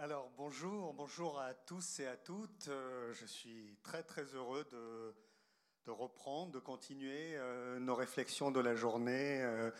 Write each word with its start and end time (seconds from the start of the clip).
Alors 0.00 0.30
bonjour, 0.36 0.94
bonjour 0.94 1.40
à 1.40 1.54
tous 1.54 1.98
et 1.98 2.06
à 2.06 2.14
toutes. 2.16 2.68
Euh, 2.68 3.12
je 3.20 3.26
suis 3.26 3.76
très 3.82 4.04
très 4.04 4.22
heureux 4.32 4.64
de, 4.70 5.90
reprendre, 5.90 6.52
de 6.52 6.60
continuer 6.60 7.32
euh, 7.34 7.80
nos 7.80 7.96
réflexions 7.96 8.52
de 8.52 8.60
la 8.60 8.76
journée 8.76 9.42
euh, 9.42 9.72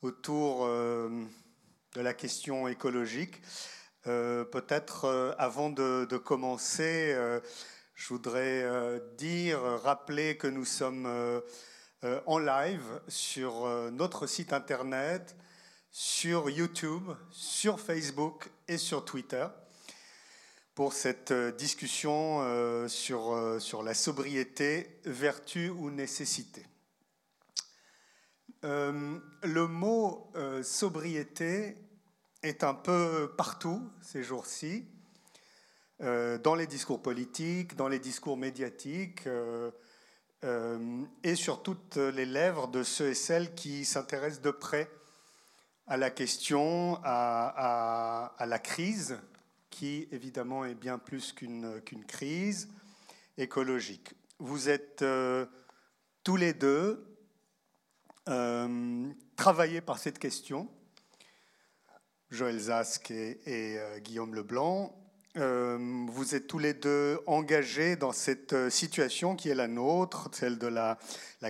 autour 0.00 0.66
de 0.66 1.20
la 1.96 2.14
question 2.14 2.68
écologique. 2.68 3.42
Peut-être 4.04 5.34
avant 5.36 5.68
de 5.68 6.16
commencer, 6.16 7.14
je 7.94 8.08
voudrais 8.08 8.64
dire, 9.18 9.60
rappeler 9.60 10.38
que 10.38 10.46
nous 10.46 10.64
sommes 10.64 11.06
en 12.02 12.38
live 12.38 13.02
sur 13.08 13.68
notre 13.92 14.26
site 14.26 14.54
internet 14.54 15.36
sur 15.90 16.48
YouTube, 16.50 17.10
sur 17.30 17.80
Facebook 17.80 18.48
et 18.68 18.78
sur 18.78 19.04
Twitter 19.04 19.46
pour 20.80 20.94
cette 20.94 21.32
euh, 21.32 21.52
discussion 21.52 22.40
euh, 22.40 22.88
euh, 23.10 23.58
sur 23.60 23.82
la 23.82 23.92
sobriété, 23.92 25.00
vertu 25.04 25.68
ou 25.68 25.90
nécessité. 25.90 26.64
le 28.62 29.66
mot 29.66 30.32
sobriété 30.62 31.76
est 32.42 32.64
un 32.64 32.72
peu 32.72 33.30
partout 33.36 33.90
ces 34.00 34.22
jours-ci, 34.22 34.86
dans 35.98 36.54
les 36.54 36.66
discours 36.66 37.02
politiques, 37.02 37.76
dans 37.76 37.88
les 37.88 37.98
discours 37.98 38.36
médiatiques, 38.36 39.28
et 41.22 41.34
sur 41.34 41.62
toutes 41.62 41.96
les 41.96 42.26
lèvres 42.26 42.68
de 42.68 42.82
ceux 42.82 43.08
et 43.08 43.14
celles 43.14 43.54
qui 43.54 43.84
s'intéressent 43.84 44.42
de 44.42 44.50
près 44.50 44.90
à 45.90 45.96
la 45.96 46.10
question, 46.10 47.00
à, 47.02 48.32
la 48.46 48.58
crise, 48.60 49.18
qui 49.70 50.06
évidemment 50.12 50.64
est 50.64 50.76
bien 50.76 50.98
plus 50.98 51.32
qu'une 51.32 52.04
crise 52.06 52.68
écologique. 53.36 54.14
Vous 54.38 54.68
êtes 54.68 55.02
euh, 55.02 55.46
tous 56.22 56.36
les 56.36 56.52
deux 56.52 57.04
euh, 58.28 59.08
travaillés 59.34 59.80
par 59.80 59.98
cette 59.98 60.20
question, 60.20 60.68
Joël 62.30 62.60
Zask 62.60 63.10
et, 63.10 63.40
euh, 63.48 63.98
Guillaume 63.98 64.36
Leblanc. 64.36 64.96
vous 65.34 66.34
êtes 66.36 66.46
tous 66.46 66.60
les 66.60 66.74
deux 66.74 67.18
engagés 67.26 67.96
dans 67.96 68.12
cette 68.12 68.70
situation 68.70 69.34
qui 69.34 69.48
est 69.48 69.56
la 69.56 69.66
nôtre, 69.66 70.28
celle 70.32 70.56
de 70.56 70.68
la 70.68 70.96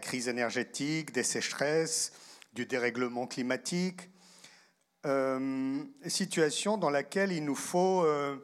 crise 0.00 0.28
énergétique, 0.28 1.12
des 1.12 1.24
sécheresses, 1.24 2.12
du 2.54 2.64
dérèglement 2.64 3.26
climatique, 3.26 4.08
euh, 5.06 5.82
situation 6.06 6.76
dans 6.76 6.90
laquelle 6.90 7.32
il 7.32 7.42
nous 7.42 7.54
faut, 7.54 8.04
euh, 8.04 8.36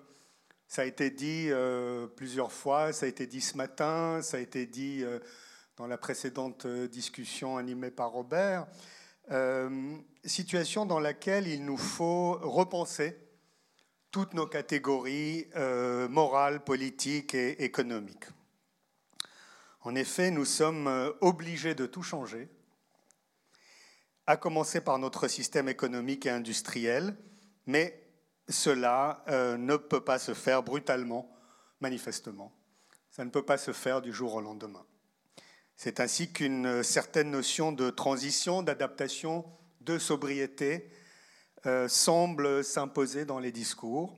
ça 0.66 0.82
a 0.82 0.84
été 0.86 1.10
dit 1.10 1.48
euh, 1.50 2.06
plusieurs 2.06 2.50
fois, 2.50 2.94
ça 2.94 3.04
a 3.04 3.08
été 3.10 3.26
dit 3.26 3.42
ce 3.42 3.58
matin, 3.58 4.22
ça 4.22 4.38
a 4.38 4.40
été 4.40 4.64
dit 4.64 5.04
dans 5.76 5.86
la 5.86 5.98
précédente 5.98 6.66
discussion 6.66 7.58
animée 7.58 7.90
par 7.90 8.10
Robert, 8.10 8.66
situation 10.24 10.86
dans 10.86 11.00
laquelle 11.00 11.46
il 11.46 11.64
nous 11.64 11.76
faut 11.76 12.38
repenser 12.40 13.18
toutes 14.10 14.32
nos 14.32 14.46
catégories 14.46 15.46
morales, 16.08 16.64
politiques 16.64 17.34
et 17.34 17.64
économiques. 17.64 18.24
En 19.82 19.94
effet, 19.94 20.30
nous 20.30 20.46
sommes 20.46 21.12
obligés 21.20 21.74
de 21.74 21.84
tout 21.84 22.02
changer 22.02 22.48
à 24.26 24.36
commencer 24.36 24.80
par 24.80 24.98
notre 24.98 25.28
système 25.28 25.68
économique 25.68 26.26
et 26.26 26.30
industriel, 26.30 27.16
mais 27.66 28.02
cela 28.48 29.24
euh, 29.28 29.56
ne 29.56 29.76
peut 29.76 30.02
pas 30.02 30.18
se 30.18 30.34
faire 30.34 30.62
brutalement, 30.62 31.30
manifestement. 31.80 32.52
Ça 33.10 33.24
ne 33.24 33.30
peut 33.30 33.44
pas 33.44 33.58
se 33.58 33.72
faire 33.72 34.02
du 34.02 34.12
jour 34.12 34.34
au 34.34 34.40
lendemain. 34.40 34.84
C'est 35.76 36.00
ainsi 36.00 36.32
qu'une 36.32 36.82
certaine 36.82 37.30
notion 37.30 37.70
de 37.70 37.90
transition, 37.90 38.62
d'adaptation, 38.62 39.44
de 39.80 39.98
sobriété 39.98 40.90
euh, 41.66 41.86
semble 41.86 42.64
s'imposer 42.64 43.24
dans 43.24 43.38
les 43.38 43.52
discours. 43.52 44.16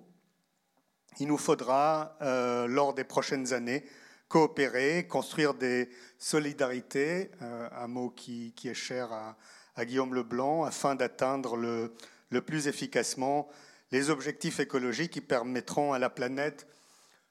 Il 1.20 1.28
nous 1.28 1.38
faudra, 1.38 2.16
euh, 2.22 2.66
lors 2.66 2.94
des 2.94 3.04
prochaines 3.04 3.52
années, 3.52 3.84
coopérer, 4.28 5.06
construire 5.06 5.54
des 5.54 5.90
solidarités, 6.18 7.30
un 7.40 7.86
mot 7.86 8.10
qui 8.10 8.52
est 8.64 8.74
cher 8.74 9.10
à, 9.10 9.38
à 9.78 9.84
Guillaume 9.84 10.12
Leblanc 10.12 10.64
afin 10.64 10.96
d'atteindre 10.96 11.56
le, 11.56 12.40
plus 12.40 12.66
efficacement 12.66 13.48
les 13.92 14.10
objectifs 14.10 14.58
écologiques 14.58 15.12
qui 15.12 15.20
permettront 15.20 15.92
à 15.92 16.00
la 16.00 16.10
planète 16.10 16.66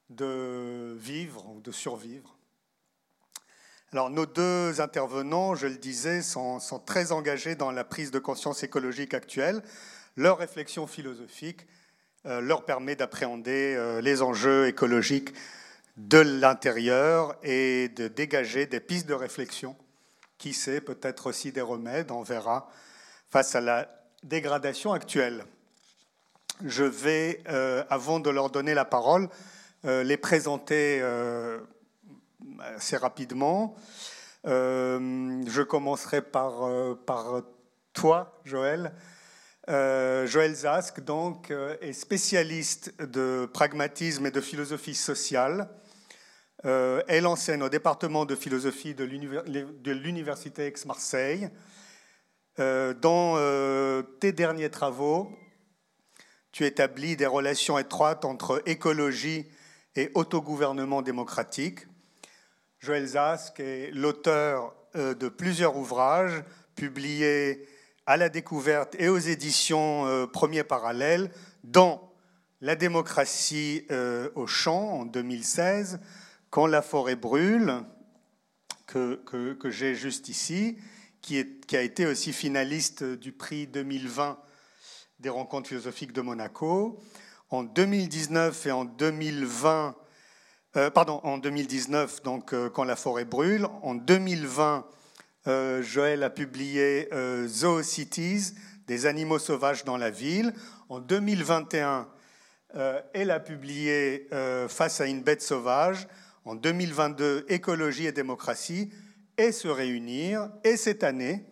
de 0.08 0.96
vivre 0.98 1.46
ou 1.50 1.60
de 1.60 1.70
survivre. 1.70 2.36
Alors 3.92 4.08
nos 4.10 4.24
deux 4.24 4.80
intervenants, 4.80 5.54
je 5.54 5.66
le 5.66 5.76
disais, 5.76 6.22
sont, 6.22 6.58
sont, 6.58 6.78
très 6.78 7.12
engagés 7.12 7.54
dans 7.54 7.70
la 7.70 7.84
prise 7.84 8.10
de 8.10 8.18
conscience 8.18 8.62
écologique 8.62 9.12
actuelle. 9.12 9.62
Leur 10.16 10.38
réflexion 10.38 10.86
philosophique 10.86 11.66
euh, 12.26 12.40
leur 12.40 12.64
permet 12.64 12.96
d'appréhender 12.96 13.74
euh, 13.76 14.00
les 14.00 14.22
enjeux 14.22 14.66
écologiques 14.68 15.34
de 15.98 16.18
l'intérieur 16.18 17.36
et 17.42 17.88
de 17.90 18.08
dégager 18.08 18.66
des 18.66 18.80
pistes 18.80 19.06
de 19.06 19.14
réflexion 19.14 19.76
qui 20.38 20.54
sait, 20.54 20.80
peut-être 20.80 21.26
aussi 21.26 21.52
des 21.52 21.60
remèdes, 21.60 22.10
on 22.10 22.22
verra, 22.22 22.70
face 23.30 23.54
à 23.54 23.60
la 23.60 23.88
dégradation 24.22 24.92
actuelle. 24.92 25.44
Je 26.64 26.84
vais, 26.84 27.42
euh, 27.48 27.84
avant 27.90 28.18
de 28.20 28.30
leur 28.30 28.50
donner 28.50 28.74
la 28.74 28.84
parole, 28.84 29.28
euh, 29.84 30.02
les 30.02 30.16
présenter 30.16 30.98
euh, 31.00 31.58
assez 32.76 32.96
rapidement. 32.96 33.76
je 34.44 35.62
commencerai 35.62 36.22
par, 36.22 36.68
par 37.04 37.42
toi, 37.92 38.40
Joël. 38.44 38.92
Joël 39.68 40.54
Zask, 40.54 41.00
donc, 41.00 41.52
est 41.82 41.92
spécialiste 41.92 42.94
de 43.02 43.46
pragmatisme 43.52 44.24
et 44.26 44.30
de 44.30 44.40
philosophie 44.40 44.94
sociale. 44.94 45.68
Euh, 46.64 47.02
elle 47.06 47.26
enseigne 47.26 47.62
au 47.62 47.68
département 47.68 48.24
de 48.24 48.34
philosophie 48.34 48.94
de 48.94 49.04
l'Université 49.92 50.66
Aix-Marseille. 50.66 51.50
Euh, 52.58 52.94
dans 52.94 53.34
euh, 53.36 54.02
tes 54.18 54.32
derniers 54.32 54.70
travaux, 54.70 55.30
tu 56.50 56.66
établis 56.66 57.16
des 57.16 57.26
relations 57.26 57.78
étroites 57.78 58.24
entre 58.24 58.60
écologie 58.66 59.46
et 59.94 60.10
autogouvernement 60.14 61.02
démocratique. 61.02 61.86
Joël 62.80 63.06
Zask 63.06 63.60
est 63.60 63.90
l'auteur 63.92 64.74
de 64.94 65.28
plusieurs 65.28 65.76
ouvrages 65.76 66.42
publiés 66.74 67.66
à 68.06 68.16
la 68.16 68.28
découverte 68.28 68.96
et 68.98 69.08
aux 69.08 69.18
éditions 69.18 70.28
Premier 70.32 70.64
Parallèle, 70.64 71.30
dont 71.64 72.00
La 72.60 72.76
démocratie 72.76 73.86
au 74.34 74.46
champ 74.46 75.00
en 75.00 75.04
2016, 75.04 76.00
quand 76.50 76.66
la 76.66 76.82
forêt 76.82 77.16
brûle, 77.16 77.82
que, 78.86 79.16
que, 79.54 79.70
j'ai 79.70 79.94
juste 79.94 80.28
ici, 80.28 80.78
qui, 81.20 81.36
est, 81.38 81.66
qui, 81.66 81.76
a 81.76 81.82
été 81.82 82.06
aussi 82.06 82.32
finaliste 82.32 83.04
du 83.04 83.32
prix 83.32 83.66
2020 83.66 84.38
des 85.20 85.28
rencontres 85.28 85.68
philosophiques 85.68 86.12
de 86.12 86.22
Monaco. 86.22 87.00
En 87.50 87.62
2019 87.62 88.66
et 88.66 88.72
en 88.72 88.84
2020, 88.84 89.96
euh, 90.76 90.90
pardon, 90.90 91.20
en 91.24 91.38
2019, 91.38 92.22
donc 92.22 92.52
euh, 92.52 92.70
quand 92.70 92.84
la 92.84 92.96
forêt 92.96 93.24
brûle. 93.24 93.66
En 93.82 93.94
2020, 93.94 94.86
euh, 95.46 95.82
Joël 95.82 96.22
a 96.22 96.30
publié 96.30 97.08
Zoo 97.46 97.82
Cities, 97.82 98.54
des 98.86 99.06
animaux 99.06 99.38
sauvages 99.38 99.84
dans 99.84 99.96
la 99.96 100.10
ville. 100.10 100.52
En 100.88 101.00
2021, 101.00 102.08
elle 103.14 103.30
a 103.30 103.40
publié 103.40 104.28
Face 104.68 105.00
à 105.00 105.06
une 105.06 105.22
bête 105.22 105.42
sauvage 105.42 106.06
en 106.48 106.54
2022 106.54 107.44
écologie 107.50 108.06
et 108.06 108.12
démocratie 108.12 108.90
et 109.36 109.52
se 109.52 109.68
réunir 109.68 110.50
et 110.64 110.78
cette 110.78 111.04
année 111.04 111.44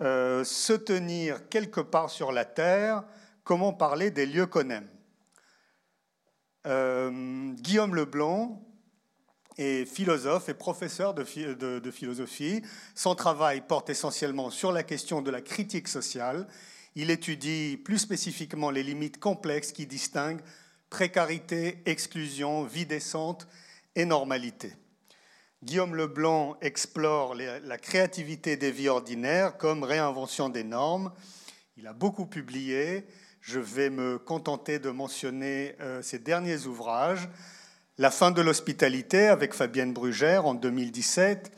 euh, 0.00 0.42
se 0.42 0.72
tenir 0.72 1.50
quelque 1.50 1.80
part 1.80 2.08
sur 2.08 2.32
la 2.32 2.46
terre. 2.46 3.04
Comment 3.44 3.74
parler 3.74 4.10
des 4.10 4.24
lieux 4.24 4.46
qu'on 4.46 4.70
aime 4.70 4.88
euh, 6.66 7.52
Guillaume 7.56 7.94
Leblanc 7.94 8.66
est 9.58 9.84
philosophe 9.84 10.48
et 10.48 10.54
professeur 10.54 11.12
de, 11.12 11.78
de, 11.78 11.90
philosophie. 11.90 12.62
Son 12.94 13.14
travail 13.14 13.60
porte 13.60 13.90
essentiellement 13.90 14.48
sur 14.48 14.72
la 14.72 14.82
question 14.82 15.20
de 15.20 15.30
la 15.30 15.42
critique 15.42 15.88
sociale. 15.88 16.46
Il 16.94 17.10
étudie 17.10 17.76
plus 17.76 17.98
spécifiquement 17.98 18.70
les 18.70 18.82
limites 18.82 19.20
complexes 19.20 19.72
qui 19.72 19.86
distinguent 19.86 20.40
précarité, 20.88 21.82
exclusion, 21.84 22.64
vie 22.64 22.86
décente 22.86 23.46
et 23.94 24.04
normalité. 24.04 24.72
Guillaume 25.62 25.94
Leblanc 25.94 26.56
explore 26.60 27.34
la 27.34 27.78
créativité 27.78 28.56
des 28.56 28.72
vies 28.72 28.88
ordinaires 28.88 29.56
comme 29.58 29.84
réinvention 29.84 30.48
des 30.48 30.64
normes. 30.64 31.12
Il 31.76 31.86
a 31.86 31.92
beaucoup 31.92 32.26
publié. 32.26 33.06
Je 33.40 33.60
vais 33.60 33.88
me 33.88 34.18
contenter 34.18 34.78
de 34.78 34.90
mentionner 34.90 35.76
ces 36.00 36.18
derniers 36.18 36.66
ouvrages. 36.66 37.28
La 37.98 38.10
fin 38.10 38.32
de 38.32 38.42
l'hospitalité 38.42 39.28
avec 39.28 39.54
Fabienne 39.54 39.92
Brugère 39.92 40.46
en 40.46 40.54
2017. 40.54 41.52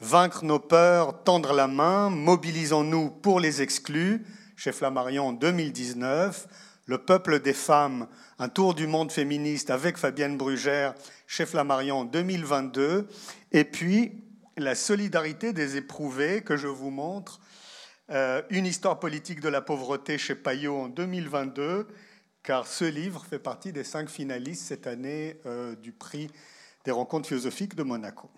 Vaincre 0.00 0.44
nos 0.44 0.58
peurs, 0.58 1.22
tendre 1.22 1.52
la 1.52 1.66
main, 1.66 2.08
mobilisons-nous 2.10 3.10
pour 3.10 3.40
les 3.40 3.62
exclus 3.62 4.24
chez 4.56 4.72
Flammarion 4.72 5.28
en 5.28 5.32
2019. 5.32 6.46
Le 6.88 6.96
peuple 6.96 7.40
des 7.40 7.52
femmes, 7.52 8.08
un 8.38 8.48
tour 8.48 8.72
du 8.72 8.86
monde 8.86 9.12
féministe 9.12 9.68
avec 9.68 9.98
Fabienne 9.98 10.38
Brugère 10.38 10.94
chez 11.26 11.44
Flammarion 11.44 11.98
en 11.98 12.04
2022. 12.06 13.06
Et 13.52 13.64
puis 13.64 14.24
la 14.56 14.74
solidarité 14.74 15.52
des 15.52 15.76
éprouvés 15.76 16.40
que 16.40 16.56
je 16.56 16.66
vous 16.66 16.88
montre. 16.88 17.40
Euh, 18.08 18.40
une 18.48 18.64
histoire 18.64 18.98
politique 19.00 19.40
de 19.40 19.50
la 19.50 19.60
pauvreté 19.60 20.16
chez 20.16 20.34
Payot 20.34 20.78
en 20.78 20.88
2022 20.88 21.86
car 22.42 22.66
ce 22.66 22.86
livre 22.86 23.22
fait 23.28 23.38
partie 23.38 23.70
des 23.70 23.84
cinq 23.84 24.08
finalistes 24.08 24.64
cette 24.64 24.86
année 24.86 25.38
euh, 25.44 25.76
du 25.76 25.92
prix 25.92 26.30
des 26.86 26.90
rencontres 26.90 27.28
philosophiques 27.28 27.74
de 27.74 27.82
Monaco. 27.82 28.30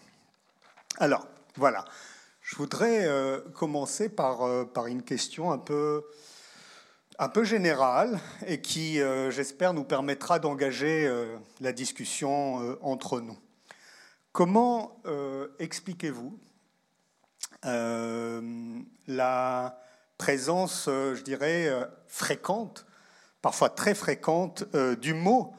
Alors, 0.98 1.28
voilà. 1.54 1.84
Je 2.40 2.56
voudrais 2.56 3.06
euh, 3.06 3.38
commencer 3.54 4.08
par, 4.08 4.68
par 4.72 4.88
une 4.88 5.04
question 5.04 5.52
un 5.52 5.58
peu, 5.58 6.02
un 7.20 7.28
peu 7.28 7.44
générale 7.44 8.18
et 8.46 8.60
qui, 8.60 8.98
j'espère, 9.28 9.74
nous 9.74 9.84
permettra 9.84 10.40
d'engager 10.40 11.08
la 11.60 11.72
discussion 11.72 12.76
entre 12.82 13.20
nous. 13.20 13.38
Comment 14.32 15.00
expliquez-vous 15.58 16.38
la 17.62 19.78
présence, 20.18 20.84
je 20.86 21.22
dirais, 21.22 21.70
fréquente 22.08 22.86
parfois 23.42 23.70
très 23.70 23.94
fréquente 23.94 24.64
euh, 24.74 24.96
du 24.96 25.14
mot 25.14 25.54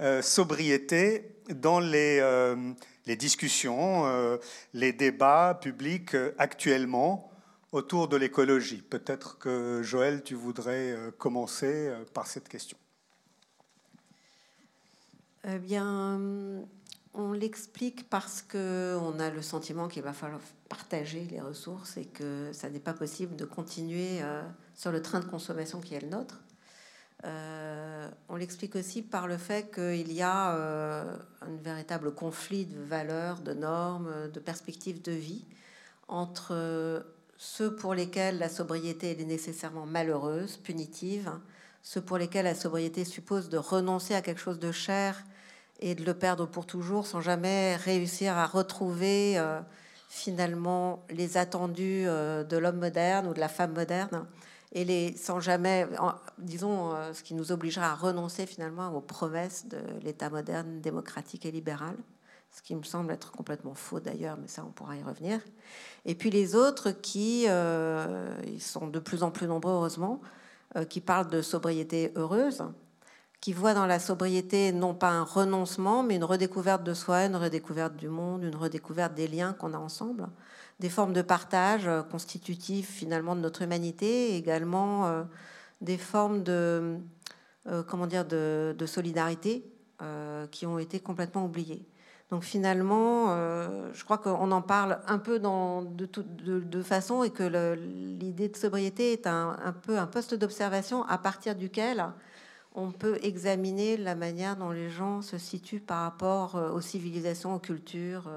euh, 0.00 0.22
sobriété 0.22 1.36
dans 1.48 1.80
euh, 1.82 2.72
les 3.06 3.16
discussions, 3.16 4.38
les 4.72 4.94
débats 4.94 5.58
publics 5.60 6.16
actuellement 6.38 7.30
autour 7.74 8.08
de 8.08 8.16
l'écologie. 8.16 8.82
Peut-être 8.82 9.38
que 9.38 9.82
Joël, 9.82 10.22
tu 10.22 10.34
voudrais 10.34 10.96
commencer 11.18 11.92
par 12.12 12.26
cette 12.26 12.48
question. 12.48 12.78
Eh 15.46 15.58
bien, 15.58 16.20
on 17.14 17.32
l'explique 17.32 18.08
parce 18.08 18.42
qu'on 18.42 19.18
a 19.18 19.30
le 19.30 19.42
sentiment 19.42 19.88
qu'il 19.88 20.04
va 20.04 20.12
falloir 20.12 20.40
partager 20.68 21.26
les 21.30 21.40
ressources 21.40 21.96
et 21.96 22.04
que 22.04 22.50
ça 22.52 22.70
n'est 22.70 22.78
pas 22.78 22.94
possible 22.94 23.34
de 23.34 23.44
continuer 23.44 24.20
sur 24.74 24.92
le 24.92 25.02
train 25.02 25.18
de 25.18 25.26
consommation 25.26 25.80
qui 25.80 25.94
est 25.94 26.00
le 26.00 26.08
nôtre. 26.08 26.44
Euh, 27.24 28.08
on 28.28 28.36
l'explique 28.36 28.76
aussi 28.76 29.02
par 29.02 29.26
le 29.26 29.38
fait 29.38 29.72
qu'il 29.74 30.12
y 30.12 30.20
a 30.22 30.54
euh, 30.54 31.16
un 31.40 31.56
véritable 31.56 32.14
conflit 32.14 32.66
de 32.66 32.78
valeurs, 32.78 33.40
de 33.40 33.54
normes, 33.54 34.30
de 34.30 34.40
perspectives 34.40 35.00
de 35.00 35.12
vie 35.12 35.44
entre 36.06 37.06
ceux 37.36 37.74
pour 37.74 37.94
lesquels 37.94 38.38
la 38.38 38.48
sobriété 38.48 39.10
est 39.10 39.24
nécessairement 39.24 39.86
malheureuse, 39.86 40.56
punitive, 40.56 41.30
ceux 41.82 42.00
pour 42.00 42.18
lesquels 42.18 42.44
la 42.44 42.54
sobriété 42.54 43.04
suppose 43.04 43.48
de 43.48 43.58
renoncer 43.58 44.14
à 44.14 44.22
quelque 44.22 44.40
chose 44.40 44.58
de 44.58 44.72
cher 44.72 45.24
et 45.80 45.94
de 45.94 46.04
le 46.04 46.14
perdre 46.14 46.46
pour 46.46 46.66
toujours 46.66 47.06
sans 47.06 47.20
jamais 47.20 47.76
réussir 47.76 48.36
à 48.36 48.46
retrouver 48.46 49.38
euh, 49.38 49.60
finalement 50.08 51.04
les 51.10 51.36
attendus 51.36 52.04
de 52.04 52.56
l'homme 52.56 52.78
moderne 52.78 53.26
ou 53.26 53.34
de 53.34 53.40
la 53.40 53.48
femme 53.48 53.72
moderne 53.72 54.26
et 54.74 54.84
les, 54.84 55.16
sans 55.16 55.40
jamais, 55.40 55.86
disons, 56.38 56.94
euh, 56.94 57.12
ce 57.12 57.22
qui 57.22 57.34
nous 57.34 57.52
obligerait 57.52 57.86
à 57.86 57.94
renoncer 57.94 58.44
finalement 58.44 58.92
aux 58.94 59.00
promesses 59.00 59.66
de 59.66 59.78
l'État 60.02 60.28
moderne, 60.30 60.80
démocratique 60.80 61.46
et 61.46 61.52
libéral, 61.52 61.94
ce 62.54 62.62
qui 62.62 62.76
me 62.76 62.84
semble 62.84 63.12
être 63.12 63.32
complètement 63.32 63.74
faux 63.74 63.98
d'ailleurs, 63.98 64.38
mais 64.40 64.46
ça 64.46 64.64
on 64.64 64.70
pourra 64.70 64.96
y 64.96 65.02
revenir. 65.02 65.40
Et 66.04 66.14
puis 66.14 66.30
les 66.30 66.54
autres 66.54 66.92
qui, 66.92 67.46
euh, 67.48 68.32
ils 68.46 68.62
sont 68.62 68.86
de 68.86 69.00
plus 69.00 69.24
en 69.24 69.32
plus 69.32 69.48
nombreux 69.48 69.72
heureusement, 69.72 70.20
euh, 70.76 70.84
qui 70.84 71.00
parlent 71.00 71.28
de 71.28 71.42
sobriété 71.42 72.12
heureuse, 72.14 72.62
qui 73.40 73.52
voient 73.52 73.74
dans 73.74 73.86
la 73.86 73.98
sobriété 73.98 74.70
non 74.70 74.94
pas 74.94 75.10
un 75.10 75.24
renoncement, 75.24 76.04
mais 76.04 76.14
une 76.14 76.24
redécouverte 76.24 76.84
de 76.84 76.94
soi, 76.94 77.24
une 77.24 77.34
redécouverte 77.34 77.96
du 77.96 78.08
monde, 78.08 78.44
une 78.44 78.54
redécouverte 78.54 79.14
des 79.14 79.26
liens 79.26 79.52
qu'on 79.52 79.74
a 79.74 79.78
ensemble 79.78 80.28
des 80.80 80.90
formes 80.90 81.12
de 81.12 81.22
partage 81.22 81.86
euh, 81.86 82.02
constitutives 82.02 82.86
finalement 82.86 83.34
de 83.34 83.40
notre 83.40 83.62
humanité, 83.62 84.36
également 84.36 85.24
des 85.80 85.98
formes 85.98 86.42
de, 86.44 86.98
comment 87.88 88.06
dire, 88.06 88.24
de, 88.24 88.86
solidarité 88.86 89.64
qui 90.50 90.66
ont 90.66 90.78
été 90.78 90.98
complètement 90.98 91.44
oubliées. 91.44 91.86
Donc 92.30 92.42
finalement, 92.42 93.28
je 93.92 94.04
crois 94.04 94.18
qu'on 94.18 94.50
en 94.50 94.62
parle 94.62 94.98
un 95.06 95.18
peu 95.18 95.38
dans, 95.38 95.82
de, 95.82 96.08
de, 96.58 96.82
façon 96.82 97.22
et 97.22 97.30
que 97.30 97.74
l'idée 97.74 98.48
de 98.48 98.56
sobriété 98.56 99.12
est 99.12 99.26
un, 99.26 99.74
peu 99.82 99.98
un 99.98 100.06
poste 100.06 100.34
d'observation 100.34 101.04
à 101.04 101.18
partir 101.18 101.54
duquel 101.54 102.06
on 102.74 102.90
peut 102.90 103.18
examiner 103.22 103.96
la 103.98 104.14
manière 104.14 104.56
dont 104.56 104.70
les 104.70 104.88
gens 104.88 105.20
se 105.20 105.36
situent 105.38 105.80
par 105.80 106.00
rapport 106.00 106.54
aux 106.54 106.80
civilisations, 106.80 107.54
aux 107.54 107.60
cultures, 107.60 108.28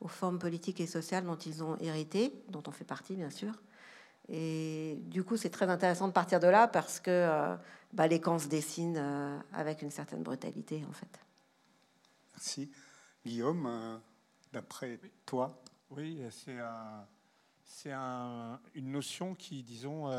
aux 0.00 0.08
formes 0.08 0.38
politiques 0.38 0.80
et 0.80 0.86
sociales 0.86 1.24
dont 1.24 1.36
ils 1.36 1.64
ont 1.64 1.76
hérité, 1.80 2.32
dont 2.50 2.62
on 2.66 2.70
fait 2.70 2.84
partie 2.84 3.16
bien 3.16 3.30
sûr. 3.30 3.54
Et 4.28 4.98
du 5.02 5.22
coup, 5.22 5.36
c'est 5.36 5.50
très 5.50 5.68
intéressant 5.68 6.08
de 6.08 6.12
partir 6.12 6.40
de 6.40 6.46
là 6.46 6.66
parce 6.66 6.98
que 7.00 7.10
euh, 7.10 7.56
bah, 7.92 8.06
les 8.06 8.20
camps 8.20 8.38
se 8.38 8.48
dessinent 8.48 8.98
euh, 8.98 9.38
avec 9.52 9.82
une 9.82 9.90
certaine 9.90 10.22
brutalité 10.22 10.82
en 10.88 10.92
fait. 10.92 11.20
Merci. 12.34 12.70
Guillaume, 13.24 13.66
euh, 13.66 13.96
d'après 14.52 15.00
toi? 15.26 15.62
Oui, 15.90 16.22
c'est 16.30 16.58
c'est 17.64 17.92
une 17.92 18.90
notion 18.90 19.34
qui, 19.34 19.62
disons, 19.62 20.10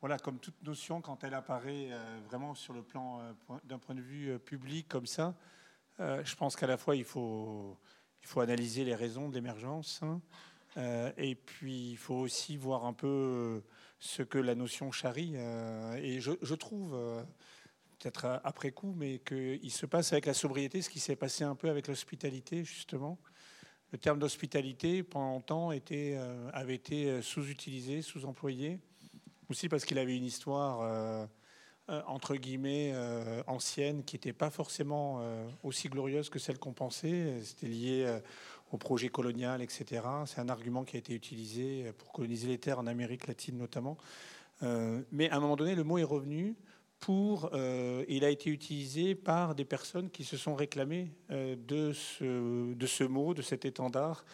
voilà, 0.00 0.18
comme 0.18 0.38
toute 0.38 0.62
notion, 0.62 1.00
quand 1.00 1.22
elle 1.24 1.34
apparaît 1.34 1.90
vraiment 2.28 2.54
sur 2.54 2.72
le 2.72 2.82
plan 2.82 3.20
d'un 3.64 3.78
point 3.78 3.94
de 3.94 4.00
vue 4.00 4.38
public 4.38 4.88
comme 4.88 5.06
ça, 5.06 5.34
je 5.98 6.34
pense 6.36 6.56
qu'à 6.56 6.66
la 6.66 6.76
fois 6.76 6.96
il 6.96 7.04
faut 7.04 7.78
il 8.26 8.28
faut 8.28 8.40
analyser 8.40 8.84
les 8.84 8.94
raisons 8.94 9.28
de 9.28 9.34
l'émergence. 9.34 10.00
Hein. 10.02 10.20
Euh, 10.78 11.12
et 11.16 11.36
puis, 11.36 11.92
il 11.92 11.96
faut 11.96 12.16
aussi 12.16 12.56
voir 12.56 12.84
un 12.84 12.92
peu 12.92 13.06
euh, 13.06 13.60
ce 14.00 14.22
que 14.22 14.38
la 14.38 14.56
notion 14.56 14.90
charrie. 14.90 15.34
Euh, 15.36 15.94
et 16.02 16.20
je, 16.20 16.54
trouve, 16.54 16.98
peut-être 17.98 18.40
après 18.44 18.72
coup, 18.72 18.94
mais 18.96 19.18
qu'il 19.18 19.70
se 19.70 19.86
passe 19.86 20.12
avec 20.12 20.26
la 20.26 20.34
sobriété 20.34 20.82
ce 20.82 20.90
qui 20.90 21.00
s'est 21.00 21.16
passé 21.16 21.44
un 21.44 21.54
peu 21.54 21.68
avec 21.68 21.88
l'hospitalité, 21.88 22.64
justement. 22.64 23.18
Le 23.92 23.98
terme 23.98 24.18
d'hospitalité, 24.18 25.02
pendant 25.02 25.30
longtemps, 25.32 25.72
était, 25.72 26.18
avait 26.52 26.74
été 26.74 27.22
sous-utilisé, 27.22 28.02
sous-employé, 28.02 28.78
aussi 29.48 29.68
parce 29.68 29.84
qu'il 29.84 29.98
avait 29.98 30.16
une 30.16 30.24
histoire 30.24 31.26
euh, 31.88 32.02
entre 32.08 32.34
guillemets 32.34 32.90
euh, 32.94 33.44
ancienne 33.46 34.02
qui 34.02 34.16
n'était 34.16 34.32
pas 34.32 34.50
forcément 34.50 35.20
euh, 35.20 35.46
aussi 35.62 35.88
glorieuse 35.88 36.30
que 36.30 36.40
celle 36.40 36.58
qu'on 36.58 36.72
pensait. 36.72 37.40
C'était 37.44 37.68
lié 37.68 38.20
au 38.72 38.76
projet 38.76 39.08
colonial, 39.08 39.62
etc. 39.62 40.02
C'est 40.26 40.40
un 40.40 40.48
argument 40.48 40.82
qui 40.82 40.96
a 40.96 40.98
été 40.98 41.14
utilisé 41.14 41.92
pour 41.96 42.10
coloniser 42.10 42.48
les 42.48 42.58
terres 42.58 42.80
en 42.80 42.88
Amérique 42.88 43.28
latine 43.28 43.56
notamment. 43.56 43.96
mais 45.12 45.30
à 45.30 45.36
un 45.36 45.40
moment 45.40 45.54
donné, 45.54 45.76
le 45.76 45.84
mot 45.84 45.98
est 45.98 46.04
revenu 46.04 46.56
pour, 46.98 47.50
il 48.08 48.24
a 48.24 48.30
été 48.30 48.50
utilisé 48.50 49.14
par 49.14 49.54
des 49.54 49.64
personnes 49.64 50.10
qui 50.10 50.24
se 50.24 50.36
sont 50.36 50.54
réclamées 50.54 51.12
de, 51.30 51.92
ce, 51.92 52.74
de 52.74 52.86
ce 52.86 53.04
mot, 53.04 53.34
de 53.34 53.42
cet 53.42 53.64
étendard, 53.64 54.24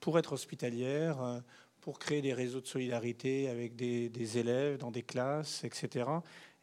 pour 0.00 0.18
être 0.18 0.32
hospitalière, 0.32 1.42
pour 1.80 1.98
créer 1.98 2.20
des 2.20 2.34
réseaux 2.34 2.60
de 2.60 2.66
solidarité 2.66 3.48
avec 3.48 3.76
des, 3.76 4.08
des 4.08 4.38
élèves 4.38 4.78
dans 4.78 4.90
des 4.90 5.04
classes, 5.04 5.64
etc. 5.64 6.04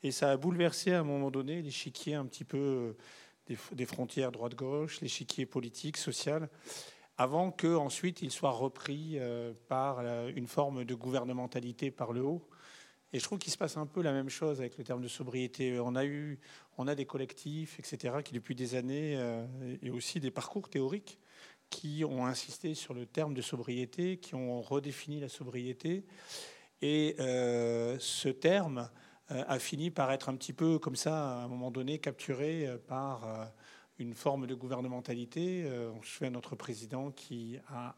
Et 0.06 0.12
ça 0.12 0.30
a 0.30 0.38
bouleversé 0.38 0.92
à 0.92 1.00
un 1.00 1.04
moment 1.04 1.32
donné 1.32 1.64
l'échiquier 1.64 2.14
un 2.14 2.26
petit 2.26 2.44
peu 2.44 2.96
euh, 3.50 3.56
des, 3.72 3.86
frontières 3.88 4.32
droite-gauche, 4.32 5.02
l'échiquier 5.02 5.48
politique, 5.48 5.98
social, 5.98 6.48
avant 7.18 7.50
qu'ensuite 7.50 8.22
il 8.22 8.30
soit 8.30 8.52
repris 8.52 9.14
euh, 9.16 9.54
par 9.68 10.02
une 10.28 10.46
forme 10.46 10.86
de 10.86 10.94
gouvernementalité 10.94 11.90
par 11.90 12.14
le 12.14 12.22
haut. 12.22 12.48
Et 13.16 13.20
je 13.20 13.24
trouve 13.24 13.40
qu'il 13.40 13.52
se 13.52 13.58
passe 13.58 13.78
un 13.78 13.86
peu 13.86 14.02
la 14.02 14.12
même 14.12 14.30
chose 14.30 14.60
avec 14.60 14.78
le 14.78 14.84
terme 14.84 15.02
de 15.02 15.08
sobriété. 15.08 15.80
On 15.80 15.96
a 15.96 16.04
eu, 16.06 16.38
on 16.78 16.88
a 16.88 16.96
des 16.96 17.06
collectifs, 17.06 17.80
etc., 17.80 18.16
qui 18.24 18.34
depuis 18.34 18.56
des 18.56 18.76
années, 18.76 19.16
euh, 19.16 19.46
et 19.82 19.90
aussi 19.90 20.20
des 20.20 20.32
parcours 20.32 20.70
théoriques, 20.70 21.18
qui 21.70 22.04
ont 22.04 22.26
insisté 22.26 22.74
sur 22.74 22.94
le 22.94 23.06
terme 23.06 23.34
de 23.34 23.42
sobriété, 23.42 24.18
qui 24.18 24.36
ont 24.36 24.62
redéfini 24.62 25.22
la 25.22 25.30
sobriété. 25.30 26.06
Et 26.82 27.16
ce 27.18 28.28
terme 28.30 28.90
euh, 29.32 29.44
a 29.48 29.58
fini 29.58 29.90
par 29.90 30.12
être 30.12 30.30
un 30.30 30.36
petit 30.36 30.54
peu 30.54 30.78
comme 30.78 30.96
ça, 30.96 31.40
à 31.40 31.44
un 31.46 31.48
moment 31.48 31.72
donné, 31.72 31.98
capturé 31.98 32.68
euh, 32.68 32.78
par 32.78 33.28
euh, 33.28 33.46
une 33.98 34.14
forme 34.14 34.46
de 34.46 34.54
gouvernementalité. 34.54 35.68
Je 36.02 36.08
souviens 36.08 36.30
notre 36.30 36.56
président 36.56 37.12
qui 37.12 37.58
a 37.70 37.96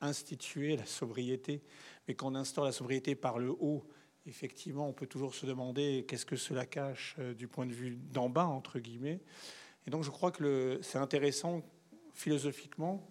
institué 0.00 0.76
la 0.76 0.86
sobriété, 0.86 1.62
mais 2.08 2.14
qu'on 2.14 2.34
instaure 2.34 2.64
la 2.64 2.72
sobriété 2.72 3.14
par 3.14 3.38
le 3.38 3.50
haut 3.50 3.86
effectivement, 4.26 4.88
on 4.88 4.92
peut 4.92 5.06
toujours 5.06 5.34
se 5.34 5.46
demander 5.46 6.04
qu'est-ce 6.08 6.26
que 6.26 6.36
cela 6.36 6.66
cache 6.66 7.16
euh, 7.18 7.34
du 7.34 7.48
point 7.48 7.66
de 7.66 7.72
vue 7.72 7.96
d'en 8.12 8.28
bas, 8.28 8.46
entre 8.46 8.78
guillemets. 8.78 9.20
Et 9.86 9.90
donc 9.90 10.02
je 10.02 10.10
crois 10.10 10.30
que 10.30 10.78
c'est 10.82 10.98
intéressant 10.98 11.62
philosophiquement 12.12 13.06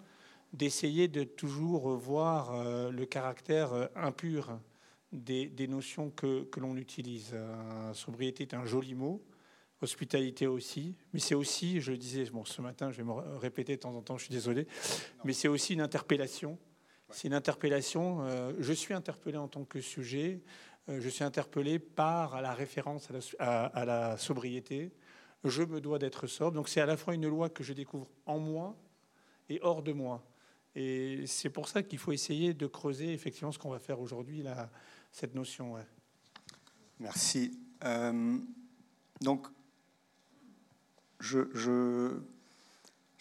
d'essayer 0.54 1.08
de 1.08 1.24
toujours 1.24 1.96
voir 1.96 2.54
euh, 2.54 2.92
le 2.92 3.06
caractère 3.06 3.74
euh, 3.74 3.88
impur 3.96 4.60
des, 5.12 5.68
notions 5.68 6.10
que, 6.10 6.48
l'on 6.58 6.76
utilise. 6.76 7.36
sobriété 7.94 8.44
est 8.44 8.56
un 8.56 8.66
joli 8.66 8.96
mot, 8.96 9.24
hospitalité 9.82 10.48
aussi, 10.48 10.96
mais 11.14 11.20
c'est 11.20 11.36
aussi, 11.36 11.82
je 11.82 11.92
le 11.92 12.00
disais 12.00 12.26
bon, 12.32 12.46
ce 12.46 12.64
matin, 12.64 12.90
je 12.90 12.98
vais 12.98 13.04
me 13.04 13.12
répéter 13.38 13.76
de 13.76 13.82
temps 13.82 13.96
en 13.96 14.02
temps, 14.02 14.18
je 14.18 14.24
suis 14.24 14.34
désolé, 14.34 14.66
mais 15.24 15.34
c'est 15.34 15.48
aussi 15.48 15.74
une 15.74 15.82
interpellation. 15.82 16.58
C'est 17.12 17.28
une 17.28 17.36
interpellation. 17.36 18.28
je 18.58 18.74
suis 18.74 18.96
interpellé 18.96 19.38
en 19.38 19.48
tant 19.48 19.66
que 19.66 19.82
sujet. 19.82 20.42
Euh, 20.90 21.00
je 21.00 21.10
suis 21.10 21.24
interpellé 21.24 21.80
par 21.80 22.42
la 22.42 22.54
référence 22.54 23.10
à 23.40 23.86
la, 23.86 24.18
sobriété. 24.18 24.92
Je 25.44 25.64
me 25.64 25.80
dois 25.80 26.00
d'être 26.00 26.28
sobre. 26.28 26.52
Donc 26.52 26.70
c'est 26.70 26.82
à 26.82 26.86
la 26.86 26.98
fois 26.98 27.14
une 27.16 27.28
loi 27.28 27.50
que 27.50 27.64
je 27.64 27.74
découvre 27.74 28.10
en 28.26 28.40
moi 28.40 28.76
et 29.50 29.60
hors 29.62 29.82
de 29.82 29.94
moi. 29.94 30.26
Et 30.76 31.26
c'est 31.28 31.50
pour 31.50 31.70
ça 31.70 31.84
qu'il 31.84 32.00
faut 32.00 32.12
essayer 32.12 32.54
de 32.54 32.66
creuser 32.68 33.14
effectivement 33.14 33.52
ce 33.52 33.60
qu'on 33.60 33.70
va 33.70 33.80
faire 33.80 34.00
aujourd'hui, 34.00 34.44
cette 35.12 35.36
notion. 35.36 35.76
Merci. 37.00 37.60
Euh, 37.84 38.38
donc, 39.22 39.48
je, 41.20 41.42
je, 41.54 42.18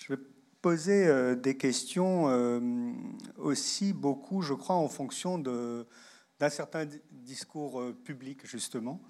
vais 0.08 0.20
poser 0.62 1.06
euh, 1.06 1.34
des 1.34 1.56
questions 1.56 2.24
aussi 3.36 3.92
beaucoup, 3.92 4.42
je 4.42 4.54
crois, 4.54 4.76
en 4.76 4.88
fonction 4.88 5.38
d'un 5.38 6.48
certain 6.48 6.86
discours 7.22 7.80
euh, 7.80 7.92
public, 7.92 8.46
justement. 8.46 9.00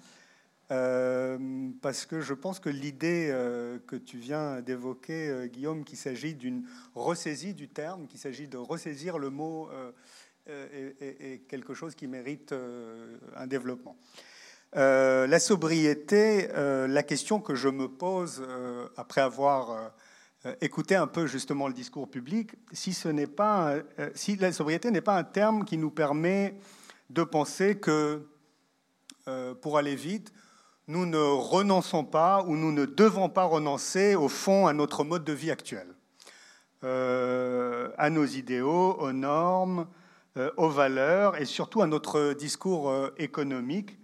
Euh, 0.71 1.37
parce 1.81 2.05
que 2.05 2.21
je 2.21 2.33
pense 2.33 2.59
que 2.59 2.69
l'idée 2.69 3.29
euh, 3.31 3.79
que 3.85 3.95
tu 3.95 4.17
viens 4.17 4.61
d'évoquer, 4.61 5.49
Guillaume, 5.51 5.83
qu'il 5.83 5.97
s'agit 5.97 6.35
d'une 6.35 6.65
ressaisie 6.95 7.53
du 7.53 7.67
terme, 7.67 8.07
qu'il 8.07 8.19
s'agit 8.19 8.47
de 8.47 8.57
ressaisir 8.57 9.17
le 9.17 9.29
mot, 9.29 9.69
est, 10.47 11.47
quelque 11.47 11.73
chose 11.73 11.95
qui 11.95 12.07
mérite 12.07 12.53
un 13.35 13.47
développement. 13.47 13.97
la 14.73 15.39
sobriété, 15.39 16.47
la 16.53 17.03
question 17.03 17.39
que 17.39 17.55
je 17.55 17.69
me 17.69 17.87
pose 17.87 18.45
après 18.97 19.21
avoir 19.21 19.93
écouté 20.61 20.95
un 20.95 21.07
peu 21.07 21.27
justement 21.27 21.67
le 21.67 21.73
discours 21.73 22.09
public, 22.09 22.55
si, 22.71 22.93
ce 22.93 23.09
n'est 23.09 23.27
pas, 23.27 23.75
si 24.15 24.35
la 24.37 24.51
sobriété 24.51 24.91
n'est 24.91 25.01
pas 25.01 25.17
un 25.17 25.23
terme 25.23 25.65
qui 25.65 25.77
nous 25.77 25.91
permet 25.91 26.55
de 27.09 27.23
penser 27.23 27.77
que 27.77 28.25
euh, 29.27 29.53
pour 29.55 29.77
aller 29.77 29.95
vite, 29.95 30.33
nous 30.87 31.05
ne 31.05 31.17
renonçons 31.17 32.03
pas 32.03 32.43
ou 32.43 32.57
nous 32.57 32.71
ne 32.73 32.85
devons 32.85 33.29
pas 33.29 33.45
renoncer 33.45 34.15
au 34.15 34.27
fond 34.27 34.67
à 34.67 34.73
notre 34.73 35.05
mode 35.05 35.23
de 35.23 35.31
vie 35.31 35.51
actuel, 35.51 35.87
euh, 36.83 37.89
à 37.97 38.09
nos 38.09 38.25
idéaux, 38.25 38.97
aux 38.99 39.13
normes, 39.13 39.87
euh, 40.35 40.51
aux 40.57 40.69
valeurs 40.69 41.39
et 41.39 41.45
surtout 41.45 41.81
à 41.81 41.87
notre 41.87 42.33
discours 42.33 42.93
économique, 43.17 43.97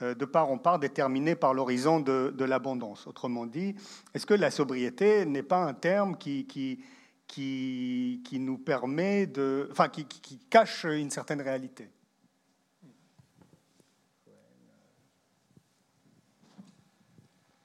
de 0.00 0.24
part 0.24 0.50
en 0.50 0.58
part 0.58 0.80
déterminé 0.80 1.36
par 1.36 1.54
l'horizon 1.54 2.00
de, 2.00 2.44
l'abondance. 2.44 3.06
Autrement 3.06 3.46
dit, 3.46 3.76
est-ce 4.14 4.26
que 4.26 4.34
la 4.34 4.50
sobriété 4.50 5.24
n'est 5.26 5.44
pas 5.44 5.62
un 5.62 5.74
terme 5.74 6.16
qui, 6.16 6.44
qui, 6.46 6.82
qui, 7.28 8.38
nous 8.38 8.58
permet 8.58 9.26
de, 9.26 9.68
enfin, 9.70 9.88
qui 9.88 10.38
cache 10.50 10.84
une 10.84 11.10
certaine 11.10 11.40
réalité? 11.40 11.88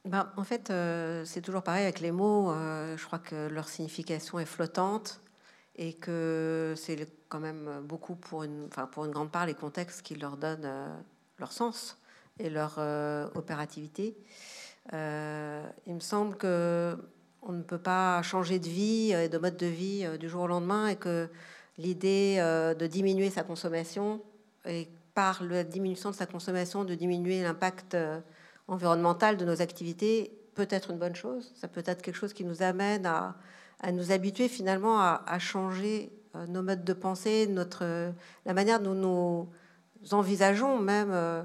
Ben, 0.08 0.32
en 0.38 0.44
fait, 0.46 0.70
euh, 0.70 1.26
c'est 1.26 1.42
toujours 1.42 1.64
pareil 1.64 1.84
avec 1.84 2.00
les 2.00 2.12
mots. 2.12 2.50
Euh, 2.52 2.96
je 2.96 3.06
crois 3.06 3.20
que 3.20 3.48
leur 3.50 3.68
signification 3.68 4.40
est 4.40 4.46
flottante 4.46 5.20
et 5.76 5.94
que 5.94 6.74
c'est 6.78 7.08
quand 7.28 7.42
même 7.42 7.82
beaucoup 7.84 8.16
pour 8.16 8.44
une, 8.44 8.68
grande 8.68 9.32
part 9.32 9.46
les 9.46 9.54
contextes 9.54 10.02
qui 10.04 10.16
leur 10.16 10.38
donnent 10.38 10.64
euh, 10.64 10.96
leur 11.40 11.52
sens 11.52 11.98
et 12.40 12.50
leur 12.50 12.78
opérativité. 13.36 14.16
il 14.94 15.94
me 15.94 16.00
semble 16.00 16.38
que 16.38 16.96
on 17.42 17.52
ne 17.52 17.64
peut 17.64 17.80
pas 17.80 18.22
changer 18.22 18.60
de 18.60 18.68
vie 18.68 19.12
et 19.12 19.28
de 19.28 19.38
mode 19.38 19.58
de 19.58 19.66
vie 19.66 20.06
du 20.20 20.30
jour 20.30 20.44
au 20.44 20.48
lendemain 20.48 20.88
et 20.88 20.96
que 20.96 21.30
l'idée 21.80 22.38
de 22.38 22.88
diminuer 22.88 23.32
sa 23.32 23.42
consommation 23.42 24.22
et 24.66 24.88
par 25.16 25.44
la 25.44 25.64
diminution 25.64 26.12
de 26.12 26.16
sa 26.16 26.28
consommation 26.28 26.86
de 26.86 26.94
diminuer 26.94 27.42
l'impact 27.42 27.98
environnementale 28.68 29.38
de 29.38 29.46
nos 29.46 29.62
activités 29.62 30.38
peut 30.56 30.68
être 30.70 30.92
une 30.92 30.98
bonne 30.98 31.16
chose. 31.16 31.54
Ça 31.56 31.68
peut 31.68 31.84
être 31.86 32.02
quelque 32.02 32.16
chose 32.16 32.34
qui 32.34 32.44
nous 32.44 32.64
amène 32.64 33.06
à, 33.06 33.36
nous 33.92 34.12
habituer 34.12 34.48
finalement 34.48 35.00
à, 35.00 35.40
changer 35.40 36.12
euh, 36.36 36.48
nos 36.48 36.64
modes 36.64 36.84
de 36.84 36.94
pensée, 36.94 37.48
notre, 37.48 38.12
la 38.46 38.54
manière 38.54 38.80
dont 38.80 38.96
nous 38.96 39.48
envisageons 40.14 40.80
même 40.80 41.12
euh, 41.12 41.44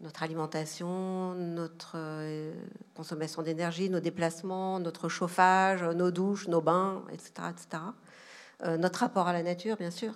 notre 0.00 0.22
alimentation, 0.22 1.34
notre 1.34 1.92
euh, 1.96 2.54
consommation 2.94 3.42
d'énergie, 3.42 3.90
nos 3.90 4.00
déplacements, 4.00 4.80
notre 4.80 5.08
chauffage, 5.08 5.82
nos 5.82 6.10
douches, 6.10 6.48
nos 6.48 6.62
bains, 6.62 7.04
etc. 7.12 7.32
etc. 7.50 7.82
notre 8.78 9.00
rapport 9.00 9.28
à 9.28 9.34
la 9.34 9.42
nature, 9.42 9.76
bien 9.76 9.90
sûr. 9.90 10.14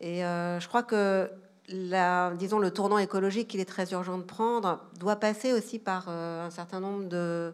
Et 0.00 0.18
je 0.20 0.68
crois 0.68 0.82
que 0.82 1.30
disons, 1.68 2.58
le 2.58 2.70
tournant 2.70 2.98
écologique 2.98 3.48
qu'il 3.48 3.60
est 3.60 3.64
très 3.64 3.92
urgent 3.92 4.18
de 4.18 4.22
prendre 4.22 4.80
doit 4.98 5.16
passer 5.16 5.52
aussi 5.52 5.78
par 5.78 6.06
euh, 6.08 6.46
un 6.46 6.50
certain 6.50 6.80
nombre 6.80 7.08
de, 7.08 7.52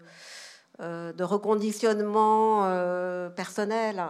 euh, 0.81 1.13
de 1.13 1.25
reconditionnements 1.25 2.65
euh, 2.65 3.29
personnels. 3.31 4.03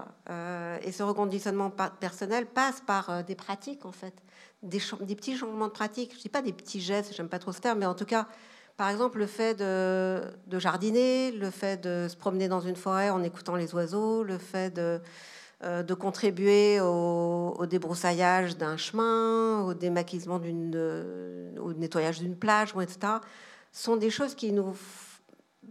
et 0.83 0.93
ce 0.93 1.03
reconditionnement 1.03 1.71
personnel 2.01 2.47
passe 2.47 2.81
par 2.87 3.25
des 3.25 3.35
pratiques, 3.35 3.85
en 3.85 3.93
fait, 3.93 4.15
des, 4.63 4.81
des, 5.01 5.15
petits 5.15 5.37
changements 5.37 5.67
de 5.67 5.73
pratiques. 5.73 6.15
Je 6.15 6.21
dis 6.21 6.29
pas 6.29 6.43
des 6.43 6.53
petits 6.53 6.81
gestes, 6.81 7.15
j'aime 7.15 7.29
pas 7.29 7.39
trop 7.39 7.53
ce 7.53 7.61
terme, 7.61 7.81
mais 7.81 7.87
en 7.87 7.95
tout 7.95 8.07
cas, 8.07 8.27
par 8.81 8.89
exemple, 8.89 9.19
le 9.19 9.27
fait 9.27 9.55
de, 9.55 10.23
de, 10.47 10.59
jardiner, 10.59 11.33
le 11.33 11.51
fait 11.51 11.79
de 11.83 12.09
se 12.09 12.17
promener 12.17 12.49
dans 12.49 12.63
une 12.63 12.77
forêt 12.77 13.11
en 13.11 13.23
écoutant 13.23 13.55
les 13.55 13.75
oiseaux, 13.75 14.23
le 14.23 14.39
fait 14.39 14.75
de 14.75 14.81
euh, 14.81 14.99
de 15.63 15.95
contribuer 15.95 16.81
au, 16.81 17.67
débroussaillage 17.67 18.57
d'un 18.57 18.79
chemin, 18.79 19.63
au 19.63 19.75
démaquisement 19.75 20.39
d'une, 20.39 20.73
euh, 20.75 21.53
au 21.61 21.75
nettoyage 21.75 22.21
d'une 22.21 22.37
plage, 22.37 22.73
etc., 22.81 23.15
sont 23.73 23.97
des 23.97 24.11
choses 24.11 24.35
qui 24.35 24.53
nous 24.53 24.75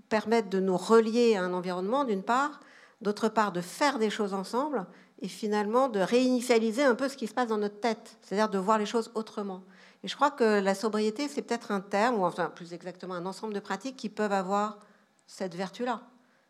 permettent 0.08 0.50
de 0.50 0.60
nous 0.60 0.78
relier 0.78 1.36
à 1.36 1.44
un 1.44 1.54
environnement, 1.54 2.06
d'une 2.06 2.24
part, 2.24 2.60
d'autre 3.02 3.30
part, 3.30 3.52
de 3.52 3.62
faire 3.62 3.98
des 3.98 4.10
choses 4.10 4.34
ensemble, 4.34 4.86
et 5.22 5.28
finalement 5.28 5.90
de 5.90 6.00
réinitialiser 6.00 6.84
un 6.84 6.96
peu 6.96 7.10
ce 7.10 7.18
qui 7.18 7.28
se 7.28 7.34
passe 7.34 7.48
dans 7.48 7.58
notre 7.58 7.80
tête, 7.80 8.18
c'est-à-dire 8.22 8.50
de 8.50 8.58
voir 8.58 8.78
les 8.78 8.86
choses 8.86 9.12
autrement. 9.16 9.64
Et 10.04 10.08
je 10.08 10.16
crois 10.16 10.32
que 10.32 10.62
la 10.62 10.76
sobriété, 10.76 11.28
c'est 11.28 11.42
peut-être 11.42 11.72
un 11.72 11.82
terme, 11.82 12.20
ou 12.20 12.26
enfin 12.26 12.52
plus 12.54 12.74
exactement 12.74 13.16
un 13.16 13.26
ensemble 13.26 13.54
de 13.54 13.60
pratiques 13.60 13.98
qui 13.98 14.10
peuvent 14.10 14.32
avoir 14.32 14.80
cette 15.28 15.56
vertu-là, 15.56 16.02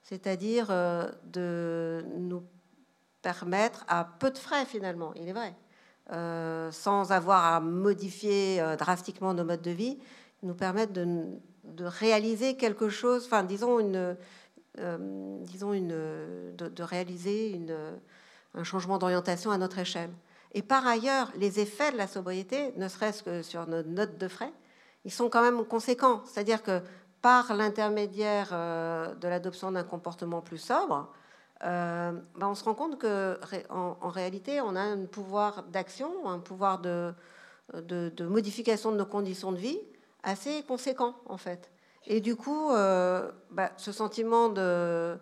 c'est-à-dire 0.04 0.68
euh, 0.70 1.10
de 1.24 2.06
nous 2.18 2.44
permettre 3.22 3.86
à 3.88 4.06
peu 4.06 4.32
de 4.32 4.38
frais 4.38 4.66
finalement, 4.66 5.14
il 5.16 5.28
est 5.28 5.34
vrai, 5.34 5.54
euh, 6.12 6.72
sans 6.72 7.12
avoir 7.12 7.46
à 7.46 7.60
modifier 7.60 8.62
euh, 8.62 8.76
drastiquement 8.76 9.34
nos 9.34 9.44
modes 9.44 9.62
de 9.62 9.72
vie, 9.72 10.00
nous 10.42 10.56
permettre 10.56 10.94
de, 10.94 11.38
réaliser 11.80 12.58
quelque 12.58 12.90
chose, 12.90 13.26
enfin 13.26 13.44
disons 13.44 13.80
une, 13.80 14.18
euh, 14.80 15.38
disons 15.42 15.74
une, 15.74 15.90
de, 16.58 16.84
réaliser 16.84 17.52
une, 17.52 17.78
un 18.56 18.64
changement 18.64 18.98
d'orientation 18.98 19.52
à 19.52 19.58
notre 19.58 19.78
échelle. 19.78 20.10
Et 20.54 20.64
par 20.64 20.88
ailleurs, 20.88 21.32
les 21.36 21.60
effets 21.60 21.92
de 21.92 21.98
la 21.98 22.08
sobriété, 22.08 22.74
ne 22.76 22.88
serait-ce 22.88 23.22
que 23.22 23.44
sur 23.44 23.68
nos 23.68 23.84
notes 23.84 24.18
de 24.18 24.28
frais, 24.28 24.52
ils 25.06 25.12
sont 25.12 25.30
quand 25.30 25.44
même 25.44 25.64
conséquents. 25.64 26.24
C'est-à-dire 26.26 26.64
que 26.64 26.82
par 27.22 27.54
l'intermédiaire 27.54 28.50
de 28.50 29.28
l'adoption 29.28 29.72
d'un 29.72 29.84
comportement 29.84 30.42
plus 30.42 30.58
sobre, 30.58 31.12
euh, 31.66 32.12
ben, 32.36 32.48
on 32.48 32.56
se 32.56 32.64
rend 32.64 32.74
compte 32.74 32.98
que 32.98 33.38
en, 33.70 34.10
réalité, 34.10 34.62
on 34.62 34.76
a 34.76 34.82
un 34.82 35.06
pouvoir 35.06 35.64
d'action, 35.64 36.30
un 36.30 36.40
pouvoir 36.40 36.80
de, 36.80 37.14
modification 38.22 38.92
de 38.92 38.98
nos 38.98 39.06
conditions 39.06 39.52
de 39.52 39.58
vie 39.58 39.80
assez 40.24 40.64
conséquent 40.64 41.16
en 41.26 41.38
fait. 41.38 41.72
Et 42.08 42.22
du 42.22 42.36
coup, 42.36 42.72
euh, 42.72 43.32
ben, 43.52 43.70
ce 43.78 43.92
sentiment 43.92 44.50
de, 44.50 45.18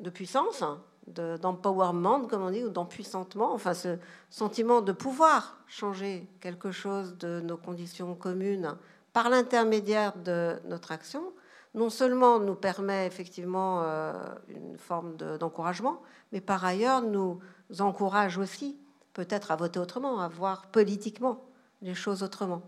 de 0.00 0.10
puissance, 0.10 0.64
d'empowerment, 1.06 2.26
comme 2.26 2.42
on 2.42 2.50
dit, 2.50 2.64
ou 2.64 2.68
d'empuissantement, 2.68 3.52
enfin 3.52 3.74
ce 3.74 3.98
sentiment 4.28 4.80
de 4.80 4.92
pouvoir 4.92 5.58
changer 5.66 6.28
quelque 6.40 6.70
chose 6.72 7.16
de 7.18 7.40
nos 7.40 7.56
conditions 7.56 8.14
communes 8.14 8.76
par 9.12 9.28
l'intermédiaire 9.28 10.16
de 10.16 10.56
notre 10.66 10.92
action, 10.92 11.32
non 11.74 11.90
seulement 11.90 12.40
nous 12.40 12.54
permet 12.54 13.06
effectivement 13.06 13.82
euh, 13.82 14.12
une 14.48 14.76
forme 14.78 15.16
d'encouragement, 15.16 16.02
mais 16.32 16.40
par 16.40 16.64
ailleurs 16.64 17.02
nous 17.02 17.40
encourage 17.78 18.38
aussi 18.38 18.78
peut-être 19.12 19.50
à 19.50 19.56
voter 19.56 19.78
autrement, 19.78 20.20
à 20.20 20.28
voir 20.28 20.66
politiquement 20.68 21.44
les 21.82 21.94
choses 21.94 22.22
autrement. 22.22 22.62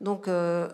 Donc, 0.00 0.28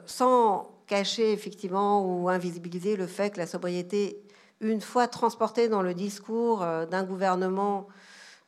sans 0.07 0.71
cacher 0.87 1.33
effectivement 1.33 2.05
ou 2.05 2.29
invisibiliser 2.29 2.97
le 2.97 3.07
fait 3.07 3.31
que 3.31 3.39
la 3.39 3.47
sobriété, 3.47 4.23
une 4.61 4.81
fois 4.81 5.09
transportée 5.09 5.69
dans 5.69 5.83
le 5.83 5.95
discours 5.95 6.61
d'un 6.91 7.05
gouvernement 7.05 7.87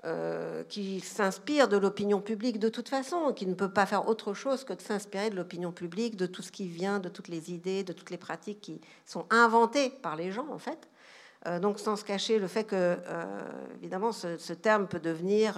euh, 0.04 0.64
qui 0.64 0.98
s'inspire 0.98 1.68
de 1.68 1.76
l'opinion 1.76 2.20
publique 2.20 2.58
de 2.58 2.68
toute 2.68 2.88
façon, 2.88 3.32
qui 3.32 3.46
ne 3.46 3.54
peut 3.54 3.70
pas 3.70 3.86
faire 3.86 4.08
autre 4.08 4.34
chose 4.34 4.64
que 4.64 4.72
de 4.72 4.80
s'inspirer 4.80 5.30
de 5.30 5.36
l'opinion 5.36 5.70
publique, 5.70 6.16
de 6.16 6.26
tout 6.26 6.42
ce 6.42 6.50
qui 6.50 6.66
vient, 6.66 6.98
de 6.98 7.08
toutes 7.08 7.28
les 7.28 7.52
idées, 7.52 7.84
de 7.84 7.92
toutes 7.92 8.10
les 8.10 8.16
pratiques 8.16 8.60
qui 8.60 8.80
sont 9.06 9.26
inventées 9.30 9.90
par 9.90 10.16
les 10.16 10.32
gens 10.32 10.48
en 10.50 10.58
fait. 10.58 10.88
Euh, 11.46 11.60
donc 11.60 11.78
sans 11.78 11.94
se 11.94 12.02
cacher 12.04 12.40
le 12.40 12.48
fait 12.48 12.64
que, 12.64 12.74
euh, 12.74 13.40
évidemment, 13.76 14.10
ce, 14.10 14.52
terme 14.54 14.88
peut 14.88 14.98
devenir 14.98 15.56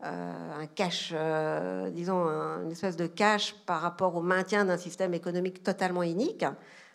un 0.00 0.66
cache, 0.74 1.14
disons, 1.92 2.26
une 2.26 2.72
espèce 2.72 2.96
de 2.96 3.06
cache 3.06 3.54
par 3.66 3.82
rapport 3.82 4.16
au 4.16 4.20
maintien 4.20 4.64
d'un 4.64 4.78
système 4.78 5.14
économique 5.14 5.62
totalement 5.62 6.02
inique. 6.02 6.44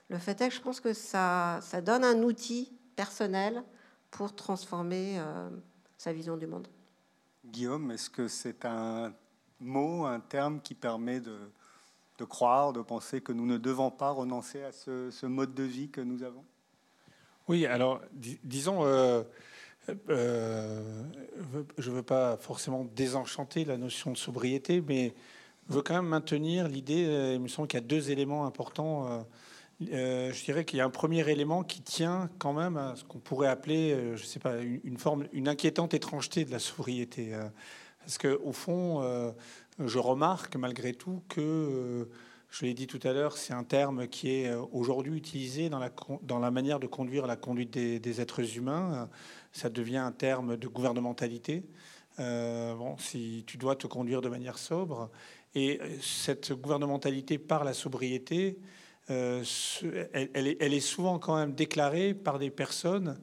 Le 0.09 0.17
fait 0.17 0.41
est 0.41 0.49
que 0.49 0.55
je 0.55 0.61
pense 0.61 0.81
que 0.81 0.91
ça, 0.91 1.59
ça 1.61 1.79
donne 1.79 2.03
un 2.03 2.21
outil 2.21 2.77
personnel 2.97 3.63
pour 4.11 4.35
transformer 4.35 5.21
sa 5.97 6.13
vision 6.13 6.37
du 6.37 6.47
monde. 6.47 6.67
Guillaume, 7.45 7.91
est-ce 7.91 8.09
que 8.09 8.27
c'est 8.27 8.65
un 8.65 9.13
mot, 9.59 10.05
un 10.05 10.19
terme 10.19 10.61
qui 10.61 10.73
permet 10.73 11.19
de, 11.19 11.37
de, 12.17 12.25
croire, 12.25 12.73
de 12.73 12.81
penser 12.81 13.21
que 13.21 13.31
nous 13.31 13.45
ne 13.45 13.57
devons 13.57 13.91
pas 13.91 14.11
renoncer 14.11 14.63
à 14.63 14.71
ce, 14.71 15.25
mode 15.25 15.53
de 15.53 15.63
vie 15.63 15.89
que 15.89 16.01
nous 16.01 16.23
avons? 16.23 16.43
Oui, 17.47 17.65
alors 17.65 18.01
disons, 18.43 18.83
euh, 18.83 19.23
euh, 20.09 21.03
je 21.77 21.89
ne 21.89 21.95
veux 21.95 22.03
pas 22.03 22.37
forcément 22.37 22.85
désenchanter 22.95 23.65
la 23.65 23.77
notion 23.77 24.11
de 24.11 24.17
sobriété, 24.17 24.81
mais 24.81 25.13
je 25.69 25.73
veux 25.73 25.81
quand 25.81 25.95
même 25.95 26.07
maintenir 26.07 26.67
l'idée, 26.67 27.05
euh, 27.05 27.33
il 27.35 27.41
me 27.41 27.47
semble 27.47 27.67
qu'il 27.67 27.79
y 27.79 27.83
a 27.83 27.85
deux 27.85 28.11
éléments 28.11 28.45
importants 28.45 29.07
euh, 29.07 29.21
je 29.81 30.45
dirais 30.45 30.65
qu'il 30.65 30.77
y 30.77 30.81
a 30.81 30.85
un 30.85 30.89
premier 30.89 31.29
élément 31.29 31.63
qui 31.63 31.81
tient 31.81 32.29
quand 32.39 32.53
même 32.53 32.77
à 32.77 32.95
ce 32.95 33.03
qu'on 33.03 33.19
pourrait 33.19 33.47
appeler, 33.47 33.91
euh, 33.91 34.15
je 34.15 34.25
sais 34.25 34.39
pas, 34.39 34.61
une, 34.61 34.97
forme, 34.97 35.27
une 35.33 35.47
inquiétante 35.47 35.93
étrangeté 35.93 36.45
de 36.45 36.51
la 36.51 36.59
sobriété. 36.59 37.33
Euh. 37.33 37.47
parce 37.99 38.17
que 38.17 38.39
au 38.43 38.51
fond, 38.51 39.01
je 39.79 39.99
remarque 39.99 40.55
malgré 40.55 40.93
tout 40.93 41.23
que, 41.27 42.07
je 42.51 42.65
l'ai 42.65 42.73
dit 42.73 42.87
tout 42.87 42.99
à 43.03 43.11
l'heure, 43.11 43.35
c'est 43.35 43.53
un 43.53 43.65
terme 43.65 44.07
qui 44.07 44.29
est 44.29 44.53
aujourd'hui 44.71 45.17
utilisé 45.17 45.69
dans 45.69 45.79
la, 46.39 46.51
manière 46.51 46.79
de 46.79 46.87
conduire 46.87 47.27
la 47.27 47.35
conduite 47.35 47.71
des, 47.71 48.21
êtres 48.21 48.57
humains. 48.57 49.09
Ça 49.51 49.69
devient 49.69 49.97
un 49.97 50.11
terme 50.11 50.55
de 50.55 50.67
gouvernementalité. 50.67 51.63
bon, 52.17 52.95
si 52.97 53.43
tu 53.47 53.57
dois 53.57 53.75
te 53.75 53.87
conduire 53.87 54.21
de 54.21 54.29
manière 54.29 54.59
sobre, 54.59 55.09
et 55.55 55.79
cette 55.99 56.53
gouvernementalité 56.53 57.37
par 57.37 57.63
la 57.63 57.73
sobriété, 57.73 58.59
euh, 59.11 59.43
elle, 60.13 60.73
est, 60.73 60.79
souvent 60.79 61.19
quand 61.19 61.35
même 61.35 61.53
déclarée 61.53 62.15
par 62.15 62.39
des 62.39 62.49
personnes 62.49 63.19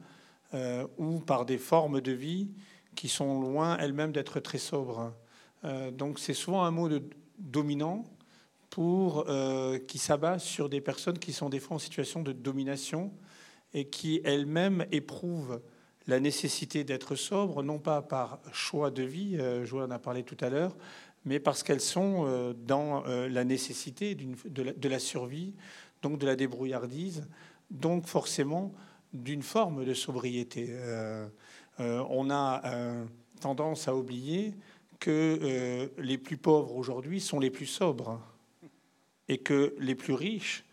euh, 0.53 0.87
ou 0.97 1.19
par 1.19 1.45
des 1.45 1.57
formes 1.57 1.99
de 1.99 2.13
vie 2.13 2.51
qui 2.95 3.09
sont 3.09 3.41
loin 3.41 3.77
elles-mêmes 3.77 4.13
d'être 4.13 4.39
très 4.39 4.59
sobres. 4.59 5.13
Euh, 5.65 5.91
donc 5.91 6.19
c'est 6.19 6.33
souvent 6.33 6.63
un 6.63 6.71
mot 6.71 6.87
de, 6.87 7.03
dominant 7.37 8.05
pour 8.69 9.27
qui 9.87 9.99
s'abat 9.99 10.39
sur 10.39 10.67
des 10.67 10.81
personnes 10.81 11.19
qui 11.19 11.31
sont 11.31 11.47
des 11.47 11.59
fois 11.59 11.75
en 11.75 11.79
situation 11.79 12.23
de 12.23 12.31
domination 12.31 13.13
et 13.75 13.85
qui 13.85 14.19
elles-mêmes 14.23 14.87
éprouvent 14.91 15.61
la 16.07 16.19
nécessité 16.19 16.83
d'être 16.83 17.15
sobres, 17.15 17.61
non 17.61 17.77
pas 17.77 18.01
par 18.01 18.39
choix 18.51 18.89
de 18.89 19.03
vie, 19.03 19.37
je 19.37 19.75
en 19.75 19.91
a 19.91 19.99
parlé 19.99 20.23
tout 20.23 20.37
à 20.39 20.49
l'heure, 20.49 20.75
mais 21.25 21.39
parce 21.39 21.63
qu'elles 21.63 21.81
sont 21.81 22.25
euh, 22.25 22.53
dans 22.53 23.05
euh, 23.05 23.27
la 23.29 23.43
nécessité 23.43 24.15
de 24.15 24.89
la, 24.89 24.99
survie, 24.99 25.53
donc 26.01 26.19
de 26.19 26.25
la 26.25 26.35
débrouillardise, 26.35 27.27
donc 27.71 28.07
forcément 28.07 28.73
d'une 29.13 29.43
forme 29.43 29.85
de 29.85 29.93
sobriété. 29.93 30.67
Euh, 30.69 31.27
on 31.79 32.29
a 32.29 32.61
tendance 33.39 33.87
à 33.87 33.95
oublier 33.95 34.53
que 34.99 35.89
les 35.97 36.17
plus 36.17 36.37
pauvres 36.37 36.75
aujourd'hui 36.75 37.19
sont 37.19 37.39
les 37.39 37.49
plus 37.49 37.65
sobres 37.65 38.21
et 39.27 39.39
que 39.39 39.75
les 39.79 39.95
plus 39.95 40.13
riches, 40.13 40.65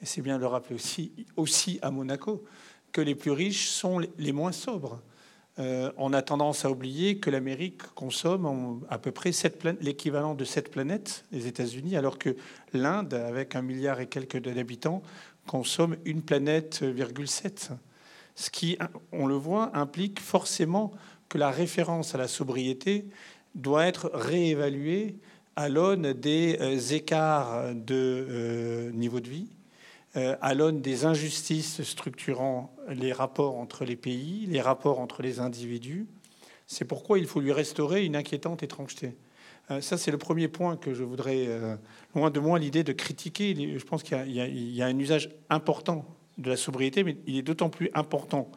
et 0.00 0.06
c'est 0.06 0.22
bien 0.22 0.36
de 0.36 0.42
le 0.42 0.46
rappeler 0.46 0.74
aussi, 0.74 1.12
aussi 1.36 1.78
à 1.82 1.90
Monaco, 1.90 2.44
que 2.92 3.00
les 3.00 3.14
plus 3.14 3.30
riches 3.30 3.68
sont 3.68 4.00
les 4.16 4.32
moins 4.32 4.52
sobres. 4.52 5.02
Euh, 5.58 5.90
on 5.96 6.12
a 6.12 6.22
tendance 6.22 6.64
à 6.64 6.70
oublier 6.70 7.18
que 7.18 7.30
l'Amérique 7.30 7.82
consomme 7.94 8.80
à 8.88 8.98
peu 8.98 9.10
près 9.10 9.32
l'équivalent 9.80 10.34
de 10.34 10.44
sept 10.44 10.70
planètes, 10.70 11.24
les 11.32 11.46
États-Unis, 11.46 11.96
alors 11.96 12.18
que 12.18 12.36
l'Inde, 12.72 13.14
avec 13.14 13.56
un 13.56 13.62
milliard 13.62 14.00
et 14.00 14.06
quelques 14.06 14.38
d'habitants, 14.38 15.02
consomme 15.46 15.96
une 16.04 16.22
planète, 16.22 16.82
virgule 16.82 17.28
Ce 17.28 18.50
qui, 18.50 18.78
on 19.12 19.26
le 19.26 19.34
voit, 19.34 19.76
implique 19.76 20.20
forcément 20.20 20.92
que 21.28 21.38
la 21.38 21.50
référence 21.50 22.14
à 22.14 22.18
la 22.18 22.28
sobriété 22.28 23.06
doit 23.54 23.86
être 23.86 24.10
réévaluée 24.14 25.16
à 25.56 25.68
l'aune 25.68 26.12
des 26.12 26.56
euh, 26.60 26.78
écarts 26.94 27.74
de 27.74 28.26
euh, 28.30 28.92
niveau 28.92 29.18
de 29.18 29.28
vie, 29.28 29.48
euh, 29.48 29.57
à 30.40 30.54
l'aune 30.54 30.80
des 30.80 31.04
injustices 31.04 31.82
structurant 31.82 32.74
les 32.88 33.12
rapports 33.12 33.56
entre 33.56 33.84
les 33.84 33.96
pays, 33.96 34.46
les 34.46 34.60
rapports 34.60 35.00
entre 35.00 35.22
les 35.22 35.40
individus. 35.40 36.06
C'est 36.66 36.84
pourquoi 36.84 37.18
il 37.18 37.26
faut 37.26 37.40
lui 37.40 37.52
restaurer 37.52 38.04
une 38.04 38.16
inquiétante 38.16 38.62
étrangeté. 38.62 39.16
Euh, 39.70 39.80
ça, 39.80 39.96
c'est 39.96 40.10
le 40.10 40.18
premier 40.18 40.48
point 40.48 40.76
que 40.76 40.94
je 40.94 41.02
voudrais, 41.02 41.46
euh, 41.46 41.76
loin 42.14 42.30
de 42.30 42.40
moi, 42.40 42.58
l'idée 42.58 42.84
de 42.84 42.92
critiquer. 42.92 43.54
Je 43.78 43.84
pense 43.84 44.02
qu'il 44.02 44.30
y, 44.30 44.82
a 44.82 44.86
un 44.86 44.98
usage 44.98 45.30
important 45.50 46.04
de 46.36 46.50
la 46.50 46.56
sobriété, 46.56 47.04
mais 47.04 47.16
il 47.26 47.36
est 47.36 47.42
d'autant 47.42 47.70
plus 47.70 47.90
important 47.94 48.50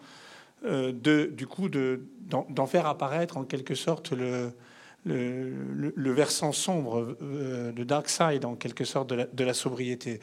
de, 0.64 1.26
du 1.26 1.48
coup 1.48 1.70
d'en 1.70 2.68
faire 2.68 2.86
apparaître 2.86 3.38
en 3.38 3.46
quelque 3.46 3.74
sorte 3.74 4.12
le, 4.12 4.54
le, 5.06 6.12
versant 6.12 6.52
sombre, 6.52 7.18
euh, 7.22 7.72
le 7.72 7.86
dark 7.86 8.10
side 8.10 8.46
en 8.46 8.56
quelque 8.56 8.86
sorte 8.86 9.10
de 9.10 9.44
la, 9.44 9.54
sobriété. 9.54 10.20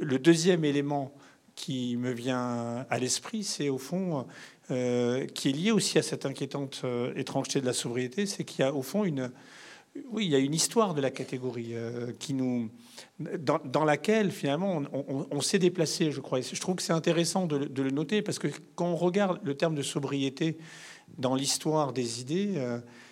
Le 0.00 0.18
deuxième 0.18 0.64
élément 0.64 1.12
qui 1.54 1.96
me 1.96 2.12
vient 2.12 2.86
à 2.88 2.98
l'esprit, 2.98 3.44
c'est 3.44 3.68
au 3.68 3.78
fond, 3.78 4.26
euh, 4.70 5.26
qui 5.26 5.48
est 5.48 5.52
lié 5.52 5.70
aussi 5.70 5.98
à 5.98 6.02
cette 6.02 6.26
inquiétante 6.26 6.82
euh, 6.84 7.12
étrangeté 7.16 7.60
de 7.60 7.66
la 7.66 7.72
sobriété, 7.72 8.26
c'est 8.26 8.44
qu'il 8.44 8.60
y 8.60 8.62
a 8.64 8.72
au 8.72 8.82
fond 8.82 9.04
une, 9.04 9.30
oui, 10.10 10.26
il 10.26 10.30
y 10.30 10.36
a 10.36 10.38
une 10.38 10.54
histoire 10.54 10.94
de 10.94 11.00
la 11.00 11.10
catégorie 11.10 11.74
qui 12.20 12.34
nous, 12.34 12.70
dans, 13.18 13.84
laquelle 13.84 14.30
finalement 14.30 14.82
on, 14.92 15.40
s'est 15.40 15.58
déplacé, 15.58 16.12
je 16.12 16.20
crois. 16.20 16.40
je 16.40 16.60
trouve 16.60 16.76
que 16.76 16.82
c'est 16.82 16.92
intéressant 16.92 17.46
de, 17.46 17.82
le 17.82 17.90
noter 17.90 18.22
parce 18.22 18.38
que 18.38 18.46
quand 18.76 18.86
on 18.86 18.96
regarde 18.96 19.40
le 19.42 19.56
terme 19.56 19.74
de 19.74 19.82
sobriété 19.82 20.58
dans 21.16 21.34
l'histoire 21.34 21.92
des 21.92 22.20
idées, 22.20 22.54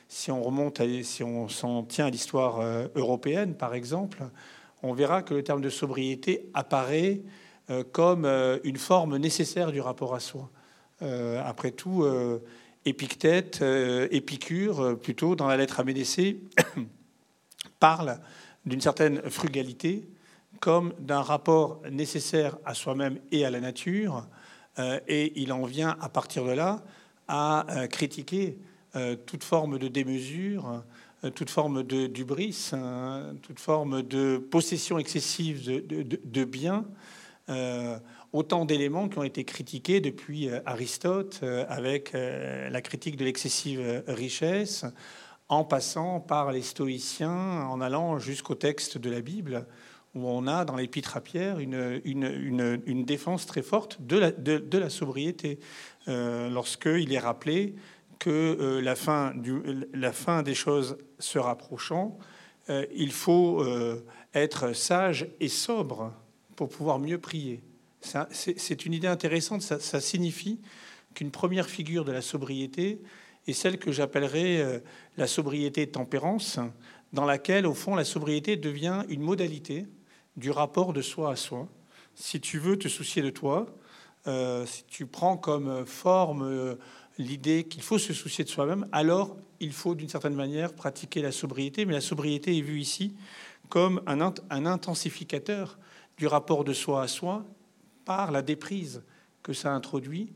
si 0.08 0.30
on 0.30 0.42
remonte, 0.42 0.80
si 1.02 1.22
on 1.22 1.48
s'en 1.48 1.82
tient 1.82 2.06
à 2.06 2.10
l'histoire 2.10 2.60
euh, 2.60 2.86
européenne, 2.94 3.54
par 3.54 3.74
exemple, 3.74 4.22
on 4.82 4.92
verra 4.92 5.22
que 5.22 5.34
le 5.34 5.42
terme 5.42 5.60
de 5.60 5.70
sobriété 5.70 6.48
apparaît 6.54 7.22
euh, 7.70 7.82
comme 7.90 8.24
euh, 8.24 8.58
une 8.64 8.76
forme 8.76 9.16
nécessaire 9.16 9.72
du 9.72 9.80
rapport 9.80 10.14
à 10.14 10.20
soi. 10.20 10.50
après 11.44 11.72
tout, 11.72 12.06
Épictète, 12.86 13.62
Épicure, 14.10 14.98
plutôt 14.98 15.36
dans 15.36 15.46
la 15.46 15.58
lettre 15.58 15.80
à 15.80 15.84
Ménécée, 15.84 16.40
parle 17.80 18.18
d'une 18.64 18.80
certaine 18.80 19.20
frugalité 19.28 20.08
comme 20.58 20.94
d'un 20.98 21.20
rapport 21.20 21.82
nécessaire 21.90 22.56
à 22.64 22.72
soi-même 22.72 23.18
et 23.30 23.44
à 23.44 23.50
la 23.50 23.60
nature, 23.60 24.26
et 25.06 25.38
il 25.38 25.52
en 25.52 25.66
vient 25.66 25.98
à 26.00 26.08
partir 26.08 26.46
de 26.46 26.52
là 26.52 26.82
à 27.28 27.66
critiquer 27.90 28.56
toute 29.26 29.44
forme 29.44 29.78
de 29.78 29.88
démesure, 29.88 30.82
euh, 31.24 31.30
toute 31.30 31.48
forme 31.48 31.82
de 31.82 32.06
d'ubris, 32.06 32.70
hein, 32.72 33.34
toute 33.42 33.58
forme 33.58 34.02
de 34.02 34.36
possession 34.36 34.98
excessive 34.98 35.64
de, 35.64 36.44
biens, 36.44 36.84
euh, 37.48 37.98
autant 38.32 38.66
d'éléments 38.66 39.08
qui 39.08 39.18
ont 39.18 39.22
été 39.22 39.44
critiqués 39.44 40.00
depuis 40.00 40.50
Aristote 40.66 41.42
avec 41.68 42.12
la 42.12 42.80
critique 42.82 43.16
de 43.16 43.24
l'excessive 43.24 44.02
richesse, 44.06 44.84
en 45.48 45.64
passant 45.64 46.20
par 46.20 46.52
les 46.52 46.62
stoïciens, 46.62 47.62
en 47.62 47.80
allant 47.80 48.18
jusqu'au 48.18 48.54
texte 48.54 48.98
de 48.98 49.08
la 49.08 49.20
Bible, 49.20 49.66
où 50.14 50.26
on 50.28 50.46
a 50.46 50.64
dans 50.64 50.76
l'épître 50.76 51.16
à 51.16 51.20
Pierre 51.20 51.60
une, 51.60 52.00
une, 52.04 53.04
défense 53.04 53.46
très 53.46 53.62
forte 53.62 54.02
de 54.02 54.18
la, 54.18 54.32
de, 54.32 54.78
la 54.78 54.90
sobriété, 54.90 55.60
lorsqu'il 56.06 57.12
est 57.12 57.18
rappelé 57.18 57.74
que 58.18 58.30
euh, 58.30 58.80
la, 58.80 60.12
fin 60.12 60.42
des 60.42 60.54
choses 60.54 60.98
se 61.18 61.38
rapprochant, 61.38 62.18
euh, 62.70 62.86
il 62.94 63.12
faut 63.12 63.62
euh, 63.62 64.04
être 64.34 64.72
sage 64.72 65.28
et 65.40 65.48
sobre 65.48 66.12
pour 66.56 66.68
pouvoir 66.68 66.98
mieux 66.98 67.18
prier. 67.18 67.62
C'est 68.30 68.86
une 68.86 68.94
idée 68.94 69.08
intéressante. 69.08 69.62
Ça, 69.62 70.00
signifie 70.00 70.60
qu'une 71.14 71.30
première 71.30 71.68
figure 71.68 72.04
de 72.04 72.12
la 72.12 72.22
sobriété 72.22 73.00
est 73.48 73.52
celle 73.52 73.78
que 73.78 73.90
j'appellerais 73.90 74.80
la 75.16 75.26
sobriété 75.26 75.88
tempérance, 75.88 76.60
dans 77.12 77.24
laquelle, 77.24 77.66
au 77.66 77.74
fond, 77.74 77.96
la 77.96 78.04
sobriété 78.04 78.56
devient 78.56 79.02
une 79.08 79.22
modalité 79.22 79.86
du 80.36 80.52
rapport 80.52 80.92
de 80.92 81.02
soi 81.02 81.32
à 81.32 81.36
soi. 81.36 81.68
Si 82.14 82.40
tu 82.40 82.58
veux 82.58 82.78
te 82.78 82.86
soucier 82.86 83.22
de 83.22 83.30
toi, 83.30 83.66
si 84.24 84.84
tu 84.86 85.06
prends 85.06 85.36
comme 85.36 85.84
forme 85.84 86.76
l'idée 87.18 87.64
qu'il 87.64 87.82
faut 87.82 87.98
se 87.98 88.12
soucier 88.12 88.44
de 88.44 88.48
soi-même, 88.48 88.86
alors 88.92 89.36
il 89.60 89.72
faut 89.72 89.94
d'une 89.94 90.08
certaine 90.08 90.34
manière 90.34 90.74
pratiquer 90.74 91.22
la 91.22 91.32
sobriété. 91.32 91.86
Mais 91.86 91.94
la 91.94 92.00
sobriété 92.00 92.56
est 92.56 92.62
vue 92.62 92.80
ici 92.80 93.14
comme 93.68 94.02
un, 94.06 94.20
intensificateur 94.50 95.78
du 96.18 96.26
rapport 96.26 96.64
de 96.64 96.72
soi 96.72 97.02
à 97.02 97.08
soi 97.08 97.44
par 98.04 98.30
la 98.30 98.42
déprise 98.42 99.02
que 99.42 99.52
ça 99.52 99.72
introduit 99.72 100.32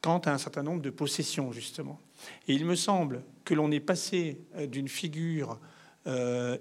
quant 0.00 0.18
à 0.18 0.32
un 0.32 0.38
certain 0.38 0.62
nombre 0.62 0.82
de 0.82 0.90
possessions, 0.90 1.52
justement. 1.52 2.00
Et 2.48 2.54
il 2.54 2.64
me 2.64 2.74
semble 2.74 3.22
que 3.44 3.54
l'on 3.54 3.70
est 3.70 3.80
passé 3.80 4.40
euh, 4.56 4.66
d'une 4.66 4.88
figure 4.88 5.58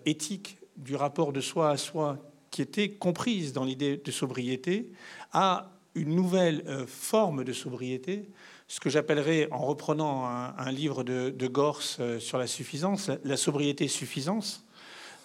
éthique 0.05 0.59
du 0.77 0.95
rapport 0.95 1.33
de 1.33 1.41
soi 1.41 1.71
à 1.71 1.77
soi 1.77 2.19
qui 2.51 2.61
était 2.61 2.91
comprise 2.91 3.53
dans 3.53 3.63
l'idée 3.63 3.97
de 3.97 4.11
sobriété 4.11 4.91
à 5.31 5.71
une 5.95 6.15
nouvelle 6.15 6.63
euh, 6.67 6.85
forme 6.85 7.43
de 7.43 7.53
sobriété, 7.53 8.29
ce 8.71 8.79
que 8.79 8.89
j'appellerais, 8.89 9.49
en 9.51 9.65
reprenant 9.65 10.25
un, 10.25 10.71
livre 10.71 11.03
de, 11.03 11.29
de, 11.29 11.47
Gors 11.47 11.81
euh, 11.99 12.21
sur 12.21 12.37
la 12.37 12.47
suffisance, 12.47 13.11
la 13.25 13.35
sobriété 13.35 13.89
suffisance, 13.89 14.65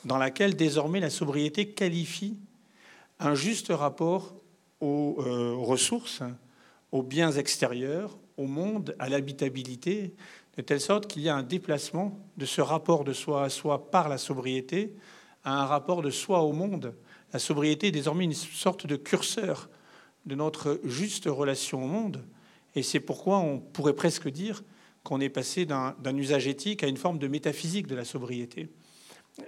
dans 0.05 0.19
laquelle 0.19 0.57
désormais 0.57 0.99
la 0.99 1.11
sobriété 1.11 1.69
qualifie 1.69 2.37
un 3.21 3.37
juste 3.37 3.69
rapport 3.71 4.35
aux 4.81 5.19
euh, 5.21 5.55
ressources, 5.57 6.25
aux 6.91 7.05
biens 7.05 7.31
extérieurs, 7.31 8.19
au 8.37 8.47
monde, 8.47 8.97
à 8.99 9.09
l'habitabilité, 9.09 10.17
de 10.57 10.63
telle 10.63 10.81
sorte 10.81 11.07
qu'il 11.07 11.23
y 11.23 11.29
a 11.29 11.37
un 11.37 11.45
déplacement 11.45 12.19
de 12.39 12.47
ce 12.47 12.61
rapport 12.61 13.05
de 13.05 13.13
soi 13.13 13.45
à 13.45 13.49
soi 13.49 13.93
par 13.93 14.09
la 14.09 14.19
sobriété 14.19 14.97
à 15.45 15.63
un 15.63 15.67
rapport 15.67 16.03
de 16.03 16.11
soi 16.11 16.43
au 16.43 16.53
monde. 16.53 16.97
La 17.33 17.39
sobriété 17.39 17.87
est 17.87 17.93
désormais 17.93 18.25
une 18.25 18.35
sorte 18.35 18.89
de 18.89 18.97
curseur 18.97 19.71
de 20.25 20.35
notre 20.35 20.81
juste 20.83 21.27
relation 21.27 21.85
au 21.85 21.87
monde. 21.87 22.25
Et 22.77 22.83
c'est 22.83 23.01
pourquoi 23.01 23.39
on 23.39 23.59
pourrait 23.59 23.95
presque 23.97 24.29
dire 24.29 24.63
qu'on 25.03 25.21
est 25.21 25.31
passé 25.31 25.67
d'un 25.67 26.17
usage 26.17 26.47
éthique 26.47 26.85
à 26.85 26.89
une 26.89 26.97
forme 26.97 27.19
de 27.19 27.27
métaphysique 27.27 27.87
de 27.87 27.95
la 27.95 28.05
sobriété. 28.05 28.69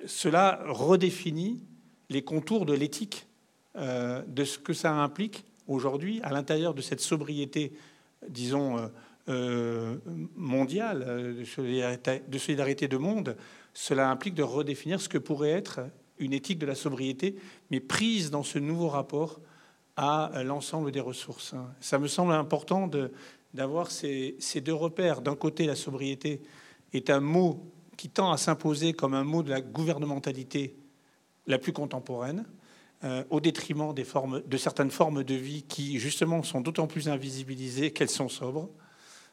Cela 0.07 0.63
redéfinit 0.67 1.63
les 2.11 2.23
contours 2.23 2.65
de 2.65 2.73
l'éthique, 2.73 3.27
euh, 3.77 4.23
de 4.27 4.45
ce 4.45 4.59
que 4.59 4.73
ça 4.73 4.95
implique 4.95 5.45
aujourd'hui 5.67 6.21
à 6.23 6.31
l'intérieur 6.31 6.75
de 6.75 6.81
cette 6.81 7.01
sobriété, 7.01 7.73
disons, 8.29 8.79
euh, 8.79 8.87
euh, 9.29 9.97
mondiale, 10.37 11.37
de 11.37 12.39
solidarité 12.39 12.89
de 12.89 12.97
monde. 12.97 13.37
Cela 13.75 14.11
implique 14.11 14.35
de 14.35 14.43
redéfinir 14.43 15.01
ce 15.01 15.09
que 15.09 15.19
pourrait 15.19 15.51
être 15.51 15.81
une 16.19 16.33
éthique 16.33 16.59
de 16.59 16.67
la 16.67 16.75
sobriété, 16.75 17.37
mais 17.71 17.81
prise 17.81 18.31
dans 18.31 18.43
ce 18.43 18.59
nouveau 18.59 18.89
rapport 18.89 19.41
à 19.99 20.45
l'ensemble 20.45 20.93
des 20.93 21.01
ressources. 21.01 21.57
Ça 21.81 21.99
me 21.99 22.07
semble 22.07 22.33
important 22.33 22.89
d'avoir 23.53 23.91
ces, 23.91 24.37
deux 24.63 24.73
repères. 24.73 25.21
D'un 25.23 25.35
côté, 25.35 25.67
la 25.67 25.75
sobriété 25.75 26.41
est 26.93 27.11
un 27.11 27.19
mot 27.19 27.67
qui 27.97 28.09
tend 28.09 28.31
à 28.31 28.37
s'imposer 28.37 28.93
comme 28.93 29.13
un 29.15 29.25
mot 29.25 29.43
de 29.43 29.51
la 29.51 29.61
gouvernementalité 29.61 30.77
la 31.49 31.59
plus 31.59 31.73
contemporaine, 31.73 32.47
euh, 33.03 33.25
au 33.31 33.41
détriment 33.41 33.93
des 33.93 34.05
formes, 34.05 34.41
de 34.47 34.57
certaines 34.57 34.93
formes 34.93 35.25
de 35.25 35.35
vie 35.35 35.65
qui, 35.65 35.99
justement, 35.99 36.45
sont 36.45 36.61
d'autant 36.61 36.87
plus 36.87 37.09
invisibilisées 37.09 37.91
qu'elles 37.91 38.09
sont 38.09 38.29
sobres. 38.29 38.71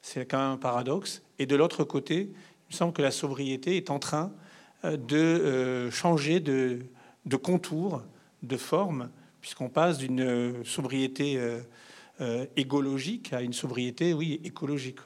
C'est 0.02 0.26
quand 0.26 0.40
même 0.40 0.54
un 0.54 0.58
paradoxe. 0.58 1.22
Et 1.38 1.46
de 1.46 1.56
l'autre 1.56 1.84
côté, 1.84 2.32
il 2.32 2.72
me 2.72 2.76
semble 2.76 2.94
que 2.94 3.04
la 3.04 3.12
sobriété 3.12 3.78
est 3.78 3.92
en 3.92 4.00
train 4.00 4.34
euh, 4.84 4.98
de 4.98 5.16
euh, 5.16 5.92
changer 5.92 6.40
de 6.40 6.88
contour, 7.44 8.02
de 8.42 8.58
forme, 8.58 9.12
puisqu'on 9.46 9.70
passe 9.70 10.00
d'une 10.00 10.22
euh, 10.22 10.64
sobriété 10.64 11.38
euh, 11.38 11.60
euh, 12.20 12.48
égologique 12.56 13.32
à 13.32 13.44
une 13.44 13.54
sobriété, 13.54 14.12
oui, 14.12 14.42
écologique. 14.44 14.98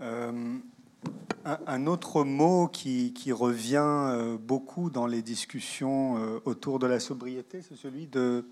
un 0.00 1.86
autre 1.86 2.24
mot 2.24 2.66
qui, 2.66 3.12
revient 3.30 4.36
beaucoup 4.40 4.90
dans 4.90 5.06
les 5.06 5.22
discussions 5.22 6.40
autour 6.44 6.80
de 6.80 6.88
la 6.88 6.98
sobriété, 6.98 7.62
c'est 7.62 7.76
celui 7.76 8.08
de, 8.08 8.44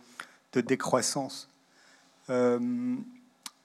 décroissance. 0.55 1.49
je, 2.29 2.55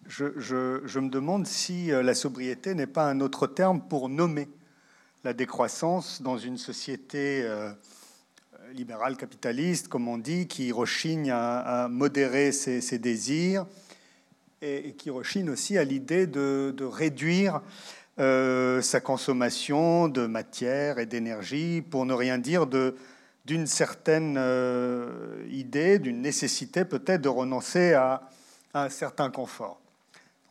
me 0.07 1.09
demande 1.09 1.45
si 1.45 1.89
la 1.89 2.15
sobriété 2.15 2.73
n'est 2.73 2.87
pas 2.87 3.07
un 3.07 3.19
autre 3.19 3.45
terme 3.45 3.81
pour 3.81 4.09
nommer 4.09 4.49
la 5.23 5.33
décroissance 5.33 6.23
dans 6.23 6.39
une 6.39 6.57
société 6.57 7.47
libéral 8.73 9.17
capitaliste, 9.17 9.87
comme 9.87 10.07
on 10.07 10.17
dit, 10.17 10.47
qui 10.47 10.71
rechigne 10.71 11.31
à, 11.31 11.87
modérer 11.89 12.51
ses, 12.51 12.99
désirs 12.99 13.65
et, 14.61 14.93
qui 14.97 15.09
rechigne 15.09 15.49
aussi 15.49 15.77
à 15.77 15.83
l'idée 15.83 16.27
de, 16.27 16.83
réduire 16.83 17.61
euh, 18.19 18.81
sa 18.81 18.99
consommation 18.99 20.07
de 20.07 20.25
matière 20.27 20.99
et 20.99 21.05
d'énergie, 21.05 21.81
pour 21.81 22.05
ne 22.05 22.13
rien 22.13 22.37
dire 22.37 22.67
de 22.67 22.95
d'une 23.45 23.65
certaine 23.65 24.35
euh, 24.37 25.43
idée, 25.49 25.97
d'une 25.97 26.21
nécessité 26.21 26.85
peut-être 26.85 27.21
de 27.21 27.29
renoncer 27.29 27.93
à, 27.93 28.29
un 28.75 28.89
certain 28.89 29.31
confort. 29.31 29.81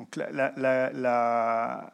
Donc 0.00 0.16
la, 0.16 1.92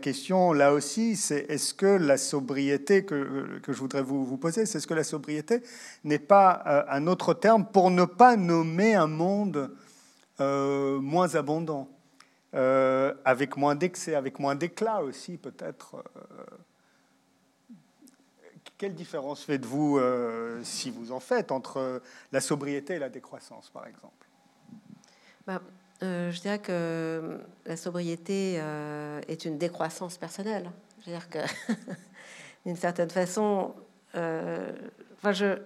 question 0.00 0.52
là 0.52 0.72
aussi, 0.72 1.16
c'est 1.16 1.50
est-ce 1.50 1.74
que 1.74 1.86
la 1.86 2.18
sobriété 2.18 3.04
que, 3.04 3.60
je 3.66 3.72
voudrais 3.72 4.02
vous, 4.02 4.36
poser, 4.36 4.66
c'est 4.66 4.78
est-ce 4.78 4.86
que 4.86 4.94
la 4.94 5.04
sobriété 5.04 5.62
n'est 6.04 6.18
pas 6.18 6.62
euh, 6.66 6.84
un 6.88 7.06
autre 7.06 7.34
terme 7.34 7.66
pour 7.66 7.90
ne 7.90 8.04
pas 8.04 8.36
nommer 8.36 8.94
un 8.94 9.06
monde 9.06 9.74
euh, 10.40 10.98
moins 11.00 11.34
abondant, 11.34 11.88
euh, 12.54 13.14
avec 13.24 13.56
moins 13.56 13.74
d'excès, 13.74 14.14
avec 14.14 14.38
moins 14.38 14.54
d'éclat 14.54 15.02
aussi 15.02 15.36
peut-être 15.36 16.02
Quelle 18.78 18.94
différence 18.94 19.44
faites-vous, 19.44 20.00
si 20.62 20.90
vous 20.90 21.12
en 21.12 21.20
faites, 21.20 21.52
entre 21.52 22.02
la 22.32 22.40
sobriété 22.40 22.94
et 22.94 22.98
la 22.98 23.10
décroissance, 23.10 23.70
par 23.70 23.86
exemple? 23.86 24.26
Bah, 25.46 25.60
euh, 26.02 26.30
je 26.30 26.40
dirais 26.40 26.58
que 26.58 27.40
la 27.66 27.76
sobriété 27.76 28.56
euh, 28.58 29.20
est 29.28 29.44
une 29.44 29.58
décroissance 29.58 30.16
personnelle. 30.16 30.70
Je 31.00 31.10
veux 31.10 31.16
dire 31.16 31.28
que, 31.28 31.38
d'une 32.66 32.76
certaine 32.76 33.10
façon, 33.10 33.74
euh, 34.14 34.72
enfin, 35.18 35.32
je, 35.32 35.58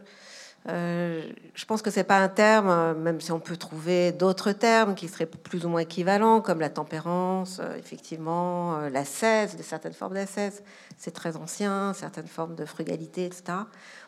je 0.66 1.64
pense 1.66 1.82
que 1.82 1.90
c'est 1.90 2.04
pas 2.04 2.18
un 2.18 2.28
terme, 2.28 2.94
même 2.98 3.20
si 3.20 3.30
on 3.30 3.38
peut 3.38 3.56
trouver 3.56 4.10
d'autres 4.12 4.52
termes 4.52 4.94
qui 4.94 5.08
seraient 5.08 5.26
plus 5.26 5.66
ou 5.66 5.68
moins 5.68 5.82
équivalents, 5.82 6.40
comme 6.40 6.58
la 6.58 6.70
tempérance, 6.70 7.60
effectivement, 7.78 8.78
la 8.88 9.04
cesse, 9.04 9.56
certaines 9.60 9.92
formes 9.92 10.14
d'ascèse, 10.14 10.62
c'est 10.96 11.12
très 11.12 11.36
ancien, 11.36 11.92
certaines 11.92 12.28
formes 12.28 12.54
de 12.54 12.64
frugalité, 12.64 13.26
etc. 13.26 13.58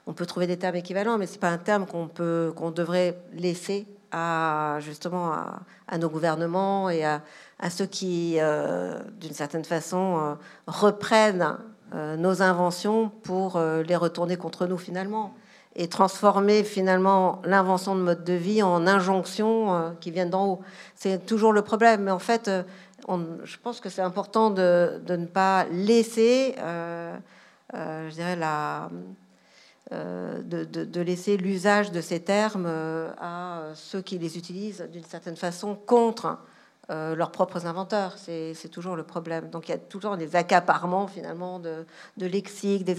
On 0.07 0.15
peut 0.15 0.27
trouver 0.27 0.47
des 0.47 0.57
termes 0.57 0.77
équivalents, 0.77 1.19
mais 1.19 1.27
c'est 1.27 1.41
pas 1.41 1.51
un 1.51 1.59
terme 1.59 1.87
qu'on 1.87 2.09
peut, 2.09 2.53
qu'on 2.57 2.71
devrait 2.71 3.19
laisser 3.35 3.87
justement 4.81 5.33
à, 5.89 5.99
nos 5.99 6.09
gouvernements 6.09 6.91
et 6.91 7.05
à, 7.05 7.21
ceux 7.71 7.87
qui, 7.87 8.37
euh, 8.39 8.99
d'une 9.21 9.33
certaine 9.33 9.65
façon, 9.65 10.19
euh, 10.19 10.35
reprennent 10.67 11.57
euh, 11.95 12.17
nos 12.17 12.43
inventions 12.43 13.11
pour 13.23 13.59
les 13.61 13.97
retourner 13.97 14.37
contre 14.37 14.67
nous 14.67 14.79
finalement 14.79 15.35
et 15.79 15.89
transformer 15.89 16.65
finalement 16.65 17.43
l'invention 17.45 17.95
de 17.95 18.01
mode 18.01 18.25
de 18.25 18.33
vie 18.33 18.63
en 18.63 18.87
injonction 18.87 19.95
qui 20.01 20.11
viennent 20.11 20.31
d'en 20.31 20.47
haut. 20.47 20.61
C'est 20.95 21.27
toujours 21.27 21.53
le 21.53 21.61
problème, 21.61 22.05
mais 22.05 22.11
en 22.11 22.19
fait, 22.19 22.51
je 23.09 23.57
pense 23.63 23.81
que 23.81 23.91
c'est 23.91 24.01
important 24.01 24.49
de, 24.49 25.03
de, 25.05 25.17
ne 25.17 25.27
pas 25.27 25.67
laisser, 25.71 26.55
je 26.59 28.11
dirais, 28.11 28.37
la 28.37 28.89
euh, 29.93 30.43
de, 30.43 31.01
laisser 31.01 31.37
l'usage 31.37 31.93
de 31.93 32.01
ces 32.01 32.19
termes 32.19 32.65
euh, 32.67 33.13
à 33.21 33.71
ceux 33.77 34.03
qui 34.03 34.19
les 34.19 34.37
utilisent 34.37 34.85
d'une 34.91 35.05
certaine 35.05 35.37
façon 35.37 35.77
contre 35.77 36.39
euh, 36.91 37.15
leurs 37.15 37.31
propres 37.31 37.67
inventeurs. 37.67 38.17
C'est 38.19 38.69
toujours 38.73 38.97
le 38.97 39.05
problème. 39.05 39.49
Donc 39.49 39.69
il 39.69 39.71
y 39.71 39.75
a 39.75 39.79
toujours 39.79 40.17
des 40.17 40.35
accaparements 40.35 41.07
finalement 41.07 41.61
de, 41.61 41.87
lexique, 42.17 42.85
des, 42.85 42.97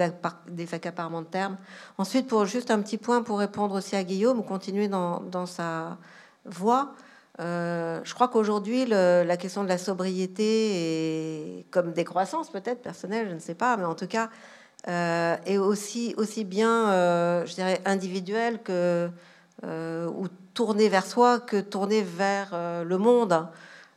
des, 0.48 0.74
accaparements 0.74 1.24
de 1.24 1.28
termes. 1.28 1.58
Ensuite, 1.98 2.26
pour 2.26 2.46
juste 2.46 2.72
un 2.72 2.82
petit 2.82 2.98
point 2.98 3.22
pour 3.22 3.40
répondre 3.40 3.76
aussi 3.76 3.98
à 3.98 4.04
Guillaume, 4.06 4.46
continuer 4.46 4.88
dans, 4.88 5.20
dans 5.20 5.46
sa 5.46 5.98
voie. 6.46 6.94
je 7.38 8.14
crois 8.14 8.30
qu'aujourd'hui, 8.30 8.86
la 8.86 9.36
question 9.36 9.62
de 9.62 9.70
la 9.70 9.78
sobriété 9.78 11.60
est 11.60 11.66
comme 11.70 11.92
décroissance 11.92 12.50
peut-être 12.50 12.82
personnelle, 12.82 13.28
je 13.28 13.34
ne 13.34 13.40
sais 13.40 13.56
pas, 13.56 13.76
mais 13.76 13.84
en 13.84 13.96
tout 13.96 14.08
cas, 14.08 14.30
et 14.88 15.58
aussi, 15.58 16.14
aussi 16.18 16.44
bien, 16.44 16.90
euh, 16.90 17.46
je 17.46 17.56
dirais, 17.56 17.82
individuel 17.86 18.62
que, 18.64 19.10
euh, 19.66 20.08
ou 20.08 20.28
tourné 20.54 20.90
vers 20.90 21.06
soi 21.06 21.40
que 21.40 21.60
tourné 21.60 22.02
vers 22.02 22.56
le 22.84 22.98
monde. 22.98 23.48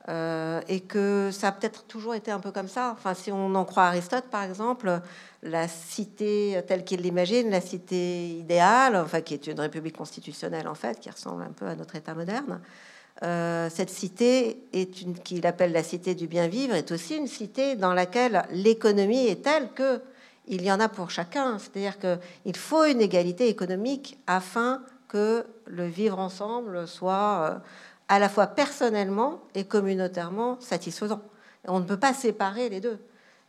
Euh, 0.09 0.61
et 0.67 0.81
que 0.81 1.29
ça 1.31 1.49
a 1.49 1.53
peut-être 1.53 1.85
toujours 1.85 2.15
été 2.15 2.31
un 2.31 2.41
peu 2.41 2.51
comme 2.51 2.69
ça. 2.69 2.91
Enfin, 2.93 3.13
si 3.13 3.31
on 3.31 3.55
en 3.55 3.65
croit 3.67 3.85
Aristote, 3.85 4.25
par 4.31 4.43
exemple, 4.43 5.01
la 5.43 5.69
cité 5.69 6.61
telle 6.67 6.85
qu'il 6.85 7.03
l'imagine, 7.03 7.51
la 7.51 7.61
cité 7.61 8.31
idéale, 8.31 8.97
enfin, 8.97 9.21
qui 9.21 9.35
est 9.35 9.47
une 9.47 9.61
république 9.61 9.97
constitutionnelle 9.97 10.67
en 10.69 10.75
fait, 10.75 10.99
qui 10.99 11.11
ressemble 11.11 11.43
un 11.43 11.53
peu 11.53 11.67
à 11.67 11.77
notre 11.77 11.97
État 11.97 12.15
moderne, 12.15 12.61
euh, 13.23 13.69
cette 13.71 13.91
cité 13.91 14.65
qu'il 15.23 15.47
appelle 15.47 15.73
la 15.73 15.83
cité 15.83 16.15
du 16.15 16.27
bien 16.27 16.49
vivre, 16.49 16.75
est 16.75 16.91
aussi 16.93 17.17
une 17.17 17.27
cité 17.27 17.77
dans 17.77 17.93
laquelle 17.93 18.47
l'économie 18.51 19.27
est 19.27 19.45
telle 19.45 19.71
que 19.75 20.01
il 20.51 20.63
y 20.63 20.71
en 20.71 20.81
a 20.81 20.89
pour 20.89 21.11
chacun. 21.11 21.59
C'est-à-dire 21.59 21.97
qu'il 21.99 22.57
faut 22.57 22.85
une 22.85 23.01
égalité 23.01 23.49
économique 23.49 24.19
afin 24.27 24.83
que 25.09 25.47
le 25.67 25.87
vivre 25.87 26.19
ensemble 26.19 26.87
soit 26.87 27.51
euh, 27.51 27.59
à 28.09 28.19
la 28.19 28.29
fois 28.29 28.49
personnellement 28.49 29.41
et 29.55 29.65
communautairement 29.65 30.61
satisfaisant. 30.61 31.23
on 31.67 31.81
ne 31.81 31.85
peut 31.85 31.99
pas 31.99 32.13
séparer 32.13 32.69
les 32.69 32.81
deux. 32.81 32.99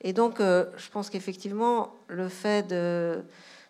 Et 0.01 0.13
donc, 0.13 0.39
euh, 0.39 0.65
je 0.77 0.89
pense 0.89 1.09
qu'effectivement, 1.09 1.93
le 2.07 2.29
fait 2.29 2.67
de, 2.67 3.23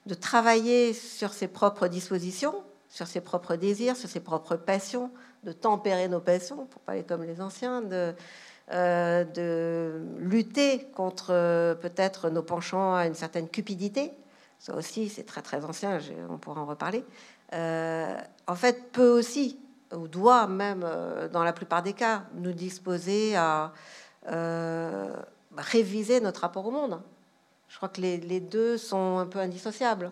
de, 0.05 0.13
travailler 0.13 0.93
sur 0.93 1.33
ses 1.33 1.47
propres 1.47 1.87
dispositions, 1.87 2.55
sur 2.87 3.07
ses 3.07 3.21
propres 3.21 3.55
désirs, 3.55 3.97
sur 3.97 4.09
ses 4.09 4.21
propres 4.21 4.55
passions, 4.55 5.11
de 5.43 5.51
tempérer 5.51 6.07
nos 6.07 6.21
passions, 6.21 6.65
pour 6.67 6.81
parler 6.81 7.03
comme 7.03 7.23
les 7.23 7.41
anciens, 7.41 7.81
de, 7.81 8.13
euh, 8.71 9.23
de 9.23 10.01
lutter 10.19 10.87
contre 10.95 11.31
euh, 11.31 11.75
peut-être 11.75 12.29
nos 12.29 12.43
penchants 12.43 12.95
à 12.95 13.07
une 13.07 13.15
certaine 13.15 13.49
cupidité, 13.49 14.11
ça 14.59 14.75
aussi 14.75 15.09
c'est 15.09 15.23
très 15.23 15.41
très 15.41 15.65
ancien, 15.65 15.99
on 16.29 16.37
pourra 16.37 16.61
en 16.61 16.65
reparler, 16.65 17.03
en 17.51 18.55
fait 18.55 18.91
peut 18.91 19.09
aussi 19.09 19.57
ou 19.93 20.07
doit 20.07 20.47
même, 20.47 20.83
euh, 20.85 21.27
dans 21.27 21.43
la 21.43 21.53
plupart 21.53 21.83
des 21.83 21.93
cas, 21.93 22.23
nous 22.35 22.53
disposer 22.53 23.35
à 23.35 23.73
euh, 24.27 25.15
réviser 25.57 26.19
notre 26.21 26.41
rapport 26.41 26.65
au 26.65 26.71
monde. 26.71 27.01
Je 27.67 27.77
crois 27.77 27.89
que 27.89 28.01
les, 28.01 28.39
deux 28.39 28.77
sont 28.77 29.17
un 29.17 29.25
peu 29.25 29.39
indissociables. 29.39 30.11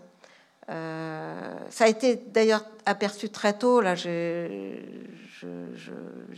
Euh, 0.69 1.55
ça 1.69 1.86
a 1.86 1.88
été 1.88 2.15
d'ailleurs 2.15 2.63
aperçu 2.86 3.29
très 3.29 3.53
tôt. 3.53 3.82
Là, 3.82 3.95
j'ai 3.95 4.84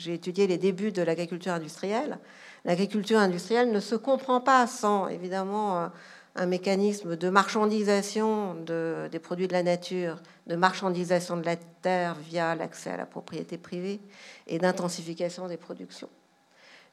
étudié 0.07 0.47
les 0.47 0.57
débuts 0.57 0.91
de 0.91 1.01
l'agriculture 1.01 1.53
industrielle. 1.53 2.17
L'agriculture 2.63 3.19
industrielle 3.19 3.71
ne 3.71 3.79
se 3.79 3.95
comprend 3.95 4.39
pas 4.39 4.67
sans, 4.67 5.07
évidemment, 5.07 5.89
un 6.35 6.45
mécanisme 6.45 7.17
de 7.17 7.29
marchandisation 7.29 8.55
de, 8.55 9.09
des 9.11 9.19
produits 9.19 9.47
de 9.47 9.53
la 9.53 9.63
nature, 9.63 10.17
de 10.47 10.55
marchandisation 10.55 11.37
de 11.37 11.45
la 11.45 11.55
terre 11.55 12.15
via 12.15 12.55
l'accès 12.55 12.91
à 12.91 12.97
la 12.97 13.05
propriété 13.05 13.57
privée 13.57 13.99
et 14.47 14.59
d'intensification 14.59 15.47
des 15.47 15.57
productions. 15.57 16.09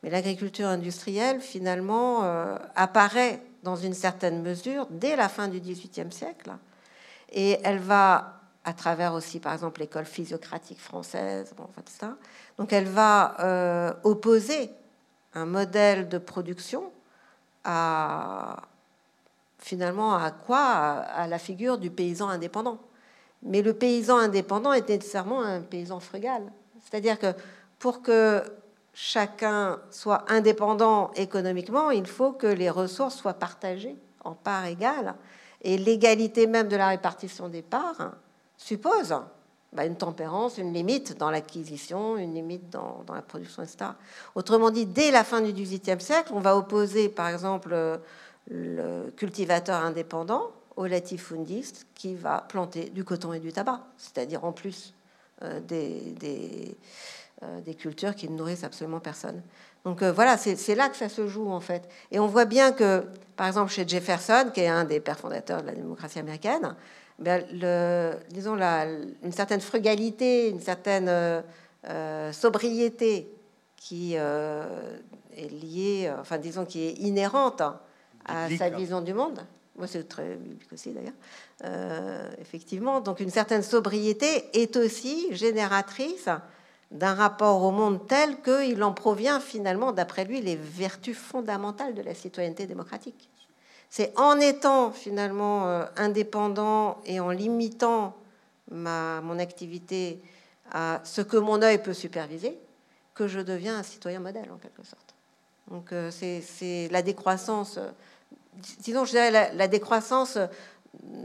Mais 0.03 0.11
l'agriculture 0.11 0.69
industrielle, 0.69 1.41
finalement, 1.41 2.25
euh, 2.25 2.57
apparaît 2.75 3.43
dans 3.63 3.77
une 3.77 3.95
certaine 3.95 4.43
mesure 4.43 4.87
dès 4.91 5.17
la 5.17 5.29
fin 5.29 5.49
du 5.49 5.61
XVIIIe 5.61 6.13
siècle. 6.13 6.53
Et 7.33 7.59
elle 7.63 7.79
va, 7.79 8.41
à 8.65 8.73
travers 8.73 9.15
aussi, 9.15 9.41
par 9.41 9.53
exemple, 9.53 9.81
l'école 9.81 10.05
physiocratique 10.05 10.81
française, 10.81 11.53
bon, 11.57 11.65
enfin, 11.65 11.83
ça, 11.87 12.17
donc 12.57 12.73
elle 12.73 12.89
va 12.89 13.37
euh, 13.41 13.93
opposer 14.05 14.71
un 15.35 15.47
modèle 15.47 16.09
de 16.09 16.19
production 16.19 16.91
à, 17.65 18.63
finalement 19.59 20.17
à 20.17 20.31
quoi? 20.31 20.61
À, 20.61 21.27
la 21.27 21.39
figure 21.39 21.79
du 21.79 21.91
paysan 21.91 22.29
indépendant. 22.29 22.79
Mais 23.43 23.63
le 23.63 23.75
paysan 23.75 24.19
indépendant 24.19 24.73
est 24.73 24.89
nécessairement 24.89 25.43
un 25.43 25.61
paysan 25.61 26.01
frugal. 26.01 26.43
C'est-à-dire 26.83 27.19
que 27.19 27.33
pour 27.79 28.03
que 28.03 28.43
chacun 28.93 29.79
soit 29.91 30.25
indépendant 30.29 31.13
économiquement, 31.15 31.91
il 31.91 32.07
faut 32.07 32.33
que 32.33 32.47
les 32.47 32.71
ressources 32.71 33.17
soient 33.17 33.35
partagées 33.35 33.97
en 34.25 34.33
parts 34.33 34.65
égales. 34.65 35.15
Et 35.63 35.77
l'égalité 35.79 36.47
même 36.47 36.69
de 36.69 36.77
la 36.77 36.89
répartition 36.89 37.49
des 37.49 37.63
parts 37.63 38.13
suppose 38.57 39.15
bah, 39.73 39.85
une 39.85 39.97
tempérance, 39.97 40.59
une 40.59 40.73
limite 40.73 41.19
dans 41.19 41.31
l'acquisition, 41.31 42.17
une 42.17 42.35
limite 42.35 42.71
dans, 42.71 43.05
la 43.13 43.23
production, 43.23 43.63
etc. 43.63 43.91
Autrement 44.35 44.71
dit, 44.71 44.87
dès 44.87 45.11
la 45.11 45.25
fin 45.25 45.41
du 45.41 45.53
XVIIIe 45.53 46.01
siècle, 46.01 46.33
on 46.33 46.41
va 46.41 46.57
opposer, 46.57 47.09
par 47.09 47.29
exemple, 47.29 47.77
le 48.51 49.11
cultivateur 49.17 49.85
indépendant 49.85 50.53
au 50.79 50.87
latifundiste 50.87 51.87
qui 51.95 52.15
va 52.15 52.47
planter 52.49 52.89
du 52.91 53.03
coton 53.03 53.33
et 53.33 53.41
du 53.41 53.53
tabac, 53.53 53.81
c'est-à-dire 53.97 54.45
en 54.45 54.53
plus 54.53 54.95
euh, 55.43 55.61
euh, 55.73 57.61
des, 57.61 57.75
cultures 57.75 58.15
qui 58.15 58.29
ne 58.29 58.37
nourrissent 58.37 58.65
absolument 58.65 59.01
personne. 59.01 59.43
Donc 59.85 60.03
euh, 60.03 60.13
voilà, 60.13 60.37
c'est 60.37 60.75
là 60.75 60.89
que 60.89 60.97
ça 60.97 61.09
se 61.09 61.27
joue 61.27 61.51
en 61.51 61.61
fait. 61.61 61.89
Et 62.11 62.19
on 62.19 62.27
voit 62.27 62.45
bien 62.45 62.73
que, 62.73 63.05
par 63.37 63.47
exemple, 63.47 63.71
chez 63.71 63.87
Jefferson, 63.87 64.51
qui 64.53 64.61
est 64.61 64.69
un 64.69 64.85
des 64.85 65.01
pères 65.01 65.19
fondateurs 65.19 65.63
de 65.63 65.67
la 65.67 65.75
démocratie 65.75 66.19
américaine, 66.19 66.75
ben, 67.19 67.45
le, 67.53 68.15
disons 68.31 68.55
la, 68.55 68.87
une 68.87 69.33
certaine 69.33 69.61
frugalité, 69.61 70.51
une 70.51 70.61
certaine 70.61 71.43
sobriété 72.33 73.33
qui 73.77 74.15
est 74.15 75.51
liée, 75.51 76.13
enfin 76.21 76.39
disons 76.39 76.65
qui 76.65 76.87
est 76.87 76.93
inhérente 76.93 77.63
à 78.25 78.49
sa 78.57 78.71
vision 78.71 79.01
du 79.01 79.15
monde. 79.15 79.41
Moi, 79.79 79.87
c'est 79.87 80.09
très 80.09 80.35
biblique 80.35 80.73
aussi, 80.73 80.93
d'ailleurs. 80.93 81.13
Euh, 81.65 82.29
effectivement, 82.41 83.01
donc 83.01 83.21
une 83.21 83.31
certaine 83.31 83.63
sobriété 83.63 84.45
est 84.53 84.77
aussi 84.77 85.29
génératrice 85.35 86.29
d'un 86.91 87.15
rapport 87.15 87.63
au 87.63 87.71
monde 87.71 88.07
tel 88.07 88.41
qu'il 88.41 88.83
en 88.83 88.93
provient 88.93 89.41
finalement, 89.41 89.93
d'après 89.93 90.25
lui, 90.25 90.41
les 90.41 90.57
vertus 90.57 91.17
fondamentales 91.17 91.95
de 91.95 92.03
la 92.03 92.15
citoyenneté 92.15 92.67
démocratique. 92.67 93.29
C'est 93.91 94.13
en 94.19 94.39
étant 94.39 94.91
finalement 94.91 95.67
euh, 95.67 95.85
indépendant 95.97 96.99
et 97.05 97.21
en 97.21 97.31
limitant 97.31 98.17
ma, 98.71 99.21
mon 99.23 99.39
activité 99.39 100.21
à 100.71 101.01
ce 101.05 101.23
que 101.23 101.37
mon 101.37 101.63
œil 101.63 101.83
peut 101.83 101.95
superviser 101.95 102.59
que 103.15 103.27
je 103.27 103.41
deviens 103.41 103.79
un 103.79 103.83
citoyen 103.83 104.21
modèle, 104.21 104.51
en 104.53 104.59
quelque 104.59 104.85
sorte. 104.85 105.15
Donc 105.71 105.93
euh, 105.93 106.11
c'est 106.11 106.89
la 106.91 107.03
décroissance 107.03 107.79
disons, 108.81 109.05
je 109.05 109.13
dirais, 109.13 109.31
la, 109.31 109.53
la 109.53 109.69
décroissance 109.69 110.39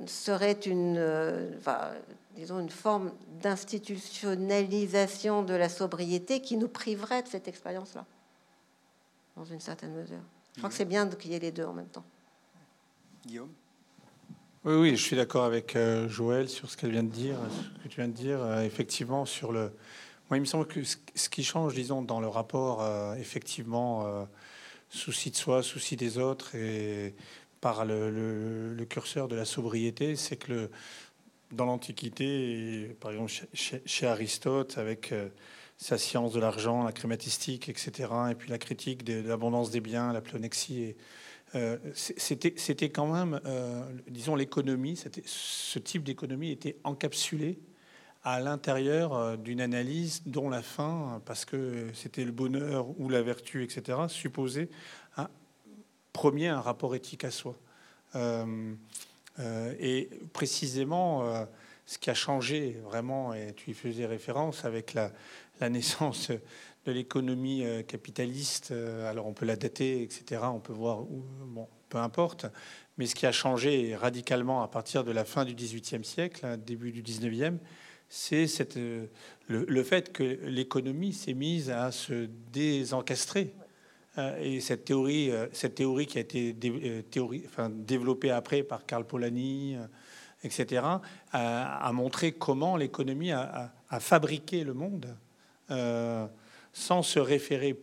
serait 0.06 0.54
une, 0.54 0.97
euh, 0.97 1.49
disons, 2.36 2.60
une 2.60 2.69
forme 2.69 3.12
d'institutionnalisation 3.41 5.43
de 5.43 5.54
la 5.54 5.69
sobriété 5.69 6.41
qui 6.41 6.58
nous 6.58 6.67
priverait 6.67 7.24
de 7.24 7.28
cette 7.28 7.48
expérience-là, 7.48 8.06
dans 9.36 9.46
une 9.46 9.60
certaine 9.60 9.93
mesure. 9.93 10.22
Je 10.54 10.60
crois 10.60 10.69
que 10.69 10.76
c'est 10.76 10.86
bien 10.86 11.08
qu'il 11.08 11.32
y 11.32 11.36
ait 11.36 11.39
les 11.39 11.52
deux 11.52 11.65
en 11.65 11.74
même 11.74 11.88
temps. 11.88 12.06
Guillaume? 13.26 13.50
Oui, 14.65 14.76
oui, 14.76 14.96
je 14.96 15.04
suis 15.04 15.15
d'accord 15.15 15.43
avec 15.43 15.76
euh, 15.76 16.08
Joël 16.08 16.48
sur 16.48 16.69
ce 16.69 16.78
qu'elle 16.78 16.91
vient 16.91 17.04
de 17.04 17.10
dire, 17.10 17.38
ce 17.50 17.84
que 17.84 17.89
tu 17.89 17.98
viens 17.98 18.08
de 18.08 18.13
dire. 18.13 18.41
Euh, 18.41 18.62
effectivement, 18.62 19.26
sur 19.26 19.52
le. 19.52 19.74
Moi, 20.30 20.38
il 20.38 20.41
me 20.41 20.46
semble 20.46 20.67
que 20.67 20.82
ce 20.84 21.30
qui 21.30 21.43
change, 21.43 21.76
disons, 21.76 22.02
dans 22.02 22.22
le 22.22 22.28
rapport, 22.28 22.84
effectivement, 23.17 24.28
souci 24.89 25.32
de 25.32 25.36
soi, 25.36 25.62
souci 25.62 25.96
des 25.96 26.17
autres, 26.17 26.56
et 26.56 27.13
par 27.62 27.86
le, 27.86 28.76
curseur 28.89 29.28
de 29.28 29.36
la 29.36 29.46
sobriété, 29.46 30.15
c'est 30.15 30.38
que 30.38 30.52
le, 30.52 30.72
dans 31.54 31.66
l'Antiquité, 31.66 32.96
par 33.00 33.12
exemple 33.12 33.32
chez, 33.54 34.08
Aristote, 34.08 34.78
avec 34.78 35.12
euh, 35.12 35.30
sa 35.78 35.98
science 35.98 36.34
de 36.34 36.39
l'argent, 36.39 36.84
la 36.84 36.92
crématistique, 36.92 37.70
etc., 37.70 38.10
et 38.32 38.36
puis 38.36 38.50
la 38.50 38.58
critique 38.58 39.04
de, 39.04 39.28
l'abondance 39.28 39.72
des 39.72 39.82
biens, 39.82 40.13
la 40.13 40.22
plonexie, 40.22 40.96
euh, 41.56 41.78
c'était 41.94 42.89
quand 42.89 43.08
même, 43.08 43.39
euh, 43.46 43.84
disons, 44.08 44.36
l'économie, 44.36 45.00
ce 45.26 45.80
type 45.80 46.04
d'économie 46.04 46.52
était 46.52 46.78
encapsulé 46.84 47.60
à 48.24 48.39
l'intérieur 48.39 49.38
d'une 49.38 49.60
analyse 49.60 50.24
dont 50.26 50.50
la 50.50 50.62
fin, 50.62 51.22
parce 51.26 51.44
que 51.44 51.89
c'était 51.94 52.24
le 52.24 52.32
bonheur 52.32 52.88
ou 52.98 53.10
la 53.10 53.22
vertu, 53.22 53.63
etc., 53.63 54.00
supposait 54.08 54.70
un, 55.18 55.28
premier 56.13 56.48
un 56.48 56.62
rapport 56.62 56.96
éthique 56.96 57.26
à 57.26 57.32
soi. 57.32 57.56
Euh, 59.39 59.43
euh, 59.43 59.74
et 59.80 60.10
précisément, 60.34 61.24
euh, 61.24 61.46
ce 61.86 61.98
qui 61.98 62.10
a 62.10 62.13
changé 62.13 62.80
vraiment, 62.84 63.34
et 63.34 63.54
tu 63.56 63.72
y 63.72 63.74
faisais 63.74 64.06
référence 64.06 64.65
avec 64.65 64.93
la, 64.93 65.12
naissance 65.69 66.30
de 66.86 66.91
l'économie 66.91 67.63
capitaliste, 67.88 68.74
alors 69.08 69.28
on 69.28 69.34
peut 69.34 69.46
la 69.46 69.56
dater, 69.56 70.02
etc., 70.02 70.41
on 70.43 70.60
peut 70.60 70.74
voir 70.74 71.04
où, 71.04 71.24
bon, 71.46 71.69
peu 71.88 72.00
importe, 72.00 72.48
mais 72.98 73.06
ce 73.06 73.15
qui 73.15 73.26
a 73.26 73.32
changé 73.32 73.96
radicalement 73.96 74.62
à 74.62 74.67
partir 74.67 75.06
de 75.06 75.12
la 75.13 75.24
fin 75.24 75.46
du 75.46 75.56
XVIIIe 75.56 76.04
siècle, 76.04 76.46
hein, 76.46 76.58
début 76.58 76.91
du 76.91 77.02
XIXe, 77.02 77.60
c'est 78.10 78.78
euh, 78.78 79.08
le, 79.48 79.65
le, 79.67 79.84
fait 79.84 80.13
que 80.13 80.24
l'économie 80.43 81.13
s'est 81.13 81.34
mise 81.34 81.72
à 81.72 81.91
se 81.91 82.28
désencastrer. 82.52 83.54
Euh, 84.17 84.38
et 84.41 84.60
cette 84.60 84.86
théorie, 84.86 85.32
euh, 85.32 85.47
cette 85.54 85.76
théorie 85.76 86.06
qui 86.06 86.17
a 86.17 86.21
été 86.21 86.56
enfin, 87.45 87.69
développée 87.69 88.32
après 88.32 88.63
par 88.63 88.86
Karl 88.86 89.06
Polanyi, 89.06 89.78
etc., 90.43 90.84
a, 91.32 91.91
montré 91.93 92.34
comment 92.34 92.76
l'économie 92.78 93.32
a, 93.32 93.71
fabriqué 93.99 94.63
le 94.63 94.73
monde 94.73 95.15
sans 96.73 97.02
se 97.02 97.19
référer 97.19 97.80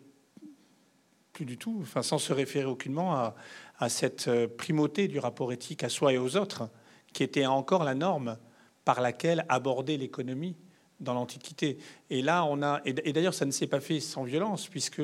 plus 1.32 1.46
du 1.46 1.56
tout, 1.56 1.78
enfin, 1.80 2.02
sans 2.02 2.18
se 2.18 2.32
référer 2.32 2.66
aucunement 2.66 3.14
à, 3.14 3.34
à 3.80 3.88
cette 3.88 4.28
euh, 4.28 4.46
primauté 4.46 5.08
du 5.08 5.18
rapport 5.18 5.52
éthique 5.52 5.82
à 5.82 5.88
soi 5.88 6.12
et 6.12 6.18
aux 6.18 6.36
autres, 6.36 6.68
qui 7.12 7.22
était 7.22 7.46
encore 7.46 7.82
la 7.82 7.94
norme 7.94 8.36
par 8.84 9.00
laquelle 9.00 9.44
aborder 9.48 9.96
l'économie 9.96 10.56
dans 11.00 11.14
l'Antiquité. 11.14 11.78
Et 12.10 12.20
là, 12.20 12.44
on 12.44 12.62
a, 12.62 12.82
et 12.84 13.12
d'ailleurs, 13.12 13.32
ça 13.32 13.46
ne 13.46 13.50
s'est 13.50 13.66
pas 13.66 13.80
fait 13.80 14.00
sans 14.00 14.22
violence, 14.22 14.68
puisque 14.68 15.00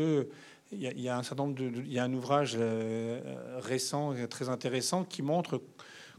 il 0.73 1.01
y, 1.01 1.09
a, 1.09 1.17
un 2.03 2.13
ouvrage 2.13 2.57
euh, 2.59 3.21
récent 3.59 4.15
très 4.29 4.49
intéressant 4.49 5.05
qui 5.05 5.23
montre 5.23 5.63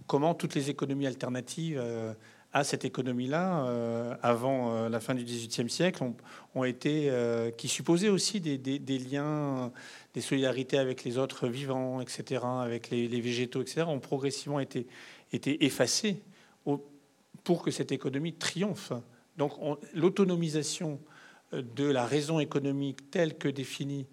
comment 0.08 0.34
toutes 0.34 0.56
les 0.56 0.70
économies 0.70 1.08
alternatives 1.08 1.78
euh, 1.82 2.14
à 2.54 2.64
cette 2.64 2.86
économie-là, 2.86 3.66
euh, 3.66 4.16
avant 4.24 4.88
la 4.88 5.00
fin 5.02 5.14
du 5.14 5.24
XVIIIe 5.26 5.70
siècle, 5.70 6.02
ont, 6.56 6.64
été, 6.64 7.12
qui 7.58 7.68
supposaient 7.68 8.10
aussi 8.10 8.40
des, 8.40 9.00
liens, 9.00 9.72
des 10.14 10.22
solidarités 10.22 10.78
avec 10.78 11.04
les 11.04 11.18
autres 11.18 11.50
vivants, 11.50 12.00
etc., 12.00 12.42
avec 12.64 12.90
les, 12.90 13.22
végétaux, 13.22 13.62
etc., 13.62 13.84
ont 13.88 14.00
progressivement 14.00 14.62
été, 14.62 14.88
été 15.34 15.66
effacés 15.66 16.24
pour 17.44 17.64
que 17.64 17.70
cette 17.70 17.92
économie 17.92 18.34
triomphe. 18.34 18.94
Donc 19.38 19.52
l'autonomisation 19.94 21.00
de 21.52 21.86
la 21.86 22.06
raison 22.06 22.40
économique 22.40 23.12
telle 23.12 23.38
que 23.38 23.50
définie 23.50 24.08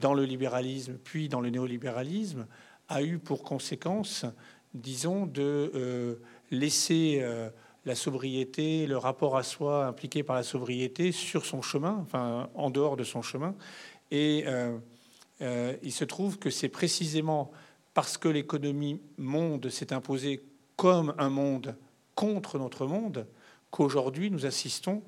dans 0.00 0.14
le 0.14 0.24
libéralisme 0.24 0.98
puis 1.02 1.28
dans 1.28 1.40
le 1.40 1.50
néolibéralisme 1.50 2.46
a 2.88 3.02
eu 3.02 3.18
pour 3.18 3.42
conséquence, 3.42 4.24
disons, 4.74 5.26
de 5.26 5.72
euh, 5.74 6.14
laisser 6.50 7.18
euh, 7.20 7.50
la 7.84 7.94
sobriété, 7.94 8.86
le 8.86 8.96
rapport 8.96 9.36
à 9.36 9.42
soi 9.42 9.86
impliqué 9.86 10.22
par 10.22 10.36
la 10.36 10.42
sobriété 10.42 11.12
sur 11.12 11.44
son 11.44 11.62
chemin, 11.62 11.98
enfin 12.02 12.48
en 12.54 12.70
dehors 12.70 12.96
de 12.96 13.04
son 13.04 13.22
chemin. 13.22 13.54
Et 14.10 14.44
euh, 14.46 14.78
il 15.82 15.92
se 15.92 16.04
trouve 16.04 16.38
que 16.38 16.50
c'est 16.50 16.68
précisément 16.68 17.50
parce 17.94 18.18
que 18.18 18.28
l'économie 18.28 19.00
monde 19.18 19.68
s'est 19.68 19.92
imposée 19.92 20.44
comme 20.76 21.14
un 21.18 21.30
monde 21.30 21.76
contre 22.14 22.58
notre 22.58 22.86
monde 22.86 23.26
qu'aujourd'hui 23.70 24.30
nous 24.30 24.46
assistons 24.46 25.02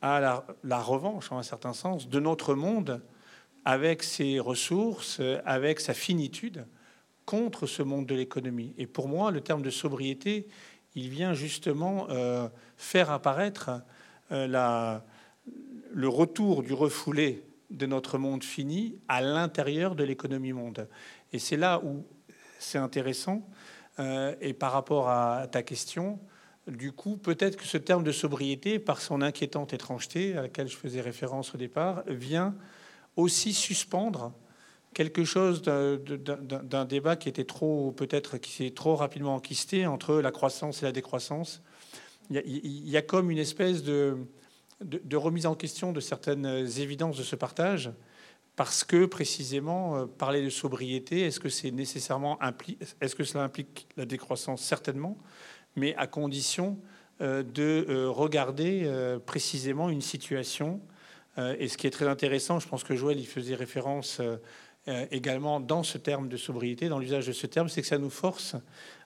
à 0.00 0.20
la, 0.20 0.46
la, 0.64 0.80
revanche, 0.80 1.32
en 1.32 1.38
un 1.38 1.42
certain 1.42 1.72
sens, 1.72 2.08
de 2.08 2.20
notre 2.20 2.54
monde 2.54 3.02
avec 3.68 4.02
ses 4.02 4.40
ressources, 4.40 5.20
avec 5.44 5.78
sa 5.80 5.92
finitude, 5.92 6.64
contre 7.26 7.66
ce 7.66 7.82
monde 7.82 8.06
de 8.06 8.14
l'économie. 8.14 8.72
Et 8.78 8.86
pour 8.86 9.08
moi, 9.08 9.30
le 9.30 9.42
terme 9.42 9.60
de 9.60 9.68
sobriété, 9.68 10.48
il 10.94 11.10
vient 11.10 11.34
justement 11.34 12.06
euh, 12.08 12.48
faire 12.78 13.10
apparaître 13.10 13.82
euh, 14.32 14.46
la, 14.46 15.04
le 15.92 16.08
retour 16.08 16.62
du 16.62 16.72
refoulé 16.72 17.44
de 17.68 17.84
notre 17.84 18.16
monde 18.16 18.42
fini 18.42 18.98
à 19.06 19.20
l'intérieur 19.20 19.94
de 19.94 20.02
l'économie 20.02 20.54
monde. 20.54 20.88
Et 21.34 21.38
c'est 21.38 21.58
là 21.58 21.82
où 21.84 22.06
c'est 22.58 22.78
intéressant. 22.78 23.46
Euh, 23.98 24.34
et 24.40 24.54
par 24.54 24.72
rapport 24.72 25.10
à 25.10 25.46
ta 25.46 25.62
question, 25.62 26.18
du 26.68 26.92
coup, 26.92 27.18
peut-être 27.18 27.58
que 27.58 27.66
ce 27.66 27.76
terme 27.76 28.02
de 28.02 28.12
sobriété, 28.12 28.78
par 28.78 29.02
son 29.02 29.20
inquiétante 29.20 29.74
étrangeté 29.74 30.38
à 30.38 30.40
laquelle 30.40 30.68
je 30.68 30.76
faisais 30.78 31.02
référence 31.02 31.54
au 31.54 31.58
départ, 31.58 32.02
vient 32.06 32.54
aussi 33.18 33.52
suspendre 33.52 34.32
quelque 34.94 35.24
chose 35.24 35.60
d'un 35.60 36.84
débat 36.84 37.16
qui 37.16 37.28
était 37.28 37.44
trop, 37.44 37.92
peut-être, 37.92 38.38
qui 38.38 38.52
s'est 38.52 38.70
trop 38.70 38.94
rapidement 38.94 39.34
enquisté 39.34 39.86
entre 39.86 40.14
la 40.20 40.30
croissance 40.30 40.82
et 40.82 40.86
la 40.86 40.92
décroissance. 40.92 41.62
Il 42.30 42.88
y 42.88 42.96
a, 42.96 43.02
comme 43.02 43.30
une 43.30 43.38
espèce 43.38 43.82
de, 43.82 44.16
remise 45.12 45.46
en 45.46 45.56
question 45.56 45.92
de 45.92 46.00
certaines 46.00 46.46
évidences 46.78 47.18
de 47.18 47.22
ce 47.24 47.36
partage, 47.36 47.90
parce 48.54 48.82
que 48.82 49.04
précisément 49.04 49.96
euh, 49.96 50.06
parler 50.06 50.42
de 50.42 50.50
sobriété, 50.50 51.20
est-ce 51.20 51.38
que 51.38 51.48
c'est 51.48 51.70
nécessairement 51.70 52.40
est-ce 53.00 53.14
que 53.14 53.22
cela 53.22 53.44
implique 53.44 53.86
la 53.96 54.04
décroissance? 54.04 54.62
Certainement, 54.62 55.16
mais 55.76 55.94
à 55.94 56.08
condition 56.08 56.76
euh, 57.20 57.44
de 57.44 57.86
euh, 57.88 58.10
regarder 58.10 58.90
précisément 59.26 59.90
une 59.90 60.00
situation 60.00 60.80
et 61.58 61.68
ce 61.68 61.76
qui 61.76 61.86
est 61.86 61.90
très 61.90 62.08
intéressant, 62.08 62.58
je 62.58 62.68
pense 62.68 62.84
que 62.84 62.96
Joël 62.96 63.18
y 63.18 63.24
faisait 63.24 63.54
référence 63.54 64.18
euh, 64.20 64.36
euh, 64.88 65.06
également 65.10 65.60
dans 65.60 65.82
ce 65.82 65.98
terme 65.98 66.28
de 66.28 66.36
sobriété, 66.36 66.88
dans 66.88 66.98
l'usage 66.98 67.26
de 67.26 67.32
ce 67.32 67.46
terme, 67.46 67.68
c'est 67.68 67.80
que 67.80 67.86
ça 67.86 67.98
nous 67.98 68.10
force 68.10 68.56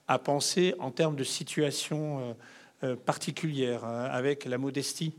à 0.09 0.19
penser 0.19 0.75
en 0.79 0.91
termes 0.91 1.17
de 1.17 1.25
situation 1.25 2.37
particulière, 3.05 3.85
avec 3.85 4.45
la 4.47 4.59
modestie 4.59 5.15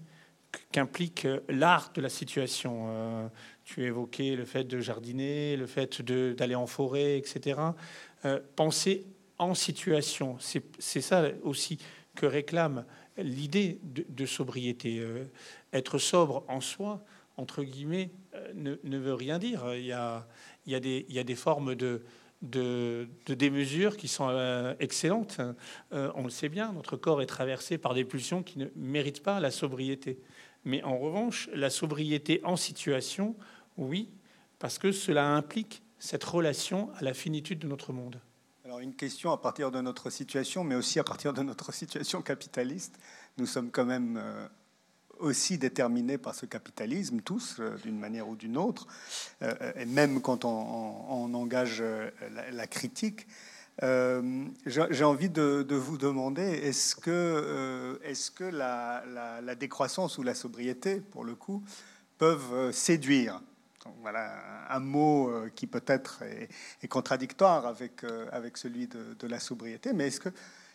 qu'implique 0.74 1.26
l'art 1.48 1.92
de 1.96 2.02
la 2.02 2.10
situation. 2.10 3.32
Tu 3.64 3.86
évoquais 3.86 4.36
le 4.36 4.44
fait 4.44 4.66
de 4.66 4.82
jardiner, 4.82 5.56
le 5.56 5.68
fait 5.68 6.02
d'aller 6.02 6.56
en 6.56 6.68
forêt, 6.68 7.18
etc. 7.18 7.62
Penser 8.58 9.08
en 9.38 9.54
situation, 9.54 10.38
c'est 10.40 11.02
ça 11.02 11.30
aussi 11.44 11.80
que 12.14 12.26
réclame 12.26 12.84
l'idée 13.18 13.80
de, 13.84 14.26
sobriété. 14.26 15.02
Euh, 15.74 15.78
être 15.78 15.98
sobre 15.98 16.44
en 16.48 16.62
soi, 16.62 17.04
entre 17.38 17.64
guillemets, 17.64 18.12
euh, 18.36 18.78
ne, 18.84 18.98
veut 18.98 19.14
rien 19.14 19.40
dire. 19.40 19.74
Il 19.76 19.86
y 19.86 19.92
a, 19.92 20.80
des, 20.80 21.36
formes 21.36 21.76
de, 21.76 22.04
de, 22.42 23.08
de 23.26 23.34
démesure 23.34 23.98
qui 23.98 24.08
sont 24.08 24.30
euh, 24.30 24.74
excellentes. 24.80 25.42
on 25.92 26.24
le 26.24 26.30
sait 26.30 26.50
bien, 26.50 26.74
notre 26.74 26.98
corps 26.98 27.22
est 27.22 27.28
traversé 27.28 27.78
par 27.78 27.94
des 27.94 28.06
pulsions 28.06 28.44
qui 28.44 28.60
ne 28.60 28.68
méritent 28.76 29.24
pas 29.24 29.40
la 29.40 29.52
sobriété. 29.52 30.20
Mais 30.66 30.82
en 30.84 30.98
revanche, 30.98 31.50
la 31.54 31.70
sobriété 31.70 32.40
en 32.46 32.56
situation, 32.56 33.36
oui, 33.78 34.10
parce 34.60 34.78
que 34.78 34.92
cela 34.92 35.28
implique 35.36 35.84
cette 36.00 36.24
relation 36.24 36.90
à 36.96 37.04
la 37.04 37.14
finitude 37.14 37.60
de 37.60 37.68
notre 37.68 37.92
monde. 37.94 38.20
Alors 38.66 38.80
une 38.80 38.96
question 38.96 39.32
à 39.32 39.38
partir 39.38 39.72
de 39.72 39.82
notre 39.82 40.10
situation, 40.10 40.64
mais 40.64 40.76
aussi 40.76 41.00
à 41.00 41.04
partir 41.04 41.34
de 41.34 41.44
notre 41.44 41.74
situation 41.74 42.22
capitaliste. 42.22 42.98
Nous 43.38 43.46
sommes 43.46 43.72
quand 43.72 43.86
même 43.86 44.18
euh, 44.18 44.48
aussi 45.24 45.58
déterminés 45.58 46.18
par 46.18 46.36
ce 46.36 46.46
capitalisme, 46.46 47.22
tous, 47.22 47.58
euh, 47.60 47.76
d'une 47.84 47.98
manière 47.98 48.28
ou 48.28 48.36
d'une 48.36 48.58
autre, 48.58 48.88
euh, 49.42 49.54
et 49.76 49.86
même 49.86 50.22
quand 50.22 50.46
on, 50.46 51.34
engage 51.34 51.84
la, 52.52 52.68
critique. 52.68 53.28
J'ai 53.82 55.04
envie 55.04 55.30
de, 55.30 55.76
vous 55.76 55.98
demander, 55.98 56.44
est-ce 56.44 56.96
que, 56.96 58.00
est 58.04 58.36
que 58.36 58.44
la, 58.44 59.56
décroissance 59.56 60.18
ou 60.18 60.24
la 60.24 60.36
sobriété, 60.36 61.00
pour 61.00 61.24
le 61.24 61.34
coup, 61.34 61.64
peuvent 62.18 62.72
séduire? 62.72 63.42
Voilà 64.02 64.64
un 64.70 64.80
mot 64.80 65.30
euh, 65.30 65.50
qui 65.54 65.68
peut-être 65.68 66.24
est, 66.24 66.88
contradictoire 66.88 67.66
avec, 67.66 68.04
euh, 68.04 68.28
avec 68.32 68.58
celui 68.58 68.88
de, 68.88 69.28
la 69.28 69.40
sobriété, 69.40 69.94
mais 69.94 70.08
est-ce 70.08 70.20
que, 70.20 70.30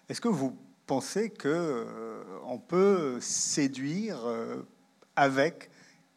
est 0.08 0.20
que 0.20 0.28
vous 0.28 0.56
pensez 0.88 1.30
qu'on 1.30 1.46
euh, 1.46 2.58
peut 2.66 3.18
séduire 3.20 4.18
avec 5.14 5.70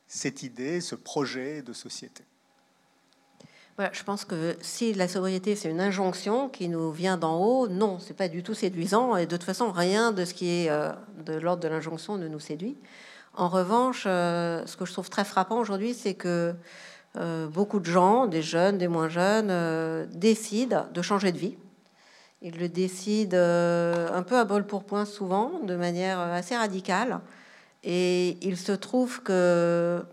cette 0.08 0.42
idée, 0.42 0.82
ce 0.82 0.96
projet 0.96 1.62
de 1.62 1.74
société 1.74 2.24
je 3.94 4.04
pense 4.04 4.26
que 4.26 4.56
si 4.62 4.94
la 4.94 5.08
sobriété 5.08 5.56
c'est 5.56 5.68
une 5.68 5.82
injonction 5.82 6.50
qui 6.50 6.68
nous 6.68 6.92
vient 6.92 7.18
d'en 7.18 7.40
haut, 7.44 7.68
non, 7.68 7.98
c'est 7.98 8.14
pas 8.16 8.28
du 8.28 8.44
tout 8.44 8.54
séduisant 8.54 9.16
et 9.16 9.26
de 9.26 9.36
toute 9.36 9.44
façon 9.44 9.72
rien 9.72 10.12
de 10.12 10.24
ce 10.24 10.36
qui 10.36 10.50
est 10.50 10.70
de 11.26 11.34
l'ordre 11.34 11.64
de 11.64 11.68
l'injonction 11.68 12.16
ne 12.16 12.28
nous 12.28 12.40
séduit. 12.40 12.78
En 13.36 13.48
revanche, 13.48 14.04
euh, 14.08 14.66
ce 14.66 14.76
que 14.76 14.86
je 14.86 14.92
trouve 14.92 15.10
très 15.10 15.24
frappant 15.24 15.60
aujourd'hui, 15.60 15.94
c'est 15.94 16.16
que 16.16 16.54
euh, 17.18 17.48
beaucoup 17.48 17.80
de 17.80 17.86
gens, 17.86 18.28
des 18.28 18.42
jeunes, 18.42 18.78
des 18.78 18.88
moins 18.88 19.10
jeunes, 19.10 19.50
euh, 19.50 20.06
décident 20.14 20.86
de 20.94 21.02
changer 21.02 21.32
de 21.32 21.38
vie. 21.38 21.58
Ils 22.42 22.58
le 22.58 22.70
décident 22.70 23.38
un 23.38 24.24
peu 24.24 24.38
à 24.38 24.46
bol 24.46 24.66
pour 24.66 24.84
point 24.84 25.06
souvent, 25.06 25.60
de 25.64 25.76
manière 25.76 26.20
assez 26.20 26.56
radicale. 26.56 27.20
Et 27.84 28.38
il 28.42 28.58
se 28.58 28.72
trouve 28.72 29.22
que, 29.22 30.04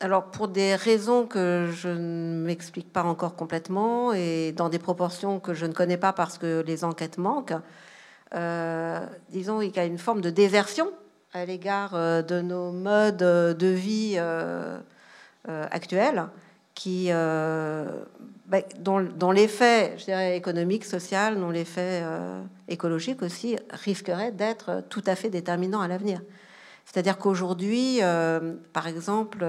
alors 0.00 0.24
pour 0.30 0.48
des 0.48 0.74
raisons 0.74 1.26
que 1.26 1.70
je 1.72 1.88
ne 1.88 2.44
m'explique 2.44 2.92
pas 2.92 3.04
encore 3.04 3.36
complètement 3.36 4.12
et 4.12 4.52
dans 4.52 4.68
des 4.68 4.78
proportions 4.80 5.38
que 5.38 5.54
je 5.54 5.66
ne 5.66 5.72
connais 5.72 5.96
pas 5.96 6.12
parce 6.12 6.38
que 6.38 6.64
les 6.66 6.82
enquêtes 6.82 7.18
manquent, 7.18 7.54
disons, 9.30 9.60
il 9.60 9.74
y 9.74 9.78
a 9.78 9.84
une 9.84 9.98
forme 9.98 10.20
de 10.20 10.30
déversion 10.30 10.90
à 11.36 11.44
l'égard 11.44 11.94
euh, 11.94 12.22
de 12.22 12.40
nos 12.40 12.72
modes 12.72 13.22
euh, 13.22 13.52
de 13.52 13.66
vie 13.66 14.14
euh, 14.16 14.78
actuels 15.46 16.26
qui, 16.76 17.08
bah, 17.10 18.58
dont, 18.78 19.30
l'effet, 19.32 19.96
économique, 20.36 20.84
social, 20.84 21.40
dont 21.40 21.50
l'effet 21.50 22.04
écologique 22.68 23.22
aussi 23.22 23.56
risquerait 23.70 24.30
d'être 24.30 24.84
tout 24.88 25.02
à 25.06 25.16
fait 25.16 25.30
déterminant 25.30 25.80
à 25.80 25.88
l'avenir. 25.88 26.20
C'est-à-dire 26.84 27.18
qu'aujourd'hui, 27.18 28.00
par 28.72 28.86
exemple, 28.86 29.44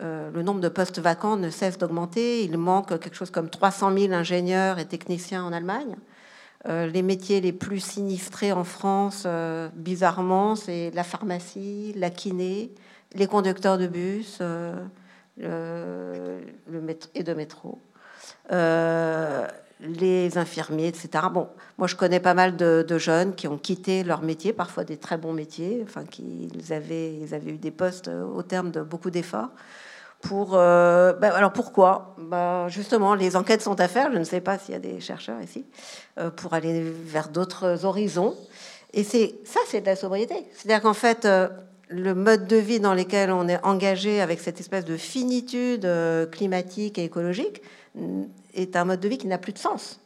le 0.00 0.42
nombre 0.42 0.60
de 0.60 0.68
postes 0.68 1.00
vacants 1.00 1.36
ne 1.36 1.50
cesse 1.50 1.78
d'augmenter. 1.78 2.44
Il 2.44 2.58
manque 2.58 2.88
quelque 3.00 3.16
chose 3.16 3.30
comme 3.30 3.50
300 3.50 3.96
000 3.96 4.12
ingénieurs 4.12 4.78
et 4.78 4.84
techniciens 4.84 5.42
en 5.42 5.52
Allemagne. 5.52 5.96
Euh, 6.66 6.86
les 6.86 7.02
métiers 7.02 7.42
les 7.42 7.52
plus 7.52 7.80
sinistrés 7.80 8.52
en 8.52 8.64
France, 8.64 9.24
euh, 9.26 9.68
bizarrement, 9.74 10.56
c'est 10.56 10.90
la 10.94 11.04
pharmacie, 11.04 11.92
la 11.94 12.08
kiné, 12.08 12.70
les 13.14 13.26
conducteurs 13.26 13.76
de 13.76 13.86
bus, 13.86 14.38
euh, 15.42 16.40
le, 16.70 16.80
métro, 16.80 17.10
et 17.14 17.22
de 17.22 17.34
métro. 17.34 17.78
Euh, 18.52 19.46
les 19.80 20.38
infirmiers, 20.38 20.88
etc. 20.88 21.08
Bon, 21.32 21.48
moi 21.78 21.88
je 21.88 21.96
connais 21.96 22.20
pas 22.20 22.34
mal 22.34 22.56
de, 22.56 22.98
jeunes 22.98 23.34
qui 23.34 23.48
ont 23.48 23.58
quitté 23.58 24.04
leur 24.04 24.22
métier, 24.22 24.52
parfois 24.52 24.84
des 24.84 24.96
très 24.96 25.18
bons 25.18 25.32
métiers, 25.32 25.82
enfin 25.84 26.04
qu'ils 26.04 26.72
avaient, 26.72 27.14
ils 27.16 27.34
avaient 27.34 27.50
eu 27.50 27.58
des 27.58 27.72
postes 27.72 28.08
au 28.08 28.42
terme 28.42 28.70
de 28.70 28.80
beaucoup 28.82 29.10
d'efforts. 29.10 29.50
Pour, 30.24 30.52
euh, 30.54 31.12
ben, 31.12 31.30
alors 31.32 31.52
pourquoi? 31.52 32.14
Ben, 32.18 32.68
Justement, 32.68 33.14
les 33.14 33.36
enquêtes 33.36 33.60
sont 33.60 33.78
à 33.78 33.88
faire. 33.88 34.10
Je 34.10 34.18
ne 34.18 34.24
sais 34.24 34.40
pas 34.40 34.58
s'il 34.58 34.72
y 34.72 34.76
a 34.76 34.80
des 34.80 34.98
chercheurs 35.00 35.40
ici 35.42 35.66
euh, 36.18 36.30
pour 36.30 36.54
aller 36.54 36.82
vers 36.82 37.28
d'autres 37.28 37.84
horizons. 37.84 38.34
Et 38.94 39.04
c'est 39.04 39.34
ça, 39.44 39.60
c'est 39.66 39.82
de 39.82 39.86
la 39.86 39.96
sobriété. 39.96 40.34
C'est-à-dire 40.54 40.80
qu'en 40.80 40.94
fait, 40.94 41.26
euh, 41.26 41.48
le 41.94 42.14
mode 42.14 42.46
de 42.46 42.56
vie 42.56 42.80
dans 42.80 42.94
lequel 42.94 43.30
on 43.30 43.48
est 43.48 43.62
engagé 43.64 44.20
avec 44.20 44.40
cette 44.40 44.60
espèce 44.60 44.84
de 44.84 44.96
finitude 44.96 45.88
climatique 46.30 46.98
et 46.98 47.04
écologique 47.04 47.62
est 48.54 48.76
un 48.76 48.84
mode 48.84 49.00
de 49.00 49.08
vie 49.08 49.18
qui 49.18 49.26
n'a 49.26 49.38
plus 49.38 49.52
de 49.52 49.58
sens. 49.58 50.00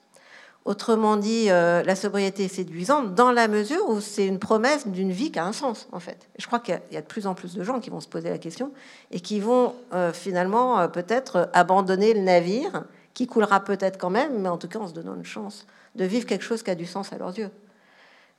Autrement 0.69 1.17
dit, 1.17 1.47
euh, 1.49 1.83
la 1.83 1.97
sobriété 1.97 2.45
est 2.45 2.49
séduisante 2.49 3.15
dans 3.15 3.33
la 3.33 3.49
mesure 3.49 3.89
où 3.89 4.03
c'est 4.03 4.27
une 4.27 4.39
promesse 4.39 4.87
d'une 4.87 5.11
vie 5.13 5.33
qui 5.33 5.39
a 5.39 5.47
un 5.47 5.55
sens, 5.55 5.89
en 5.93 5.99
fait. 5.99 6.29
je 6.39 6.47
crois 6.47 6.59
qu'il 6.59 6.79
y, 6.93 6.97
a 6.99 7.01
de 7.01 7.07
plus 7.07 7.27
en 7.27 7.35
plus 7.35 7.55
de 7.55 7.63
gens 7.63 7.81
qui 7.81 7.89
vont 7.89 8.01
se 8.01 8.09
poser 8.09 8.29
la 8.29 8.37
question 8.37 8.71
et 9.11 9.21
qui 9.21 9.41
vont 9.41 9.75
euh, 9.95 10.13
finalement 10.13 10.79
euh, 10.79 10.89
peut-être 10.89 11.49
abandonner 11.55 12.13
le 12.13 12.21
navire, 12.21 12.85
qui 13.15 13.27
coulera 13.27 13.61
peut-être 13.61 13.97
quand 13.97 14.11
même, 14.11 14.43
mais 14.43 14.51
en 14.51 14.59
tout 14.59 14.69
cas 14.69 14.79
en 14.79 14.89
se 14.89 14.93
donnant 14.93 15.15
une 15.15 15.25
chance 15.25 15.67
de 15.95 16.05
vivre 16.05 16.27
quelque 16.27 16.45
chose 16.45 16.63
qui 16.63 16.71
a 16.71 16.75
du 16.75 16.85
sens 16.85 17.15
à 17.15 17.19
leurs 17.19 17.39
yeux. 17.39 17.51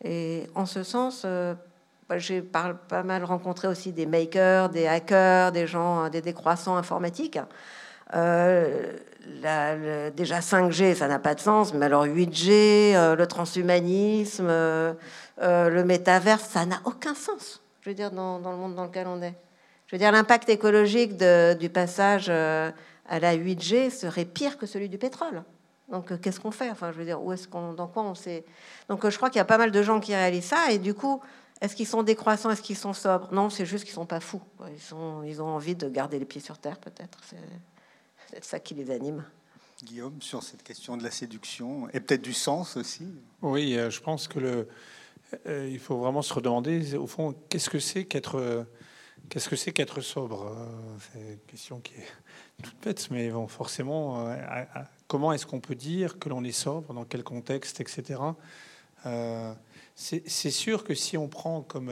Et 0.03 0.43
en 0.53 0.67
ce 0.67 0.83
sens, 0.83 1.25
j'ai 2.17 2.41
pas 2.41 3.03
mal 3.03 3.23
rencontré 3.23 3.67
aussi 3.67 3.91
des 3.91 4.05
makers, 4.05 4.69
des 4.69 4.87
hackers, 4.87 5.51
des 5.51 5.67
gens, 5.67 6.09
des 6.09 6.21
décroissants 6.21 6.77
informatiques. 6.77 7.39
Euh, 8.15 10.09
déjà 10.15 10.39
5G, 10.39 10.95
ça 10.95 11.07
n'a 11.07 11.19
pas 11.19 11.35
de 11.35 11.39
sens, 11.39 11.73
mais 11.73 11.85
alors 11.85 12.05
8G, 12.05 12.95
euh, 12.95 13.15
le 13.15 13.27
transhumanisme, 13.27 14.47
euh, 14.49 14.93
le 15.37 15.83
métaverse, 15.83 16.49
ça 16.49 16.65
n'a 16.65 16.81
aucun 16.85 17.13
sens, 17.13 17.61
je 17.81 17.89
veux 17.89 17.95
dire, 17.95 18.11
dans, 18.11 18.39
le 18.39 18.57
monde 18.57 18.75
dans 18.75 18.85
lequel 18.85 19.07
on 19.07 19.21
est. 19.21 19.35
Je 19.87 19.95
veux 19.95 19.99
dire, 19.99 20.11
l'impact 20.11 20.49
écologique 20.49 21.17
du 21.17 21.69
passage 21.69 22.29
à 22.29 23.19
la 23.19 23.35
8G 23.35 23.89
serait 23.89 24.25
pire 24.25 24.57
que 24.57 24.65
celui 24.65 24.87
du 24.87 24.99
pétrole. 24.99 25.43
Donc, 25.89 26.19
qu'est-ce 26.21 26.39
qu'on 26.39 26.51
fait? 26.51 26.69
Enfin, 26.69 26.91
je 26.91 26.97
veux 26.99 27.05
dire, 27.05 27.23
où 27.23 27.33
est-ce 27.33 27.47
qu'on, 27.47 27.73
dans 27.73 27.87
quoi 27.87 28.03
on 28.03 28.13
sait 28.13 28.45
Donc, 28.87 29.07
je 29.09 29.17
crois 29.17 29.31
qu'il 29.31 29.39
y 29.39 29.41
a 29.41 29.45
pas 29.45 29.57
mal 29.57 29.71
de 29.71 29.81
gens 29.81 29.99
qui 29.99 30.13
réalisent 30.13 30.45
ça, 30.45 30.71
et 30.71 30.77
du 30.77 30.93
coup, 30.93 31.19
est-ce 31.61 31.75
qu'ils 31.75 31.87
sont 31.87 32.03
décroissants? 32.03 32.51
Est-ce 32.51 32.61
qu'ils 32.61 32.77
sont 32.77 32.93
sobres? 32.93 33.27
Non, 33.33 33.49
c'est 33.49 33.65
juste 33.65 33.83
qu'ils 33.83 33.93
sont 33.93 34.05
pas 34.05 34.19
fous. 34.19 34.41
Ils, 34.73 34.79
sont, 34.79 35.23
ils 35.23 35.41
ont 35.41 35.47
envie 35.47 35.75
de 35.75 35.89
garder 35.89 36.17
les 36.17 36.25
pieds 36.25 36.41
sur 36.41 36.57
terre, 36.57 36.79
peut-être. 36.79 37.19
C'est... 37.23 37.37
Ça 38.41 38.59
qui 38.59 38.75
les 38.75 38.91
anime. 38.91 39.23
Guillaume, 39.83 40.21
sur 40.21 40.43
cette 40.43 40.61
question 40.61 40.97
de 40.97 41.03
la 41.03 41.11
séduction 41.11 41.89
et 41.89 41.99
peut-être 41.99 42.21
du 42.21 42.33
sens 42.33 42.77
aussi. 42.77 43.07
Oui, 43.41 43.75
euh, 43.75 43.89
je 43.89 44.01
pense 44.01 44.27
que 44.27 44.39
le, 44.39 44.67
euh, 45.47 45.69
il 45.71 45.79
faut 45.79 45.97
vraiment 45.97 46.21
se 46.21 46.33
redemander 46.33 46.95
au 46.95 47.07
fond 47.07 47.33
qu'est-ce 47.49 47.69
que 47.69 47.79
c'est 47.79 48.05
qu'être 48.05 48.67
qu'est-ce 49.29 49.47
que 49.49 49.55
c'est 49.55 49.71
qu'être 49.71 50.01
sobre? 50.01 50.45
Euh, 50.45 50.65
c'est 51.13 51.33
une 51.33 51.39
question 51.47 51.79
qui 51.79 51.93
est 51.95 52.07
toute 52.63 52.75
bête, 52.83 53.09
mais 53.09 53.29
bon, 53.29 53.47
forcément, 53.47 54.27
comment 55.07 55.31
est-ce 55.31 55.45
qu'on 55.45 55.61
peut 55.61 55.75
dire 55.75 56.19
que 56.19 56.29
l'on 56.29 56.43
est 56.43 56.51
sobre, 56.51 56.93
dans 56.93 57.05
quel 57.05 57.23
contexte, 57.23 57.79
etc. 57.79 58.19
c'est 60.01 60.51
sûr 60.51 60.85
que 60.85 60.93
si 60.93 61.17
on 61.17 61.27
prend 61.27 61.61
comme 61.61 61.91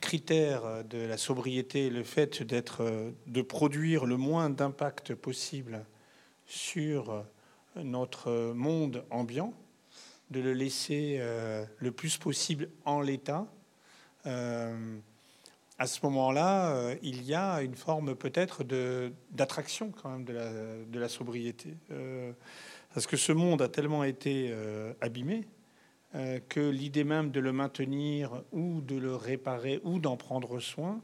critère 0.00 0.84
de 0.84 0.98
la 0.98 1.16
sobriété, 1.16 1.88
le 1.88 2.02
fait 2.02 2.42
d'être, 2.42 3.12
de 3.26 3.42
produire 3.42 4.04
le 4.04 4.16
moins 4.16 4.50
d'impact 4.50 5.14
possible 5.14 5.84
sur 6.46 7.24
notre 7.76 8.52
monde 8.52 9.04
ambiant, 9.10 9.54
de 10.30 10.40
le 10.40 10.52
laisser 10.52 11.18
euh, 11.20 11.64
le 11.78 11.92
plus 11.92 12.18
possible 12.18 12.68
en 12.84 13.00
l'état. 13.00 13.46
Euh, 14.26 14.98
à 15.78 15.86
ce 15.86 16.00
moment-là, 16.04 16.70
euh, 16.70 16.96
il 17.02 17.22
y 17.22 17.34
a 17.34 17.62
une 17.62 17.74
forme 17.74 18.14
peut-être 18.14 18.64
d'attraction 19.30 19.90
quand 19.90 20.10
même 20.10 20.24
de 20.24 20.32
la, 20.32 20.50
de 20.86 20.98
la 20.98 21.08
sobriété. 21.08 21.76
parce 22.92 23.06
que 23.06 23.16
ce 23.16 23.32
monde 23.32 23.60
a 23.60 23.68
tellement 23.68 24.04
été 24.04 24.54
abîmé 25.00 25.36
euh, 25.36 25.53
que 26.48 26.60
l'idée 26.60 27.02
même 27.02 27.30
de 27.32 27.40
le 27.40 27.52
maintenir 27.52 28.42
ou 28.52 28.80
de 28.80 28.96
le 28.96 29.16
réparer 29.16 29.80
ou 29.82 29.98
d'en 29.98 30.16
prendre 30.16 30.60
soin 30.60 31.00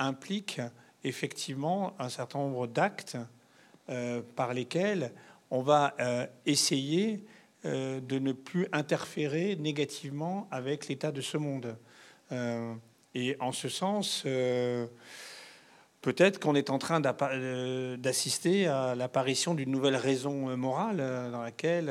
implique 0.00 0.60
effectivement 1.04 1.94
un 2.00 2.08
certain 2.08 2.40
nombre 2.40 2.66
d'actes 2.66 3.16
euh, 3.88 4.20
par 4.34 4.52
lesquels 4.52 5.12
on 5.50 5.62
va 5.62 5.94
euh, 6.00 6.26
essayer 6.46 7.24
de 7.64 8.18
ne 8.18 8.32
plus 8.32 8.66
interférer 8.72 9.54
négativement 9.54 10.48
avec 10.50 10.88
l'état 10.88 11.12
de 11.12 11.20
ce 11.20 11.36
monde. 11.36 11.76
et 13.14 13.36
en 13.38 13.52
ce 13.52 13.68
sens, 13.68 14.26
peut-être 16.02 16.38
qu'on 16.40 16.54
est 16.54 16.68
en 16.68 16.78
train 16.78 17.00
euh, 17.22 17.96
d'assister 17.96 18.66
à 18.66 18.94
l'apparition 18.94 19.54
d'une 19.54 19.70
nouvelle 19.70 19.96
raison 19.96 20.50
euh, 20.50 20.56
morale 20.56 20.98
euh, 21.00 21.30
dans 21.30 21.40
laquelle, 21.40 21.88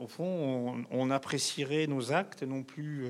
au 0.00 0.06
fond, 0.06 0.84
on, 0.90 1.10
apprécierait 1.10 1.86
nos 1.86 2.12
actes 2.12 2.42
non 2.44 2.62
plus 2.62 3.08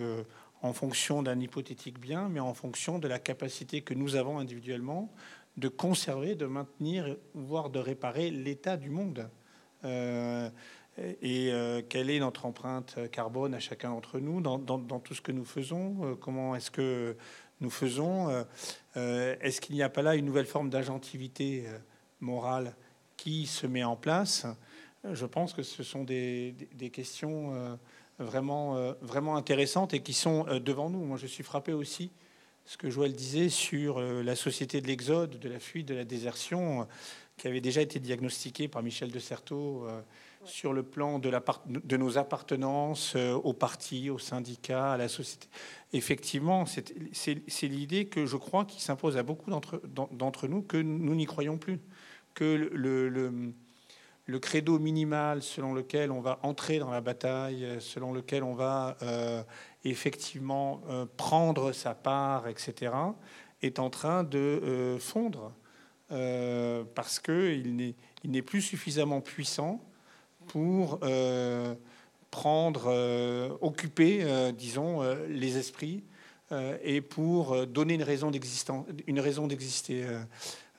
en 0.62 0.72
fonction 0.72 1.22
d'un 1.22 1.38
hypothétique 1.38 2.00
bien, 2.00 2.28
mais 2.28 2.40
en 2.40 2.54
fonction 2.54 2.98
de 2.98 3.06
la 3.06 3.18
capacité 3.18 3.82
que 3.82 3.92
nous 3.92 4.16
avons 4.16 4.38
individuellement 4.38 5.12
de 5.56 5.68
conserver, 5.68 6.36
de 6.36 6.46
maintenir, 6.46 7.16
voire 7.34 7.70
de 7.70 7.80
réparer 7.80 8.30
l'état 8.30 8.76
du 8.76 8.88
monde. 8.88 9.28
et 9.84 11.52
quelle 11.88 12.10
est 12.10 12.20
notre 12.20 12.46
empreinte 12.46 12.98
carbone 13.10 13.54
à 13.54 13.58
chacun 13.58 13.90
d'entre 13.90 14.20
nous 14.20 14.40
dans, 14.40 14.58
dans, 14.58 15.00
tout 15.00 15.14
ce 15.14 15.20
que 15.20 15.32
nous 15.32 15.44
faisons? 15.44 16.16
Comment 16.20 16.54
est-ce 16.54 16.70
que 16.70 17.16
nous 17.60 17.70
faisons? 17.70 18.44
Euh, 18.98 19.18
euh, 19.28 19.36
est-ce 19.40 19.60
qu'il 19.60 19.74
n'y 19.74 19.82
a 19.82 19.88
pas 19.88 20.02
là 20.02 20.16
une 20.16 20.24
nouvelle 20.24 20.46
forme 20.46 20.70
d'agentivité 20.70 21.64
euh, 21.66 21.78
morale 22.20 22.74
qui 23.16 23.46
se 23.46 23.66
met 23.66 23.84
en 23.84 23.96
place? 23.96 24.46
Je 25.12 25.26
pense 25.26 25.52
que 25.52 25.62
ce 25.62 25.82
sont 25.82 26.04
des, 26.04 26.54
questions 26.92 27.78
vraiment, 28.18 28.94
vraiment 29.00 29.36
intéressantes 29.36 29.94
et 29.94 30.02
qui 30.02 30.12
sont 30.12 30.44
devant 30.58 30.90
nous. 30.90 31.04
Moi, 31.04 31.16
je 31.16 31.28
suis 31.28 31.44
frappé 31.44 31.72
aussi 31.72 32.10
ce 32.64 32.76
que 32.76 32.90
Joël 32.90 33.12
disait 33.12 33.48
sur 33.48 34.00
la 34.00 34.34
société 34.34 34.80
de 34.80 34.88
l'exode, 34.88 35.38
de 35.38 35.48
la 35.48 35.60
fuite, 35.60 35.86
de 35.86 35.94
la 35.94 36.04
désertion, 36.04 36.88
qui 37.36 37.46
avait 37.46 37.60
déjà 37.60 37.80
été 37.80 38.00
diagnostiquée 38.00 38.66
par 38.66 38.82
Michel 38.82 39.12
de 39.12 39.20
Certeau 39.20 39.86
sur 40.48 40.72
le 40.72 40.82
plan 40.82 41.18
de, 41.18 41.96
nos 41.96 42.18
appartenances 42.18 43.16
aux 43.16 43.52
partis, 43.52 44.10
aux 44.10 44.18
syndicats, 44.18 44.92
à 44.92 44.96
la 44.96 45.08
société 45.08 45.48
effectivement, 45.92 46.64
c'est 46.66 47.62
l'idée 47.62 48.06
que 48.06 48.26
je 48.26 48.36
crois 48.36 48.64
qui 48.64 48.80
s'impose 48.80 49.16
à 49.16 49.22
beaucoup 49.22 49.50
d'entre 49.50 50.48
nous 50.48 50.62
que 50.62 50.76
nous 50.76 51.14
n'y 51.14 51.26
croyons 51.26 51.58
plus, 51.58 51.80
que 52.34 52.70
le, 52.72 54.38
credo 54.40 54.78
minimal 54.78 55.42
selon 55.42 55.72
lequel 55.72 56.12
on 56.12 56.20
va 56.20 56.38
entrer 56.42 56.78
dans 56.78 56.90
la 56.90 57.00
bataille, 57.00 57.66
selon 57.80 58.12
lequel 58.12 58.42
on 58.42 58.54
va 58.54 58.96
euh, 59.02 59.42
effectivement 59.84 60.82
euh, 60.88 61.06
prendre 61.16 61.72
sa 61.72 61.94
part, 61.94 62.48
etc., 62.48 62.92
est 63.62 63.78
en 63.78 63.90
train 63.90 64.24
de 64.24 64.38
euh, 64.38 64.98
fondre 64.98 65.52
parce 66.94 67.20
qu'il 67.20 67.94
n'est 68.24 68.42
plus 68.42 68.62
suffisamment 68.62 69.20
puissant 69.20 69.87
pour 70.48 70.98
prendre, 72.30 72.86
euh, 72.88 73.50
occuper, 73.60 74.20
euh, 74.22 74.52
disons, 74.52 75.02
euh, 75.02 75.26
les 75.28 75.58
esprits 75.58 76.04
et 76.82 77.02
pour 77.02 77.66
donner 77.66 77.92
une 77.92 78.02
raison 78.02 78.30
d'exister. 78.30 80.06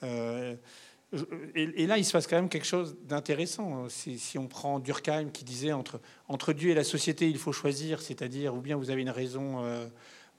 Et, 0.02 1.86
là, 1.86 2.00
il 2.00 2.04
se 2.04 2.12
passe 2.12 2.26
quand 2.26 2.38
même 2.38 2.50
quelque 2.50 2.66
chose 2.66 2.98
d'intéressant. 3.04 3.88
Si, 3.88 4.40
on 4.40 4.48
prend 4.48 4.80
Durkheim 4.80 5.30
qui 5.30 5.44
disait 5.44 5.72
entre 5.72 6.54
Dieu 6.54 6.72
et 6.72 6.74
la 6.74 6.84
société, 6.84 7.30
il 7.30 7.38
faut 7.38 7.52
choisir, 7.52 8.02
c'est-à-dire 8.02 8.56
ou 8.56 8.62
bien 8.62 8.78
vous 8.78 8.90
avez 8.90 9.04
une 9.04 9.12
raison, 9.12 9.64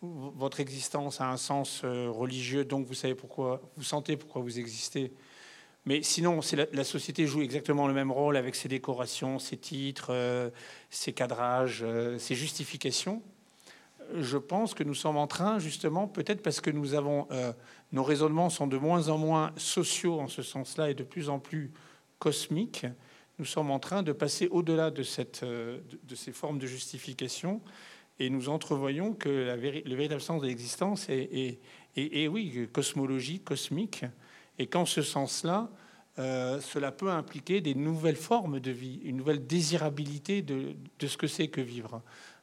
votre 0.02 0.58
existence 0.58 1.20
a 1.20 1.30
un 1.30 1.36
sens 1.36 1.82
religieux, 1.84 2.64
donc 2.64 2.88
vous 2.88 2.94
savez 2.94 3.14
pourquoi, 3.14 3.62
vous 3.76 3.84
sentez 3.84 4.16
pourquoi 4.16 4.42
vous 4.42 4.58
existez, 4.58 5.12
mais 5.86 6.02
sinon, 6.02 6.40
la, 6.72 6.84
société 6.84 7.26
joue 7.26 7.40
exactement 7.40 7.86
le 7.86 7.94
même 7.94 8.12
rôle 8.12 8.36
avec 8.36 8.54
ses 8.54 8.68
décorations, 8.68 9.38
ses 9.38 9.56
titres, 9.56 10.08
euh, 10.10 10.50
ses 10.90 11.14
cadrages, 11.14 11.82
euh, 11.82 12.18
ses 12.18 12.34
justifications. 12.34 13.22
Je 14.14 14.36
pense 14.36 14.74
que 14.74 14.84
nous 14.84 14.94
sommes 14.94 15.16
en 15.16 15.26
train, 15.26 15.58
justement, 15.58 16.06
peut-être 16.06 16.42
parce 16.42 16.60
que 16.60 16.70
nous 16.70 16.94
avons, 16.94 17.26
euh, 17.30 17.52
nos 17.92 18.02
raisonnements 18.02 18.50
sont 18.50 18.66
de 18.66 18.76
moins 18.76 19.08
en 19.08 19.16
moins 19.16 19.52
sociaux 19.56 20.20
en 20.20 20.28
ce 20.28 20.42
sens-là 20.42 20.90
et 20.90 20.94
de 20.94 21.02
plus 21.02 21.30
en 21.30 21.38
plus 21.38 21.72
cosmiques. 22.18 22.84
Nous 23.38 23.46
sommes 23.46 23.70
en 23.70 23.78
train 23.78 24.02
de 24.02 24.12
passer 24.12 24.48
au-delà 24.48 24.90
de, 24.90 25.02
ces 25.02 26.32
formes 26.32 26.58
de 26.58 26.66
justification 26.66 27.62
et 28.18 28.28
nous 28.28 28.50
entrevoyons 28.50 29.14
que 29.14 29.30
le 29.30 29.94
véritable 29.94 30.20
sens 30.20 30.42
de 30.42 30.46
l'existence 30.46 31.08
est, 31.08 31.30
est, 31.32 31.60
est, 31.96 32.24
est, 32.24 32.28
oui, 32.28 32.68
cosmologie, 32.70 33.40
cosmique 33.40 34.04
Et 34.60 34.68
qu'en 34.68 34.86
ce 34.86 35.02
sens-là, 35.02 35.68
cela 36.16 36.92
peut 36.92 37.10
impliquer 37.10 37.60
des 37.62 37.74
nouvelles 37.74 38.14
formes 38.14 38.60
de 38.60 38.70
vie, 38.70 39.00
une 39.04 39.16
nouvelle 39.16 39.46
désirabilité 39.46 40.42
de, 40.42 40.76
ce 41.00 41.16
que 41.16 41.26
c'est 41.26 41.48
que 41.48 41.62
vivre. 41.62 42.02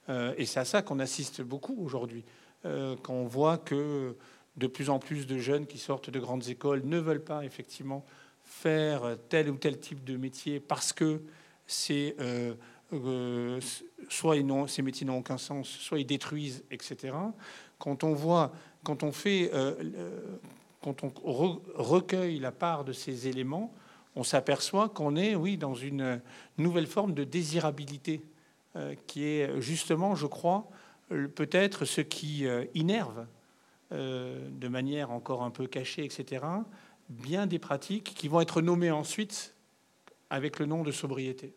et 0.09 0.45
c'est 0.45 0.59
à 0.59 0.65
ça 0.65 0.81
qu'on 0.81 0.97
assiste 0.97 1.43
beaucoup 1.43 1.77
aujourd'hui, 1.79 2.25
quand 2.63 3.13
on 3.13 3.27
voit 3.27 3.59
que 3.59 4.15
de 4.57 4.67
plus 4.67 4.89
en 4.89 4.99
plus 4.99 5.27
de 5.27 5.37
jeunes 5.37 5.67
qui 5.67 5.77
sortent 5.77 6.09
de 6.09 6.19
grandes 6.19 6.49
écoles 6.49 6.81
ne 6.85 6.97
veulent 6.97 7.23
pas 7.23 7.45
effectivement 7.45 8.03
faire 8.43 9.17
tel 9.29 9.49
ou 9.49 9.57
tel 9.57 9.79
type 9.79 10.03
de 10.03 10.17
métier 10.17 10.59
parce 10.59 10.93
que 10.93 11.21
c'est 11.67 12.15
euh, 12.19 12.53
euh, 12.93 13.59
soit 14.09 14.37
ces 14.67 14.81
métiers 14.81 15.05
n'ont 15.05 15.17
aucun 15.17 15.37
sens, 15.37 15.67
soit 15.67 15.99
ils 15.99 16.05
détruisent, 16.05 16.63
etc. 16.71 17.13
Quand 17.77 18.03
on 18.03 18.13
voit, 18.13 18.53
quand 18.83 19.03
on 19.03 19.11
fait, 19.11 19.51
euh, 19.53 19.75
quand 20.93 21.21
on 21.23 21.61
recueille 21.75 22.39
la 22.39 22.51
part 22.51 22.83
de 22.83 22.93
ces 22.93 23.27
éléments, 23.27 23.73
on 24.15 24.23
s'aperçoit 24.23 24.89
qu'on 24.89 25.15
est, 25.15 25.35
oui, 25.35 25.57
dans 25.57 25.75
une 25.75 26.21
nouvelle 26.57 26.87
forme 26.87 27.13
de 27.13 27.23
désirabilité 27.23 28.21
qui 29.05 29.25
est 29.25 29.61
justement, 29.61 30.15
je 30.15 30.27
crois, 30.27 30.67
peut-être 31.09 31.85
ce 31.85 32.01
qui 32.01 32.45
innerve 32.73 33.25
de 33.91 34.67
manière 34.67 35.11
encore 35.11 35.43
un 35.43 35.51
peu 35.51 35.67
cachée, 35.67 36.03
etc., 36.03 36.43
bien 37.09 37.47
des 37.47 37.59
pratiques 37.59 38.13
qui 38.15 38.27
vont 38.27 38.41
être 38.41 38.61
nommées 38.61 38.91
ensuite 38.91 39.55
avec 40.29 40.59
le 40.59 40.65
nom 40.65 40.83
de 40.83 40.91
sobriété. 40.91 41.53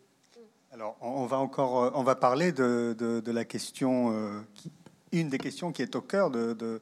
Alors, 0.71 0.95
on 1.01 1.25
va 1.25 1.37
encore, 1.37 1.83
euh, 1.83 1.91
on 1.95 2.03
va 2.03 2.15
parler 2.15 2.53
de, 2.53 3.21
la 3.25 3.45
question, 3.45 4.11
euh, 4.13 4.39
une 5.11 5.29
des 5.29 5.37
questions 5.37 5.73
qui 5.73 5.81
est 5.81 5.95
au 5.95 6.01
cœur 6.01 6.31
de, 6.31 6.79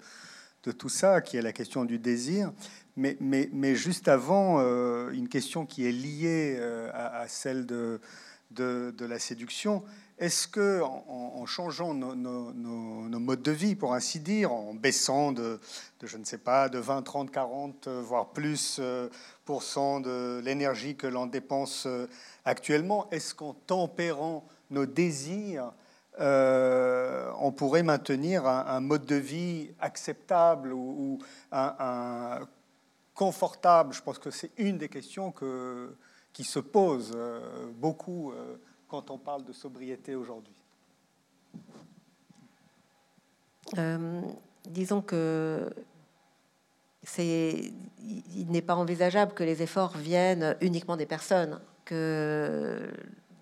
tout 0.61 0.89
ça, 0.89 1.21
qui 1.21 1.37
est 1.37 1.41
la 1.41 1.53
question 1.53 1.85
du 1.85 1.99
désir. 1.99 2.51
Mais, 2.95 3.17
mais, 3.19 3.49
mais 3.53 3.75
juste 3.75 4.07
avant, 4.07 4.57
euh, 4.59 5.11
une 5.11 5.29
question 5.29 5.65
qui 5.65 5.87
est 5.87 5.91
liée 5.91 6.59
à, 6.93 7.27
celle 7.27 7.65
de, 7.65 8.01
de, 8.51 9.05
la 9.05 9.19
séduction. 9.19 9.83
Est-ce 10.17 10.47
que, 10.47 10.81
en, 10.81 11.45
changeant 11.45 11.93
nos, 11.93 13.19
modes 13.19 13.41
de 13.41 13.51
vie, 13.51 13.75
pour 13.75 13.93
ainsi 13.93 14.19
dire, 14.19 14.51
en 14.51 14.73
baissant 14.73 15.31
de, 15.31 15.59
de 16.01 16.07
je 16.07 16.17
ne 16.17 16.25
sais 16.25 16.37
pas, 16.37 16.67
de 16.67 16.77
20, 16.77 17.03
30, 17.03 17.31
40, 17.31 17.87
voire 17.87 18.31
plus 18.31 18.81
de 19.49 20.39
l'énergie 20.41 20.95
que 20.95 21.07
l'on 21.07 21.25
dépense 21.25 21.85
euh, 21.87 22.07
actuellement, 22.45 23.09
est-ce 23.09 23.33
qu'en 23.33 23.53
tempérant 23.53 24.45
nos 24.69 24.85
désirs, 24.85 25.71
euh, 26.19 27.31
on 27.39 27.51
pourrait 27.51 27.83
maintenir 27.83 28.45
un, 28.45 28.79
mode 28.79 29.05
de 29.05 29.15
vie 29.15 29.71
acceptable 29.79 30.73
ou, 30.73 31.19
un, 31.51 32.39
confortable 33.13 33.93
Je 33.93 34.01
pense 34.01 34.19
que 34.19 34.31
c'est 34.31 34.51
une 34.57 34.77
des 34.77 34.89
questions 34.89 35.31
que, 35.31 35.95
qui 36.33 36.43
se 36.43 36.59
pose 36.59 37.11
euh, 37.15 37.67
beaucoup 37.73 38.33
quand 38.87 39.11
on 39.11 39.17
parle 39.17 39.43
de 39.45 39.53
sobriété 39.53 40.15
aujourd'hui. 40.15 40.55
disons 44.65 45.01
que 45.01 45.69
il 47.17 48.47
n'est 48.49 48.61
pas 48.61 48.75
envisageable 48.75 49.33
que 49.33 49.43
les 49.43 49.61
efforts 49.61 49.97
viennent 49.97 50.55
uniquement 50.61 50.97
des 50.97 51.05
personnes, 51.05 51.59
que 51.85 52.91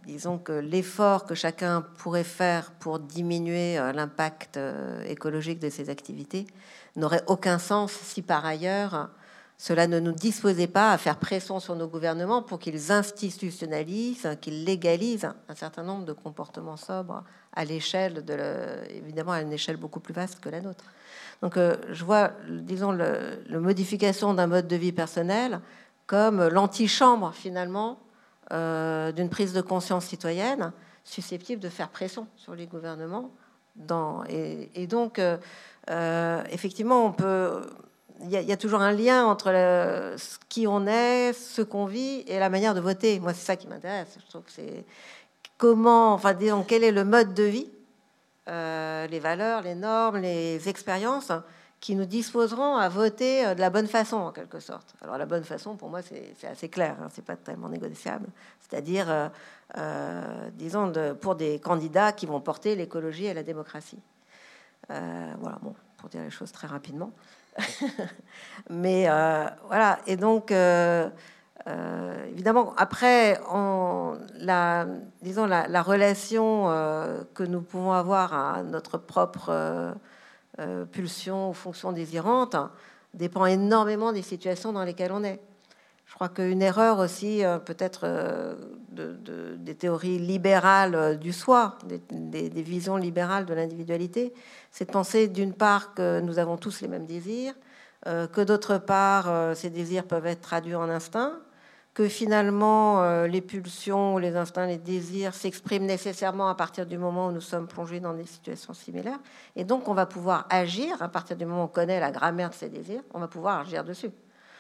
disons 0.08 0.38
que 0.38 0.54
l'effort 0.54 1.26
que 1.26 1.36
chacun 1.36 1.82
pourrait 1.98 2.24
faire 2.24 2.72
pour 2.72 2.98
diminuer 3.00 3.78
euh, 3.78 3.92
l'impact 3.92 4.58
euh, 4.58 5.04
écologique 5.04 5.60
de 5.60 5.70
ses 5.70 5.90
activités 5.90 6.48
n'aurait 6.96 7.24
aucun 7.28 7.60
sens 7.60 7.92
si 7.92 8.22
par 8.22 8.46
ailleurs 8.46 9.10
cela 9.58 9.88
ne 9.88 10.00
nous 10.00 10.14
disposait 10.14 10.68
pas 10.68 10.92
à 10.92 10.98
faire 10.98 11.18
pression 11.18 11.60
sur 11.60 11.76
nos 11.76 11.88
gouvernements 11.88 12.42
pour 12.42 12.60
qu'ils 12.60 12.92
institutionnalisent, 12.92 14.38
qu'ils 14.40 14.64
légalisent 14.64 15.30
un 15.50 15.56
certain 15.56 15.84
nombre 15.84 16.06
de 16.06 16.14
comportements 16.14 16.78
sobres 16.78 17.24
à 17.54 17.66
l'échelle 17.66 18.24
de, 18.24 18.38
évidemment 18.90 19.34
à 19.34 19.42
une 19.42 19.52
échelle 19.52 19.78
beaucoup 19.78 20.00
plus 20.00 20.14
vaste 20.14 20.40
que 20.40 20.50
la 20.50 20.62
nôtre. 20.62 20.86
Donc 21.42 21.58
euh, 21.58 21.76
je 21.92 22.06
vois, 22.06 22.32
disons, 22.48 22.92
la 22.92 23.60
modification 23.60 24.34
d'un 24.34 24.48
mode 24.48 24.68
de 24.68 24.76
vie 24.76 24.94
personnel 24.94 25.60
comme 26.06 26.48
l'antichambre 26.48 27.34
finalement 27.34 28.00
euh, 28.52 29.12
d'une 29.12 29.30
prise 29.30 29.54
de 29.54 29.62
conscience 29.62 30.06
citoyenne 30.06 30.72
susceptible 31.04 31.62
de 31.62 31.70
faire 31.70 31.90
pression 31.90 32.28
sur 32.36 32.56
les 32.56 32.68
gouvernements. 32.68 33.32
Et, 34.30 34.88
donc, 34.88 35.20
euh, 35.20 36.44
effectivement, 36.52 37.06
on 37.06 37.12
peut, 37.12 37.62
il 38.24 38.30
y, 38.30 38.52
a 38.52 38.58
toujours 38.58 38.82
un 38.82 38.92
lien 38.92 39.26
entre 39.26 39.46
ce 40.18 40.38
qui 40.50 40.68
on 40.68 40.86
est, 40.88 41.32
ce 41.34 41.62
qu'on 41.62 41.86
vit 41.86 42.24
et 42.28 42.40
la 42.40 42.50
manière 42.50 42.74
de 42.74 42.82
voter. 42.82 43.20
Moi, 43.20 43.34
c'est 43.34 43.46
ça 43.46 43.56
qui 43.56 43.68
m'intéresse. 43.68 44.18
Je 44.20 44.30
trouve 44.30 44.42
que 44.42 44.52
c'est 44.52 44.84
comment, 45.58 46.14
enfin, 46.14 46.34
disons, 46.34 46.66
quel 46.68 46.84
est 46.84 46.92
le 46.92 47.06
mode 47.06 47.34
de 47.34 47.44
vie 47.44 47.70
euh, 48.50 49.08
les 49.08 49.20
valeurs, 49.20 49.62
les 49.62 49.76
normes, 49.76 50.20
les 50.20 50.70
expériences 50.70 51.34
qui 51.80 51.96
nous 51.96 52.06
disposeront 52.06 52.76
à 52.76 52.90
voter 52.90 53.46
euh, 53.46 53.56
de 53.56 53.60
la 53.60 53.70
bonne 53.70 53.88
façon, 53.88 54.18
en 54.18 54.32
quelque 54.32 54.60
sorte. 54.60 54.96
Alors 55.02 55.18
la 55.18 55.26
bonne 55.26 55.44
façon, 55.44 55.76
pour 55.76 55.90
moi, 55.90 56.02
c'est 56.02 56.48
assez 56.48 56.70
clair, 56.70 56.96
hein, 57.02 57.08
c'est 57.12 57.24
pas 57.24 57.36
tellement 57.36 57.70
négociable. 57.70 58.28
C'est-à-dire, 58.60 59.32
euh, 59.78 60.50
disons, 60.54 60.88
de, 60.88 61.14
pour 61.14 61.36
des 61.36 61.60
candidats 61.60 62.12
qui 62.12 62.26
vont 62.26 62.42
porter 62.42 62.76
l'écologie 62.76 63.26
et 63.26 63.34
la 63.34 63.44
démocratie. 63.44 64.00
voilà, 64.90 65.60
bon, 65.62 65.74
pour 65.98 66.10
dire 66.10 66.22
les 66.22 66.30
choses 66.30 66.52
très 66.52 66.68
rapidement. 66.68 67.12
Mais 68.70 69.08
voilà, 69.68 70.00
et 70.08 70.18
donc... 70.18 70.52
Euh, 71.68 72.28
évidemment, 72.30 72.74
après, 72.78 73.40
la, 74.40 74.86
disons, 75.22 75.46
la, 75.46 75.82
relation 75.82 76.70
euh, 76.70 77.24
que 77.34 77.44
nous 77.44 77.62
pouvons 77.62 77.92
avoir 77.92 78.34
à 78.34 78.64
notre 78.64 78.98
propre 78.98 79.96
euh, 80.60 80.86
pulsion 80.86 81.50
ou 81.50 81.54
fonction 81.54 81.92
désirante 81.92 82.56
dépend 83.14 83.46
énormément 83.46 84.12
des 84.12 84.22
situations 84.22 84.74
dans 84.74 84.84
lesquelles 84.84 85.12
on 85.12 85.24
est. 85.24 85.40
Je 86.06 86.14
crois 86.14 86.30
qu'une 86.30 86.62
erreur 86.62 87.00
aussi, 87.00 87.44
peut-être 87.66 88.08
de, 88.92 89.56
des 89.58 89.76
théories 89.76 90.20
libérales 90.20 91.20
du 91.20 91.34
soi, 91.34 91.78
des, 91.84 92.00
des 92.50 92.62
visions 92.62 92.96
libérales 92.96 93.46
de 93.46 93.54
l'individualité, 93.54 94.34
c'est 94.72 94.86
de 94.86 94.92
penser 94.92 95.28
d'une 95.28 95.54
part 95.54 95.94
que 95.94 96.22
nous 96.22 96.40
avons 96.40 96.56
tous 96.56 96.80
les 96.80 96.88
mêmes 96.88 97.06
désirs, 97.06 97.54
que 98.06 98.42
d'autre 98.42 98.78
part, 98.78 99.54
ces 99.58 99.70
désirs 99.70 100.06
peuvent 100.06 100.28
être 100.28 100.40
traduits 100.40 100.76
en 100.76 100.90
instinct, 100.90 101.34
que 101.98 102.08
finalement 102.08 103.02
euh, 103.02 103.26
les 103.26 103.42
pulsions, 103.42 104.20
les 104.20 104.36
instincts, 104.36 104.68
les 104.68 104.78
désirs 104.78 105.34
s'expriment 105.34 105.88
nécessairement 105.88 106.48
à 106.48 106.54
partir 106.54 106.86
du 106.86 106.96
moment 106.96 107.30
où 107.30 107.32
nous 107.32 107.42
sommes 107.42 107.66
plongés 107.66 108.00
dans 108.00 108.14
des 108.14 108.28
situations 108.28 108.76
similaires. 108.76 109.18
Et 109.56 109.64
donc 109.64 109.88
on 109.88 109.96
va 109.96 110.06
pouvoir 110.06 110.46
agir 110.52 111.02
à 111.02 111.08
partir 111.08 111.36
du 111.36 111.48
moment 111.48 111.62
où 111.62 111.66
on 111.66 111.68
connaît 111.68 112.00
la 112.00 112.12
grammaire 112.12 112.52
de 112.52 112.54
ces 112.54 112.70
désirs, 112.70 113.02
on 113.16 113.20
va 113.20 113.28
pouvoir 113.28 113.62
agir 113.62 113.84
dessus. 113.84 114.12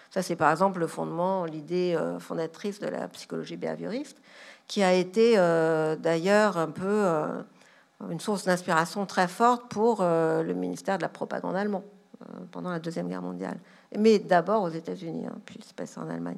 Ça, 0.09 0.23
c'est 0.23 0.35
par 0.35 0.49
exemple 0.49 0.79
le 0.79 0.87
fondement, 0.87 1.45
l'idée 1.45 1.95
euh, 1.95 2.17
fondatrice 2.17 2.79
de 2.79 2.87
la 2.87 3.07
psychologie 3.07 3.55
behavioriste, 3.55 4.19
qui 4.65 4.81
a 4.81 4.93
été 4.93 5.35
euh, 5.37 5.95
d'ailleurs 5.95 6.57
un 6.57 6.71
peu 6.71 7.05
une 8.09 8.19
source 8.19 8.45
d'inspiration 8.45 9.05
très 9.05 9.27
forte 9.27 9.69
pour 9.69 10.01
le 10.01 10.53
ministère 10.53 10.97
de 10.97 11.03
la 11.03 11.09
propagande 11.09 11.55
allemand 11.55 11.83
pendant 12.51 12.71
la 12.71 12.79
Deuxième 12.79 13.07
Guerre 13.07 13.21
mondiale. 13.21 13.59
Mais 13.95 14.17
d'abord 14.17 14.63
aux 14.63 14.69
États-Unis, 14.69 15.27
hein, 15.27 15.37
puis 15.45 15.59
c'est 15.63 15.75
passé 15.75 15.99
en 15.99 16.09
Allemagne. 16.09 16.37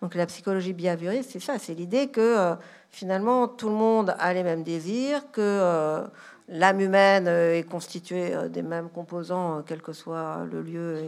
Donc 0.00 0.14
la 0.14 0.26
psychologie 0.26 0.72
behavioriste, 0.72 1.30
c'est 1.32 1.40
ça, 1.40 1.58
c'est 1.58 1.74
l'idée 1.74 2.08
que 2.08 2.20
euh, 2.20 2.54
finalement 2.90 3.48
tout 3.48 3.68
le 3.68 3.74
monde 3.74 4.14
a 4.18 4.32
les 4.32 4.44
mêmes 4.44 4.62
désirs, 4.62 5.30
que 5.32 5.40
euh, 5.40 6.06
l'âme 6.46 6.80
humaine 6.80 7.26
euh, 7.26 7.58
est 7.58 7.64
constituée 7.64 8.32
des 8.48 8.62
mêmes 8.62 8.90
composants, 8.90 9.62
quel 9.66 9.82
que 9.82 9.92
soit 9.92 10.46
le 10.50 10.62
lieu 10.62 10.98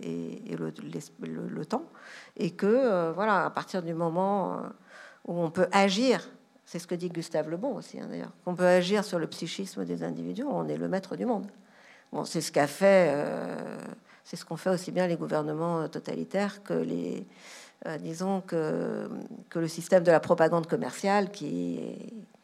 et, 0.00 0.56
le, 0.56 1.64
temps, 1.64 1.84
et 2.36 2.52
que 2.52 3.10
voilà, 3.10 3.46
à 3.46 3.50
partir 3.50 3.82
du 3.82 3.92
moment 3.92 4.62
où 5.26 5.40
on 5.40 5.50
peut 5.50 5.68
agir, 5.72 6.28
c'est 6.64 6.78
ce 6.78 6.86
que 6.86 6.94
dit 6.94 7.08
Gustave 7.08 7.48
Le 7.48 7.56
Bon 7.56 7.74
aussi 7.74 7.98
hein, 7.98 8.06
d'ailleurs, 8.08 8.32
qu'on 8.44 8.54
peut 8.54 8.66
agir 8.66 9.04
sur 9.04 9.18
le 9.18 9.26
psychisme 9.26 9.84
des 9.84 10.04
individus, 10.04 10.44
on 10.44 10.68
est 10.68 10.76
le 10.76 10.86
maître 10.86 11.16
du 11.16 11.26
monde. 11.26 11.46
Bon, 12.12 12.24
c'est 12.24 12.40
ce 12.40 12.52
qu'a 12.52 12.66
fait, 12.68 13.12
c'est 14.24 14.36
ce 14.36 14.44
qu'ont 14.44 14.56
fait 14.56 14.70
aussi 14.70 14.92
bien 14.92 15.06
les 15.06 15.16
gouvernements 15.16 15.88
totalitaires 15.88 16.62
que 16.62 16.72
les 16.72 17.26
disons 18.00 18.40
que, 18.40 19.08
que 19.48 19.58
le 19.58 19.68
système 19.68 20.02
de 20.02 20.10
la 20.10 20.20
propagande 20.20 20.66
commerciale 20.66 21.30
qui, 21.30 21.80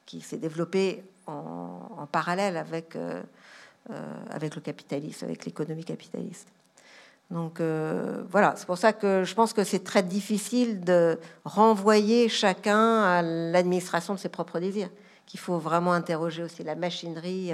qui 0.06 0.20
s'est 0.20 0.38
développé 0.38 1.02
en, 1.26 2.06
parallèle 2.10 2.56
avec, 2.56 2.96
euh, 2.96 3.22
euh, 3.90 4.14
avec 4.30 4.54
le 4.54 4.60
capitalisme, 4.60 5.24
avec 5.24 5.44
l'économie 5.44 5.84
capitaliste. 5.84 6.48
Donc 7.30 7.60
voilà, 8.30 8.54
c'est 8.56 8.66
pour 8.66 8.76
ça 8.76 8.92
que 8.92 9.24
je 9.24 9.34
pense 9.34 9.54
que 9.54 9.64
c'est 9.64 9.82
très 9.82 10.02
difficile 10.02 10.82
de 10.82 11.18
renvoyer 11.44 12.28
chacun 12.28 13.02
à 13.02 13.22
l'administration 13.22 14.14
de 14.14 14.18
ses 14.18 14.28
propres 14.28 14.60
désirs, 14.60 14.90
qu'il 15.26 15.40
faut 15.40 15.58
vraiment 15.58 15.94
interroger 15.94 16.42
aussi 16.42 16.62
la 16.62 16.74
machinerie 16.74 17.52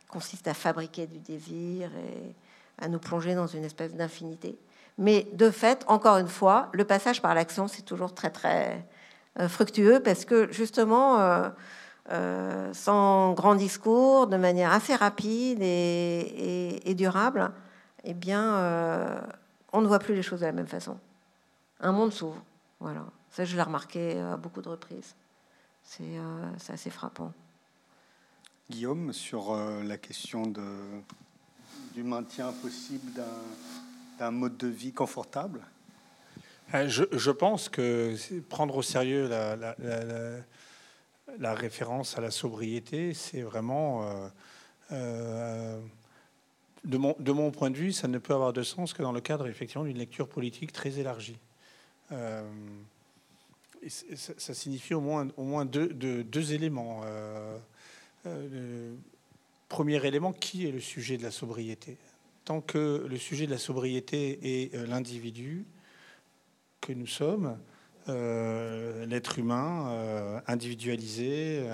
qui 0.00 0.06
consiste 0.06 0.48
à 0.48 0.54
fabriquer 0.54 1.06
du 1.06 1.18
désir 1.18 1.90
et 1.94 2.34
à 2.82 2.88
nous 2.88 2.98
plonger 2.98 3.34
dans 3.34 3.46
une 3.46 3.62
espèce 3.62 3.94
d'infinité 3.94 4.58
Mais 5.00 5.26
de 5.32 5.50
fait, 5.50 5.82
encore 5.88 6.18
une 6.18 6.28
fois, 6.28 6.68
le 6.72 6.84
passage 6.84 7.22
par 7.22 7.34
l'action, 7.34 7.68
c'est 7.68 7.82
toujours 7.82 8.14
très 8.14 8.28
très 8.28 8.86
euh, 9.40 9.48
fructueux 9.48 10.00
parce 10.00 10.26
que 10.26 10.52
justement, 10.52 11.18
euh, 11.18 11.48
euh, 12.10 12.70
sans 12.74 13.32
grand 13.32 13.54
discours, 13.54 14.26
de 14.26 14.36
manière 14.36 14.70
assez 14.70 14.94
rapide 14.94 15.58
et, 15.62 16.94
durable, 16.94 17.50
eh 18.04 18.12
bien, 18.12 19.22
on 19.72 19.80
ne 19.80 19.86
voit 19.86 20.00
plus 20.00 20.14
les 20.14 20.22
choses 20.22 20.40
de 20.40 20.46
la 20.46 20.52
même 20.52 20.66
façon. 20.66 20.98
Un 21.80 21.92
monde 21.92 22.12
s'ouvre. 22.12 22.42
Voilà. 22.78 23.06
Ça, 23.30 23.46
je 23.46 23.56
l'ai 23.56 23.62
remarqué 23.62 24.20
à 24.20 24.36
beaucoup 24.36 24.60
de 24.60 24.68
reprises. 24.68 25.14
C'est 25.82 26.18
assez 26.68 26.90
frappant. 26.90 27.32
Guillaume, 28.68 29.14
sur 29.14 29.56
la 29.56 29.96
question 29.96 30.46
de, 30.46 30.62
du 31.94 32.02
maintien 32.02 32.52
possible 32.52 33.12
d'un 33.12 33.24
mode 34.30 34.58
de 34.58 34.68
vie 34.68 34.92
confortable 34.92 35.62
euh, 36.74 36.88
je, 36.88 37.30
pense 37.30 37.68
que 37.68 38.16
prendre 38.48 38.76
au 38.76 38.82
sérieux 38.82 39.28
la, 39.28 39.74
référence 41.54 42.16
à 42.16 42.20
la 42.20 42.30
sobriété, 42.30 43.12
c'est 43.14 43.42
vraiment, 43.42 44.04
euh, 44.04 44.28
euh, 44.92 45.80
de, 46.84 46.96
mon, 46.96 47.50
point 47.50 47.70
de 47.70 47.76
vue, 47.76 47.92
ça 47.92 48.06
ne 48.06 48.18
peut 48.18 48.34
avoir 48.34 48.52
de 48.52 48.62
sens 48.62 48.92
que 48.92 49.02
dans 49.02 49.10
le 49.12 49.20
cadre 49.20 49.48
effectivement 49.48 49.84
d'une 49.84 49.98
lecture 49.98 50.28
politique 50.28 50.72
très 50.72 51.00
élargie. 51.00 51.38
ça, 53.88 54.54
signifie 54.54 54.94
au 54.94 55.00
moins, 55.00 55.64
deux, 55.64 56.52
éléments. 56.52 57.00
premier 59.68 60.06
élément, 60.06 60.32
qui 60.32 60.68
est 60.68 60.72
le 60.72 60.80
sujet 60.80 61.16
de 61.16 61.24
la 61.24 61.32
sobriété? 61.32 61.96
Que 62.58 63.06
le 63.08 63.16
sujet 63.16 63.46
de 63.46 63.52
la 63.52 63.58
sobriété 63.58 64.64
est 64.64 64.74
l'individu, 64.88 65.66
que 66.80 66.92
nous 66.92 67.06
sommes, 67.06 67.56
euh, 68.08 69.06
l'être 69.06 69.38
humain 69.38 69.88
euh, 69.90 70.40
individualisé, 70.48 71.70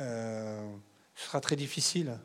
euh, 0.00 0.68
ce 1.14 1.26
sera 1.26 1.40
très 1.40 1.56
difficile. 1.56 2.18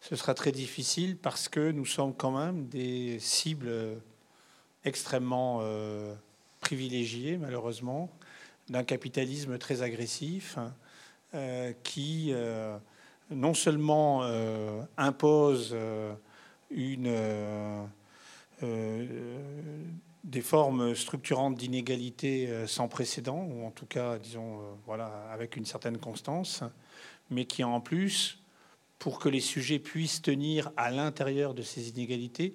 Ce 0.00 0.14
sera 0.14 0.34
très 0.34 0.52
difficile 0.52 1.16
parce 1.16 1.48
que 1.48 1.72
nous 1.72 1.86
sommes 1.86 2.14
quand 2.14 2.30
même 2.30 2.68
des 2.68 3.18
cibles 3.18 3.72
extrêmement 4.84 5.62
privilégiées, 6.60 7.38
malheureusement, 7.38 8.10
d'un 8.68 8.84
capitalisme 8.84 9.56
très 9.56 9.80
agressif 9.80 10.58
qui 11.82 12.34
non 13.30 13.54
seulement 13.54 14.24
impose 14.98 15.74
une 16.74 17.08
des 20.24 20.40
formes 20.40 20.94
structurantes 20.94 21.54
d'inégalité 21.54 22.48
euh, 22.48 22.66
sans 22.66 22.88
précédent, 22.88 23.44
ou 23.44 23.64
en 23.66 23.70
tout 23.70 23.86
cas, 23.86 24.18
disons, 24.18 24.58
euh, 24.58 24.62
voilà, 24.86 25.06
avec 25.30 25.56
une 25.56 25.66
certaine 25.66 25.98
constance, 25.98 26.64
mais 27.30 27.44
qui 27.44 27.62
en 27.62 27.80
plus, 27.80 28.38
pour 28.98 29.18
que 29.18 29.28
les 29.28 29.40
sujets 29.40 29.78
puissent 29.78 30.22
tenir 30.22 30.72
à 30.78 30.90
l'intérieur 30.90 31.52
de 31.52 31.60
ces 31.60 31.90
inégalités, 31.90 32.54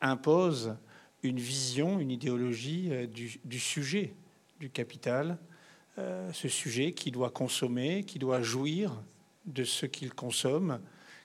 impose 0.00 0.76
une 1.24 1.40
vision, 1.40 1.98
une 1.98 2.12
idéologie 2.12 2.88
euh, 2.92 3.06
du, 3.06 3.58
sujet 3.58 4.14
du 4.60 4.70
capital, 4.70 5.38
ce 6.32 6.46
sujet 6.46 6.92
qui 6.92 7.10
doit 7.10 7.30
consommer, 7.30 8.04
qui 8.04 8.20
doit 8.20 8.40
jouir 8.40 9.02
de 9.46 9.64
ce 9.64 9.84
qu'il 9.84 10.14
consomme, 10.14 10.78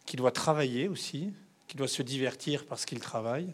qui 0.07 0.15
doit 0.15 0.31
travailler 0.31 0.87
aussi, 0.87 1.31
qui 1.73 1.77
doit 1.77 1.87
se 1.87 2.03
divertir 2.03 2.67
parce 2.67 2.85
qu'il 2.85 2.99
travaille, 2.99 3.51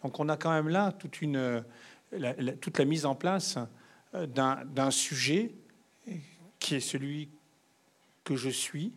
donc 0.00 0.20
on 0.20 0.28
a 0.28 0.36
quand 0.36 0.52
même 0.52 0.68
là 0.68 0.92
toute, 0.92 1.18
la 1.20 2.84
mise 2.84 3.04
en 3.04 3.16
place 3.16 3.58
euh, 4.14 4.24
d'un 4.28 4.90
sujet 4.92 5.50
qui 6.60 6.76
est 6.76 6.80
celui 6.80 7.28
que 8.22 8.36
je 8.36 8.50
suis 8.50 8.92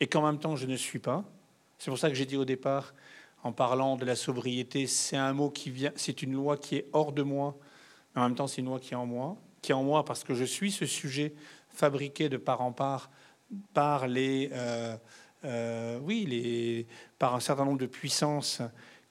et 0.00 0.06
qu'en 0.06 0.24
même 0.24 0.38
temps 0.38 0.56
je 0.56 0.64
ne 0.64 0.74
suis 0.74 1.00
pas. 1.00 1.22
C'est 1.78 1.90
pour 1.90 1.98
ça 1.98 2.08
que 2.08 2.14
j'ai 2.14 2.24
dit 2.24 2.38
au 2.38 2.46
départ, 2.46 2.94
en 3.42 3.52
parlant 3.52 3.96
de 3.96 4.06
la 4.06 4.16
sobriété, 4.16 4.86
c'est 4.86 5.18
un 5.18 5.34
mot 5.34 5.50
qui 5.50 5.68
vient, 5.68 5.92
c'est 5.94 6.22
une 6.22 6.32
loi 6.32 6.56
qui 6.56 6.76
est 6.76 6.86
hors 6.94 7.12
de 7.12 7.22
moi, 7.22 7.54
mais 8.14 8.22
en 8.22 8.28
même 8.30 8.36
temps 8.36 8.46
c'est 8.46 8.62
une 8.62 8.68
loi 8.68 8.80
qui 8.80 8.94
est 8.94 8.96
en 8.96 9.04
moi, 9.04 9.36
qui 9.60 9.72
est 9.72 9.74
en 9.74 9.84
moi 9.84 10.02
parce 10.02 10.24
que 10.24 10.32
je 10.32 10.44
suis 10.44 10.72
ce 10.72 10.86
sujet 10.86 11.34
fabriqué 11.68 12.30
de 12.30 12.38
part 12.38 12.62
en 12.62 12.72
part 12.72 13.10
par 13.74 14.08
les, 14.08 14.48
euh, 14.54 14.96
euh, 15.44 15.98
oui, 16.02 16.86
par 17.18 17.34
un 17.34 17.40
certain 17.40 17.64
nombre 17.64 17.78
de 17.78 17.86
puissances 17.86 18.62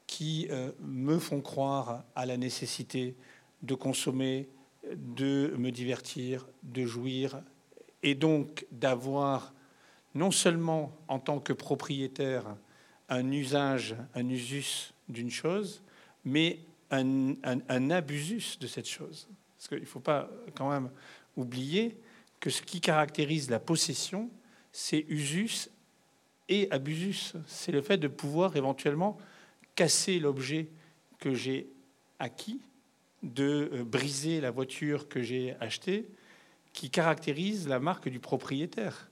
qui 0.07 0.47
euh, 0.49 0.71
me 0.79 1.19
font 1.19 1.41
croire 1.41 2.03
à 2.15 2.25
la 2.25 2.37
nécessité 2.37 3.15
de 3.61 3.75
consommer, 3.75 4.49
de 4.95 5.53
me 5.57 5.71
divertir, 5.71 6.47
de 6.63 6.85
jouir, 6.85 7.41
et 8.01 8.15
donc 8.15 8.65
d'avoir 8.71 9.53
non 10.15 10.31
seulement 10.31 10.91
en 11.07 11.19
tant 11.19 11.39
que 11.39 11.53
propriétaire 11.53 12.55
un 13.09 13.31
usage, 13.31 13.95
un 14.15 14.27
usus 14.29 14.93
d'une 15.09 15.31
chose, 15.31 15.81
mais 16.25 16.59
un, 16.91 17.33
un, 17.43 17.89
abusus 17.89 18.57
de 18.59 18.67
cette 18.67 18.87
chose. 18.87 19.27
Parce 19.57 19.67
qu'il 19.67 19.79
ne 19.79 19.85
faut 19.85 19.99
pas 19.99 20.29
quand 20.55 20.69
même 20.69 20.89
oublier 21.35 21.97
que 22.39 22.49
ce 22.49 22.61
qui 22.61 22.81
caractérise 22.81 23.49
la 23.49 23.59
possession, 23.59 24.29
c'est 24.71 25.05
usus 25.07 25.69
et 26.53 26.71
abusus. 26.71 27.33
C'est 27.47 27.71
le 27.71 27.81
fait 27.81 27.97
de 27.97 28.07
pouvoir 28.07 28.55
éventuellement 28.55 29.17
casser 29.75 30.19
l'objet 30.19 30.69
que 31.19 31.33
j'ai 31.33 31.67
acquis, 32.19 32.61
de 33.23 33.69
euh, 33.73 33.83
briser 33.83 34.41
la 34.41 34.51
voiture 34.51 35.07
que 35.07 35.21
j'ai 35.21 35.55
achetée, 35.59 36.07
qui 36.73 36.89
caractérise 36.89 37.67
la 37.67 37.79
marque 37.79 38.09
du 38.09 38.19
propriétaire. 38.19 39.09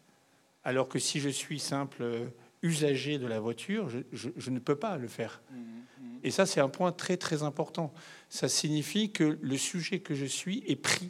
Alors 0.64 0.88
que 0.88 1.00
si 1.00 1.20
je 1.20 1.30
suis 1.30 1.60
simple 1.60 2.04
euh, 2.04 2.28
usager 2.62 3.18
de 3.18 3.26
la 3.26 3.40
voiture, 3.40 3.90
je, 4.12 4.50
ne 4.50 4.60
peux 4.60 4.76
pas 4.76 4.98
le 4.98 5.08
faire. 5.08 5.42
Mmh, 5.50 5.56
mmh. 5.56 6.20
Et 6.24 6.32
ça, 6.32 6.46
c'est 6.46 6.62
un 6.62 6.70
point 6.70 6.92
très 6.92 7.18
très 7.18 7.44
important. 7.44 7.94
Ça 8.30 8.48
signifie 8.48 9.12
que 9.12 9.40
le 9.42 9.58
sujet 9.58 10.00
que 10.00 10.14
je 10.14 10.26
suis 10.26 10.64
est 10.68 10.76
pris 10.76 11.10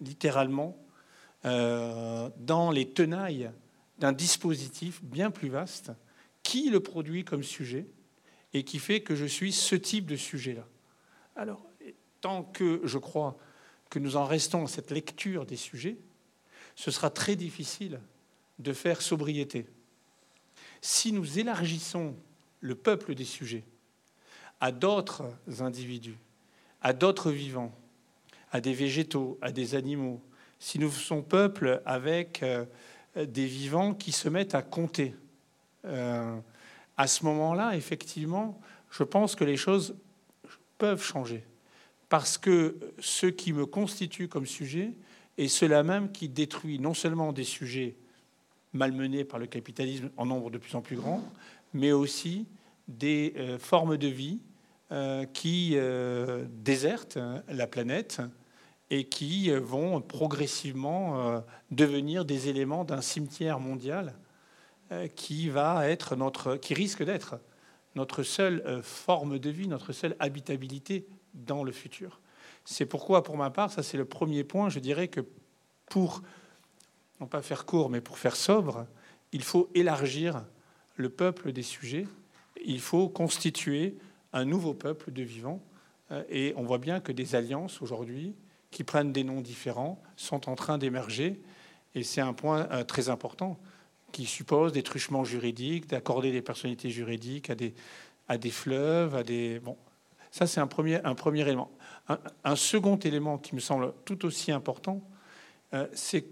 littéralement 0.00 0.76
euh, 1.44 2.30
dans 2.38 2.70
les 2.70 2.88
tenailles 2.88 3.50
d'un 3.98 4.12
dispositif 4.12 5.02
bien 5.02 5.30
plus 5.30 5.48
vaste 5.48 5.92
qui 6.42 6.70
le 6.70 6.80
produit 6.80 7.24
comme 7.24 7.42
sujet 7.42 7.86
et 8.52 8.64
qui 8.64 8.78
fait 8.78 9.00
que 9.00 9.14
je 9.14 9.26
suis 9.26 9.52
ce 9.52 9.76
type 9.76 10.06
de 10.06 10.16
sujet-là. 10.16 10.66
Alors, 11.36 11.64
tant 12.20 12.42
que 12.42 12.80
je 12.84 12.98
crois 12.98 13.38
que 13.90 13.98
nous 13.98 14.16
en 14.16 14.24
restons 14.24 14.64
à 14.64 14.68
cette 14.68 14.90
lecture 14.90 15.46
des 15.46 15.56
sujets, 15.56 15.96
ce 16.74 16.90
sera 16.90 17.10
très 17.10 17.36
difficile 17.36 18.00
de 18.58 18.72
faire 18.72 19.02
sobriété. 19.02 19.66
Si 20.80 21.12
nous 21.12 21.38
élargissons 21.38 22.16
le 22.60 22.74
peuple 22.74 23.14
des 23.14 23.24
sujets 23.24 23.64
à 24.60 24.72
d'autres 24.72 25.24
individus, 25.60 26.18
à 26.80 26.92
d'autres 26.92 27.30
vivants, 27.30 27.76
à 28.50 28.60
des 28.60 28.74
végétaux, 28.74 29.38
à 29.42 29.52
des 29.52 29.74
animaux, 29.74 30.22
si 30.58 30.78
nous 30.78 30.90
faisons 30.90 31.22
peuple 31.22 31.82
avec 31.84 32.42
euh, 32.42 32.64
des 33.16 33.46
vivants 33.46 33.94
qui 33.94 34.12
se 34.12 34.28
mettent 34.28 34.54
à 34.54 34.62
compter, 34.62 35.14
euh, 35.84 36.38
à 36.96 37.06
ce 37.06 37.24
moment-là, 37.24 37.76
effectivement, 37.76 38.60
je 38.90 39.02
pense 39.02 39.34
que 39.34 39.44
les 39.44 39.56
choses 39.56 39.96
peuvent 40.78 41.02
changer. 41.02 41.44
Parce 42.08 42.38
que 42.38 42.76
ce 42.98 43.26
qui 43.26 43.52
me 43.52 43.66
constitue 43.66 44.28
comme 44.28 44.46
sujet 44.46 44.92
est 45.38 45.48
cela 45.48 45.82
même 45.82 46.12
qui 46.12 46.28
détruit 46.28 46.78
non 46.78 46.94
seulement 46.94 47.32
des 47.32 47.44
sujets 47.44 47.96
malmenés 48.72 49.24
par 49.24 49.38
le 49.38 49.46
capitalisme 49.46 50.10
en 50.16 50.26
nombre 50.26 50.50
de 50.50 50.58
plus 50.58 50.74
en 50.74 50.82
plus 50.82 50.96
grand, 50.96 51.22
mais 51.72 51.92
aussi 51.92 52.46
des 52.88 53.34
euh, 53.36 53.58
formes 53.58 53.96
de 53.96 54.08
vie 54.08 54.40
euh, 54.90 55.24
qui 55.24 55.76
désertent 56.62 57.18
la 57.48 57.66
planète 57.66 58.20
et 58.92 59.04
qui 59.04 59.50
vont 59.50 60.00
progressivement 60.00 61.42
devenir 61.70 62.24
des 62.24 62.48
éléments 62.48 62.84
d'un 62.84 63.00
cimetière 63.00 63.58
mondial 63.58 64.14
euh, 64.92 65.06
qui 65.06 65.48
va 65.48 65.88
être 65.88 66.16
notre, 66.16 66.56
qui 66.56 66.74
risque 66.74 67.02
d'être 67.02 67.36
notre 67.94 68.22
seule 68.22 68.62
euh, 68.66 68.82
forme 68.82 69.38
de 69.38 69.48
vie, 69.48 69.68
notre 69.68 69.92
seule 69.92 70.16
habitabilité 70.18 71.06
dans 71.32 71.64
le 71.64 71.72
futur. 71.72 72.20
C'est 72.64 72.84
pourquoi, 72.84 73.22
pour 73.22 73.36
ma 73.36 73.50
part, 73.50 73.70
ça 73.70 73.82
c'est 73.82 73.96
le 73.96 74.04
premier 74.04 74.44
point. 74.44 74.68
Je 74.68 74.80
dirais 74.80 75.08
que 75.08 75.20
pour 75.86 76.22
non 77.20 77.26
pas 77.26 77.40
faire 77.40 77.64
court, 77.64 77.88
mais 77.88 78.02
pour 78.02 78.18
faire 78.18 78.36
sobre, 78.36 78.86
il 79.32 79.42
faut 79.42 79.70
élargir 79.74 80.44
le 80.96 81.08
peuple 81.08 81.52
des 81.52 81.62
sujets. 81.62 82.06
Il 82.62 82.80
faut 82.80 83.08
constituer 83.08 83.96
un 84.34 84.44
nouveau 84.44 84.74
peuple 84.74 85.10
de 85.10 85.22
vivants. 85.22 85.62
Euh, 86.10 86.22
et 86.28 86.52
on 86.56 86.64
voit 86.64 86.78
bien 86.78 87.00
que 87.00 87.12
des 87.12 87.34
alliances 87.34 87.80
aujourd'hui, 87.80 88.34
qui 88.72 88.82
prennent 88.82 89.12
des 89.12 89.22
noms 89.22 89.40
différents, 89.40 90.02
sont 90.16 90.48
en 90.48 90.56
train 90.56 90.78
d'émerger. 90.78 91.40
Et 91.94 92.02
c'est 92.02 92.20
un 92.20 92.32
point 92.32 92.66
très 92.84 93.08
important 93.08 93.60
qui 94.10 94.26
suppose 94.26 94.72
des 94.72 94.82
truchements 94.82 95.24
juridiques, 95.24 95.88
d'accorder 95.88 96.32
des 96.32 96.42
personnalités 96.42 96.90
juridiques 96.90 97.50
à 97.50 97.54
des, 97.54 97.74
à 98.28 98.38
des 98.38 98.50
fleuves, 98.50 99.14
à 99.14 99.22
des... 99.22 99.58
Bon, 99.60 99.76
Ça, 100.30 100.46
c'est 100.46 100.60
un 100.60 100.66
premier, 100.66 101.02
un 101.04 101.14
premier 101.14 101.40
élément. 101.40 101.70
Un, 102.44 102.56
second 102.56 102.96
élément 102.96 103.38
qui 103.38 103.54
me 103.54 103.60
semble 103.60 103.92
tout 104.04 104.24
aussi 104.24 104.50
important, 104.52 105.00
euh, 105.72 105.86
c'est 105.94 106.24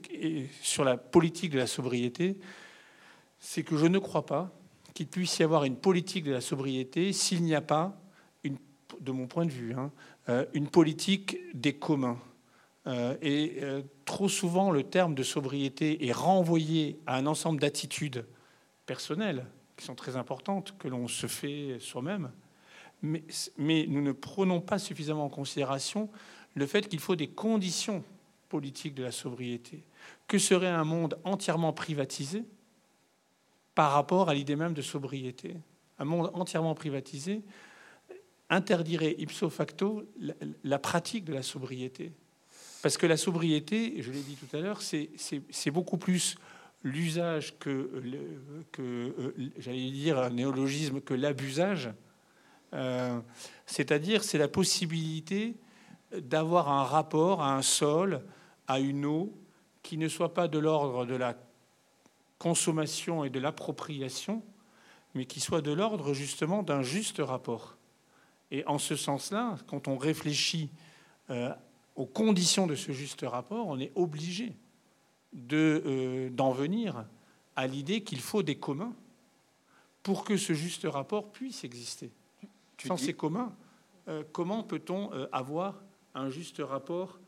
sur 0.60 0.84
la 0.84 0.96
politique 0.96 1.50
de 1.50 1.58
la 1.58 1.66
sobriété, 1.66 2.36
c'est 3.38 3.62
que 3.62 3.76
je 3.76 3.86
ne 3.86 3.98
crois 3.98 4.26
pas 4.26 4.52
qu'il 4.94 5.06
puisse 5.06 5.38
y 5.38 5.42
avoir 5.42 5.64
une 5.64 5.76
politique 5.76 6.24
de 6.24 6.32
la 6.32 6.40
sobriété 6.40 7.12
s'il 7.12 7.42
n'y 7.42 7.54
a 7.54 7.60
pas, 7.60 7.96
une, 8.42 8.58
de 9.00 9.12
mon 9.12 9.26
point 9.26 9.46
de 9.46 9.52
vue, 9.52 9.74
hein, 9.74 9.92
euh, 10.28 10.44
une 10.52 10.68
politique 10.68 11.38
des 11.54 11.74
communs. 11.74 12.18
Euh, 12.86 13.16
et 13.20 13.60
trop 14.04 14.28
souvent, 14.28 14.70
le 14.70 14.82
terme 14.82 15.14
de 15.14 15.22
sobriété 15.22 16.06
est 16.06 16.12
renvoyé 16.12 16.98
à 17.06 17.16
un 17.16 17.26
ensemble 17.26 17.60
d'attitudes 17.60 18.24
personnelles 18.86 19.44
qui 19.76 19.84
sont 19.84 19.94
très 19.94 20.16
importantes, 20.16 20.76
que 20.78 20.88
l'on 20.88 21.08
se 21.08 21.26
fait 21.26 21.78
soi-même, 21.78 22.30
mais, 23.02 23.86
nous 23.88 24.02
ne 24.02 24.12
prenons 24.12 24.60
pas 24.60 24.78
suffisamment 24.78 25.24
en 25.24 25.30
considération 25.30 26.10
le 26.54 26.66
fait 26.66 26.88
qu'il 26.88 27.00
faut 27.00 27.16
des 27.16 27.28
conditions 27.28 28.04
politiques 28.48 28.94
de 28.94 29.02
la 29.02 29.12
sobriété. 29.12 29.84
Que 30.26 30.38
serait 30.38 30.68
un 30.68 30.84
monde 30.84 31.18
entièrement 31.24 31.72
privatisé 31.72 32.44
par 33.74 33.92
rapport 33.92 34.28
à 34.28 34.34
l'idée 34.34 34.56
même 34.56 34.74
de 34.74 34.82
sobriété? 34.82 35.56
Un 35.98 36.04
monde 36.04 36.30
entièrement 36.34 36.74
privatisé 36.74 37.42
interdirait 38.48 39.14
ipso 39.18 39.48
facto 39.48 40.04
la, 40.64 40.78
pratique 40.78 41.24
de 41.24 41.32
la 41.32 41.42
sobriété. 41.42 42.12
Parce 42.82 42.96
que 42.96 43.06
la 43.06 43.16
sobriété, 43.16 44.02
je 44.02 44.10
l'ai 44.10 44.20
dit 44.20 44.36
tout 44.36 44.56
à 44.56 44.60
l'heure, 44.60 44.80
c'est 44.82 45.70
beaucoup 45.70 45.98
plus 45.98 46.36
l'usage 46.82 47.58
que, 47.58 47.70
euh, 48.78 49.34
j'allais 49.58 49.90
dire 49.90 50.18
un 50.18 50.30
néologisme, 50.30 51.00
que 51.00 51.12
l'abusage 51.12 51.90
euh, 52.72 53.20
c'est-à-dire, 53.66 54.24
c'est 54.24 54.38
la 54.38 54.48
possibilité 54.48 55.56
d'avoir 56.12 56.70
un 56.70 56.84
rapport 56.84 57.42
à 57.42 57.54
un 57.54 57.62
sol, 57.62 58.22
à 58.66 58.80
une 58.80 59.04
eau, 59.04 59.32
qui 59.82 59.96
ne 59.96 60.08
soit 60.08 60.34
pas 60.34 60.48
de 60.48 60.58
l'ordre 60.58 61.06
de 61.06 61.14
la 61.14 61.34
consommation 62.38 63.24
et 63.24 63.30
de 63.30 63.38
l'appropriation, 63.38 64.42
mais 65.14 65.24
qui 65.24 65.40
soit 65.40 65.62
de 65.62 65.72
l'ordre 65.72 66.14
justement 66.14 66.62
d'un 66.62 66.82
juste 66.82 67.18
rapport. 67.18 67.76
Et 68.50 68.64
en 68.66 68.78
ce 68.78 68.96
sens-là, 68.96 69.56
quand 69.66 69.88
on 69.88 69.96
réfléchit 69.96 70.70
euh, 71.30 71.52
aux 72.00 72.06
conditions 72.06 72.66
de 72.66 72.74
ce 72.76 72.92
juste 72.92 73.26
rapport, 73.28 73.66
on 73.66 73.78
est 73.78 73.92
obligé 73.94 74.56
euh, 75.52 76.30
d'en 76.30 76.50
venir 76.50 77.04
à 77.56 77.66
l'idée 77.66 78.02
qu'il 78.02 78.20
faut 78.20 78.42
des 78.42 78.56
communs 78.56 78.94
pour 80.02 80.24
que 80.24 80.38
ce 80.38 80.54
juste 80.54 80.86
rapport 80.90 81.30
puisse 81.30 81.62
exister. 81.62 82.10
Sans 82.86 82.96
ces 82.96 83.12
communs, 83.12 83.54
euh, 84.08 84.24
comment 84.32 84.62
peut-on 84.62 85.12
euh, 85.12 85.26
avoir 85.30 85.82
un 86.14 86.30
juste 86.30 86.62
rapport 86.64 87.20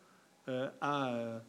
à, 0.81 1.41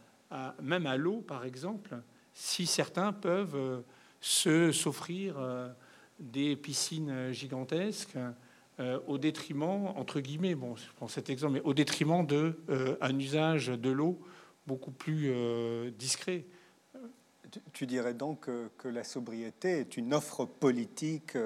même 0.61 0.85
à 0.85 0.97
l'eau, 0.97 1.21
par 1.21 1.45
exemple, 1.45 1.97
si 2.33 2.67
certains 2.67 3.11
peuvent 3.11 3.83
se 4.21 4.71
s'offrir 4.71 5.35
des 6.19 6.55
piscines 6.55 7.31
gigantesques 7.31 8.17
au 9.07 9.17
détriment, 9.17 9.87
entre 9.95 10.19
guillemets, 10.19 10.55
bon, 10.55 10.75
je 10.75 10.83
prends 10.95 11.07
cet 11.07 11.29
exemple, 11.29 11.53
mais 11.53 11.61
au 11.61 11.73
détriment 11.73 12.25
de 12.25 12.59
un 13.01 13.19
usage 13.19 13.67
de 13.67 13.89
l'eau 13.89 14.19
beaucoup 14.67 14.91
plus 14.91 15.31
discret. 15.91 16.45
Tu, 17.71 17.85
dirais 17.85 18.15
donc 18.15 18.49
que, 18.77 18.87
la 18.87 19.03
sobriété 19.03 19.79
est 19.79 19.95
une 19.95 20.13
offre 20.13 20.45
politique 20.45 21.37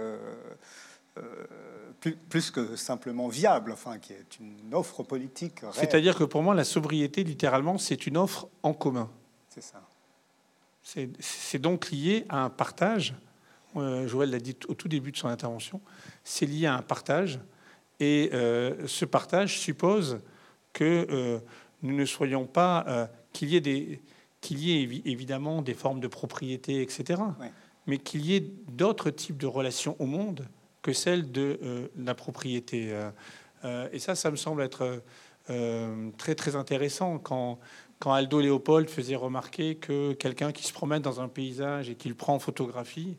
euh, 1.18 2.14
plus, 2.30 2.52
que 2.52 2.76
simplement 2.76 3.28
viable, 3.28 3.72
enfin, 3.72 3.98
qui 3.98 4.14
est 4.14 4.40
une 4.40 4.74
offre 4.74 5.02
politique. 5.02 5.62
C'est-à-dire 5.74 6.16
que 6.16 6.24
pour 6.24 6.44
moi, 6.44 6.54
la 6.54 6.64
sobriété, 6.64 7.24
littéralement, 7.24 7.78
c'est 7.78 8.06
une 8.06 8.18
offre 8.18 8.48
en 8.62 8.74
commun. 8.74 9.10
C'est 9.50 9.64
ça. 9.64 9.82
C'est 10.84 11.60
donc 11.60 11.90
lié 11.90 12.26
à 12.30 12.44
un 12.44 12.50
partage. 12.50 13.16
Euh, 13.78 14.08
Joël 14.08 14.30
l'a 14.30 14.40
dit 14.40 14.56
au 14.68 14.74
tout 14.74 14.88
début 14.88 15.12
de 15.12 15.18
son 15.18 15.28
intervention. 15.28 15.82
C'est 16.24 16.46
lié 16.46 16.68
à 16.68 16.76
un 16.76 16.82
partage. 16.82 17.40
Et 18.00 18.30
euh, 18.34 18.88
ce 18.88 19.06
partage 19.06 19.60
suppose 19.60 20.20
que 20.74 21.40
nous 21.82 21.96
ne 21.96 22.06
soyons 22.06 22.46
pas. 22.46 23.10
qu'il 23.34 23.50
y 23.50 23.56
ait 23.56 23.62
des 23.62 24.02
qu'il 24.42 24.60
y 24.60 24.72
ait 24.72 25.02
évidemment 25.06 25.62
des 25.62 25.74
formes 25.74 26.00
de 26.00 26.08
propriété, 26.08 26.82
etc. 26.82 27.22
Mais 27.86 27.98
qu'il 27.98 28.26
y 28.26 28.36
ait 28.36 28.52
d'autres 28.72 29.10
types 29.10 29.38
de 29.38 29.48
relations 29.48 29.96
au 30.00 30.06
monde 30.06 30.48
que 30.82 30.94
celle 30.94 31.32
de 31.32 31.60
euh, 31.64 31.88
la 31.98 32.16
propriété. 32.16 32.88
Euh, 32.92 33.10
euh, 33.66 33.90
et 33.92 34.00
ça, 34.00 34.16
ça 34.16 34.32
me 34.32 34.36
semble 34.36 34.62
être 34.62 35.02
très 36.18 36.36
très 36.36 36.58
intéressant 36.58 37.20
quand, 37.20 37.58
quand 38.00 38.12
Aldo 38.12 38.42
Léopold 38.42 38.90
faisait 38.90 39.16
remarquer 39.16 39.76
que 39.76 40.12
quelqu'un 40.12 40.52
qui 40.52 40.66
se 40.66 40.74
promène 40.74 41.02
dans 41.02 41.22
un 41.22 41.30
paysage 41.30 41.90
et 41.90 41.96
qui 41.96 42.10
le 42.10 42.16
prend 42.16 42.36
en 42.36 42.40
photographie 42.40 43.16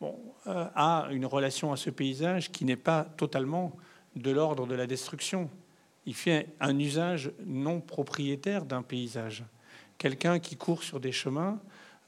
bon, 0.00 0.18
a 0.46 1.08
une 1.10 1.26
relation 1.26 1.72
à 1.72 1.76
ce 1.76 1.90
paysage 1.90 2.50
qui 2.50 2.64
n'est 2.64 2.76
pas 2.76 3.04
totalement 3.16 3.76
de 4.16 4.30
l'ordre 4.30 4.66
de 4.66 4.74
la 4.74 4.86
destruction. 4.86 5.50
Il 6.06 6.14
fait 6.14 6.48
un 6.60 6.78
usage 6.78 7.32
non 7.44 7.80
propriétaire 7.80 8.64
d'un 8.64 8.82
paysage. 8.82 9.44
Quelqu'un 9.98 10.38
qui 10.38 10.56
court 10.56 10.82
sur 10.82 11.00
des 11.00 11.12
chemins 11.12 11.60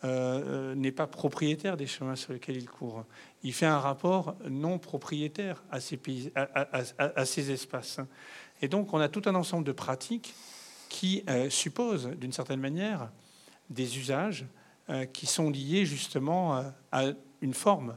euh, 0.04 0.76
n'est 0.76 0.92
pas 0.92 1.08
propriétaire 1.08 1.76
des 1.76 1.88
chemins 1.88 2.14
sur 2.14 2.32
lesquels 2.32 2.56
il 2.56 2.68
court. 2.68 3.04
Il 3.42 3.52
fait 3.52 3.66
un 3.66 3.80
rapport 3.80 4.36
non 4.48 4.78
propriétaire 4.78 5.64
à 5.70 5.80
ces, 5.80 7.50
espaces. 7.50 7.98
Et 8.62 8.68
donc, 8.68 8.94
on 8.94 9.00
a 9.00 9.08
tout 9.08 9.22
un 9.26 9.34
ensemble 9.34 9.64
de 9.64 9.72
pratiques 9.72 10.34
qui 10.88 11.24
euh, 11.28 11.50
supposent, 11.50 12.10
d'une 12.16 12.32
certaine 12.32 12.60
manière, 12.60 13.10
des 13.70 13.98
usages 13.98 14.46
euh, 14.88 15.04
qui 15.04 15.26
sont 15.26 15.50
liés 15.50 15.84
justement 15.84 16.62
à 16.92 17.04
une 17.40 17.54
forme, 17.54 17.96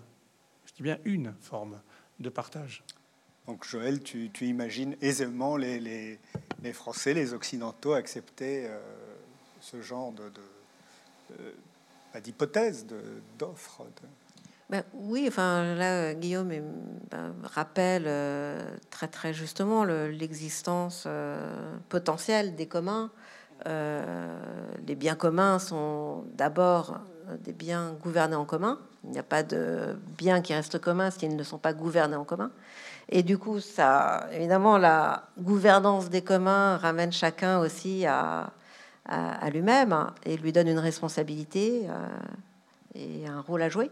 je 0.65 0.73
dis 0.73 0.83
bien 0.83 0.97
une 1.05 1.33
forme 1.41 1.81
de 2.19 2.29
partage. 2.29 2.83
Donc 3.47 3.65
Joël, 3.65 4.01
tu, 4.03 4.29
imagines 4.41 4.95
aisément 5.01 5.57
les, 5.57 5.79
les, 5.79 6.73
Français, 6.73 7.13
les 7.13 7.33
Occidentaux 7.33 7.93
accepter 7.93 8.69
ce 9.59 9.81
genre 9.81 10.11
de, 10.11 10.23
de 10.29 11.53
d'hypothèse, 12.19 12.85
d'offre. 13.37 13.83
Ben, 14.69 14.83
oui, 14.93 15.25
enfin 15.27 15.75
là, 15.75 16.13
Guillaume 16.13 16.49
ben, 17.09 17.33
rappelle 17.43 18.05
euh, 18.07 18.77
très 18.89 19.07
très 19.07 19.33
justement 19.33 19.83
l'existence 19.83 21.03
euh, 21.07 21.75
potentielle 21.89 22.55
des 22.55 22.67
communs. 22.67 23.11
Euh, 23.67 24.39
les 24.87 24.95
biens 24.95 25.15
communs 25.15 25.59
sont 25.59 26.23
d'abord 26.33 27.01
des 27.43 27.53
biens 27.53 27.93
gouvernés 28.01 28.35
en 28.35 28.45
commun. 28.45 28.79
Il 29.03 29.11
n'y 29.11 29.19
a 29.19 29.23
pas 29.23 29.43
de 29.43 29.95
biens 30.17 30.41
qui 30.41 30.53
restent 30.53 30.79
communs 30.79 31.11
s'ils 31.11 31.35
ne 31.35 31.43
sont 31.43 31.57
pas 31.57 31.73
gouvernés 31.73 32.15
en 32.15 32.23
commun. 32.23 32.51
Et 33.09 33.23
du 33.23 33.37
coup, 33.37 33.59
ça, 33.59 34.27
évidemment, 34.31 34.77
la 34.77 35.23
gouvernance 35.39 36.09
des 36.09 36.21
communs 36.21 36.77
ramène 36.77 37.11
chacun 37.11 37.59
aussi 37.59 38.05
à, 38.05 38.51
à, 39.05 39.49
lui-même 39.49 40.07
et 40.25 40.37
lui 40.37 40.51
donne 40.51 40.67
une 40.67 40.79
responsabilité 40.79 41.87
euh, 41.89 42.07
et 42.95 43.27
un 43.27 43.41
rôle 43.41 43.61
à 43.61 43.69
jouer. 43.69 43.91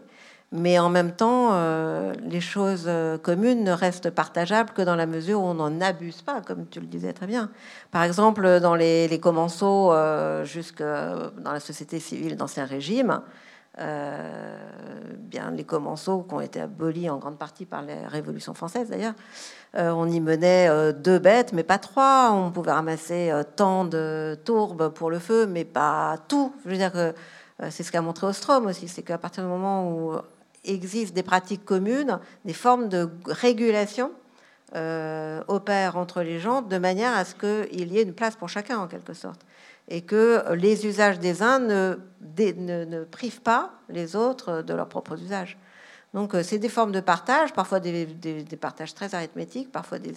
Mais 0.52 0.78
en 0.78 0.88
même 0.88 1.12
temps, 1.12 1.50
euh, 1.52 2.12
les 2.22 2.40
choses 2.40 2.84
euh, 2.86 3.18
communes 3.18 3.62
ne 3.62 3.72
restent 3.72 4.10
partageables 4.10 4.70
que 4.70 4.82
dans 4.82 4.96
la 4.96 5.06
mesure 5.06 5.40
où 5.40 5.44
on 5.44 5.54
n'en 5.54 5.80
abuse 5.80 6.22
pas, 6.22 6.40
comme 6.40 6.66
tu 6.66 6.80
le 6.80 6.86
disais 6.86 7.12
très 7.12 7.26
bien. 7.26 7.50
Par 7.90 8.02
exemple, 8.02 8.60
dans 8.60 8.74
les, 8.74 9.06
les 9.06 9.20
commensaux, 9.20 9.92
jusque 10.44 10.82
dans 10.82 11.52
la 11.52 11.60
société 11.60 12.00
civile 12.00 12.36
d'Ancien 12.36 12.64
Régime, 12.64 13.20
bien 13.78 15.50
les 15.52 15.64
commensaux 15.64 16.24
qui 16.28 16.34
ont 16.34 16.40
été 16.40 16.60
abolis 16.60 17.08
en 17.08 17.18
grande 17.18 17.38
partie 17.38 17.64
par 17.64 17.82
la 17.82 18.08
Révolution 18.08 18.52
française 18.52 18.90
d'ailleurs, 18.90 19.14
euh, 19.76 19.90
on 19.90 20.08
y 20.08 20.18
menait 20.20 20.68
euh, 20.68 20.92
deux 20.92 21.18
bêtes, 21.18 21.52
mais 21.52 21.62
pas 21.62 21.78
trois. 21.78 22.30
On 22.32 22.50
pouvait 22.50 22.72
ramasser 22.72 23.30
euh, 23.30 23.44
tant 23.44 23.84
de 23.84 24.36
tourbes 24.44 24.88
pour 24.88 25.10
le 25.10 25.18
feu, 25.18 25.46
mais 25.46 25.64
pas 25.64 26.16
tout. 26.28 26.52
Je 26.64 26.70
veux 26.70 26.76
dire 26.76 26.92
que 26.92 27.14
c'est 27.68 27.82
ce 27.82 27.92
qu'a 27.92 28.00
montré 28.00 28.26
Ostrom 28.26 28.66
aussi, 28.66 28.88
c'est 28.88 29.02
qu'à 29.02 29.18
partir 29.18 29.44
du 29.44 29.50
moment 29.50 29.90
où 29.90 30.14
existent 30.64 31.14
des 31.14 31.22
pratiques 31.22 31.64
communes, 31.64 32.18
des 32.44 32.52
formes 32.52 32.88
de 32.88 33.10
régulation 33.26 34.12
opèrent 35.48 35.96
entre 35.96 36.22
les 36.22 36.38
gens 36.38 36.62
de 36.62 36.78
manière 36.78 37.16
à 37.16 37.24
ce 37.24 37.34
qu'il 37.34 37.92
y 37.92 37.98
ait 37.98 38.02
une 38.02 38.14
place 38.14 38.36
pour 38.36 38.48
chacun 38.48 38.78
en 38.78 38.86
quelque 38.86 39.14
sorte 39.14 39.40
et 39.88 40.02
que 40.02 40.44
les 40.54 40.86
usages 40.86 41.18
des 41.18 41.42
uns 41.42 41.58
ne, 41.58 41.98
ne 42.38 43.04
privent 43.04 43.40
pas 43.40 43.72
les 43.88 44.14
autres 44.14 44.62
de 44.62 44.72
leurs 44.72 44.88
propres 44.88 45.20
usages. 45.20 45.58
Donc 46.14 46.34
euh, 46.34 46.42
c'est 46.42 46.58
des 46.58 46.68
formes 46.68 46.92
de 46.92 47.00
partage, 47.00 47.52
parfois 47.52 47.80
des, 47.80 48.06
partages 48.60 48.94
très 48.94 49.14
arithmétiques, 49.14 49.70
parfois 49.70 49.98
des, 49.98 50.12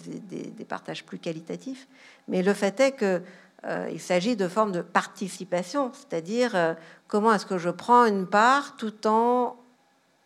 partages 0.68 1.04
plus 1.04 1.18
qualitatifs. 1.18 1.86
Mais 2.28 2.42
le 2.42 2.52
fait 2.52 2.78
est 2.80 2.92
que 2.92 3.22
euh, 3.64 3.88
il 3.92 4.00
s'agit 4.00 4.36
de 4.36 4.48
formes 4.48 4.72
de 4.72 4.82
participation, 4.82 5.92
c'est-à-dire 5.92 6.54
euh, 6.54 6.74
comment 7.06 7.32
est-ce 7.32 7.46
que 7.46 7.58
je 7.58 7.70
prends 7.70 8.06
une 8.06 8.26
part 8.26 8.76
tout 8.76 9.06
en 9.06 9.56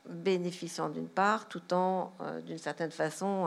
bénéficiant 0.09 0.89
d'une 0.89 1.09
part, 1.09 1.49
tout 1.49 1.75
en, 1.75 2.13
d'une 2.47 2.59
certaine 2.59 2.91
façon, 2.91 3.47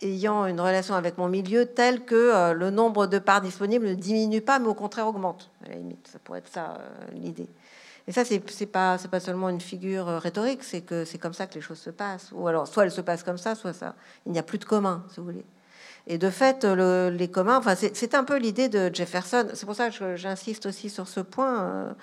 ayant 0.00 0.46
une 0.46 0.60
relation 0.60 0.94
avec 0.94 1.18
mon 1.18 1.28
milieu 1.28 1.66
telle 1.66 2.04
que 2.04 2.52
le 2.52 2.70
nombre 2.70 3.06
de 3.06 3.18
parts 3.18 3.40
disponibles 3.40 3.86
ne 3.86 3.94
diminue 3.94 4.40
pas, 4.40 4.58
mais 4.58 4.68
au 4.68 4.74
contraire 4.74 5.06
augmente. 5.06 5.50
À 5.64 5.68
la 5.68 5.76
limite, 5.76 6.08
ça 6.10 6.18
pourrait 6.18 6.40
être 6.40 6.52
ça 6.52 6.78
l'idée. 7.12 7.48
Et 8.08 8.12
ça, 8.12 8.24
c'est 8.24 8.42
n'est 8.60 8.66
pas, 8.66 8.98
pas 8.98 9.20
seulement 9.20 9.48
une 9.48 9.60
figure 9.60 10.06
rhétorique, 10.06 10.64
c'est 10.64 10.80
que 10.80 11.04
c'est 11.04 11.18
comme 11.18 11.34
ça 11.34 11.46
que 11.46 11.54
les 11.54 11.60
choses 11.60 11.78
se 11.78 11.90
passent. 11.90 12.30
Ou 12.32 12.48
alors, 12.48 12.66
soit 12.66 12.84
elles 12.84 12.90
se 12.90 13.00
passent 13.00 13.22
comme 13.22 13.38
ça, 13.38 13.54
soit 13.54 13.72
ça. 13.72 13.94
Il 14.26 14.32
n'y 14.32 14.40
a 14.40 14.42
plus 14.42 14.58
de 14.58 14.64
commun, 14.64 15.04
si 15.10 15.20
vous 15.20 15.26
voulez. 15.26 15.44
Et 16.08 16.18
de 16.18 16.30
fait, 16.30 16.64
les 16.64 17.30
communs, 17.30 17.58
enfin, 17.58 17.76
c'est 17.76 18.14
un 18.14 18.24
peu 18.24 18.38
l'idée 18.38 18.68
de 18.68 18.92
Jefferson. 18.92 19.46
C'est 19.54 19.66
pour 19.66 19.76
ça 19.76 19.90
que 19.90 20.16
j'insiste 20.16 20.66
aussi 20.66 20.90
sur 20.90 21.06
ce 21.06 21.20
point 21.20 21.94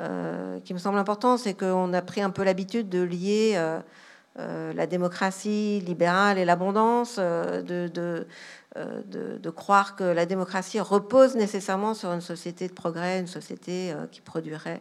euh, 0.00 0.32
euh, 0.52 0.60
qui 0.60 0.74
me 0.74 0.78
semble 0.78 0.98
important, 0.98 1.36
c'est 1.36 1.54
qu'on 1.54 1.92
a 1.92 2.02
pris 2.02 2.20
un 2.20 2.30
peu 2.30 2.44
l'habitude 2.44 2.88
de 2.88 3.02
lier 3.02 3.54
euh, 3.56 4.72
la 4.72 4.86
démocratie 4.86 5.80
libérale 5.80 6.38
et 6.38 6.44
l'abondance, 6.44 7.18
de, 7.18 7.88
de, 7.88 9.50
croire 9.50 9.96
que 9.96 10.04
la 10.04 10.26
démocratie 10.26 10.80
repose 10.80 11.34
nécessairement 11.36 11.94
sur 11.94 12.12
une 12.12 12.20
société 12.20 12.68
de 12.68 12.72
progrès, 12.72 13.20
une 13.20 13.26
société 13.26 13.92
qui 14.10 14.20
produirait 14.20 14.80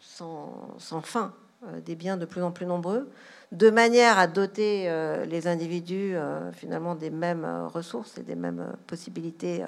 sans, 0.00 0.76
fin 1.02 1.32
des 1.84 1.94
biens 1.94 2.16
de 2.16 2.24
plus 2.24 2.42
en 2.42 2.50
plus 2.50 2.66
nombreux 2.66 3.08
de 3.52 3.68
manière 3.70 4.18
à 4.18 4.26
doter 4.26 4.84
euh, 4.86 5.26
les 5.26 5.46
individus 5.46 6.16
euh, 6.16 6.50
finalement 6.52 6.94
des 6.94 7.10
mêmes 7.10 7.44
euh, 7.44 7.68
ressources 7.68 8.16
et 8.16 8.22
des 8.22 8.34
mêmes 8.34 8.72
possibilités 8.86 9.62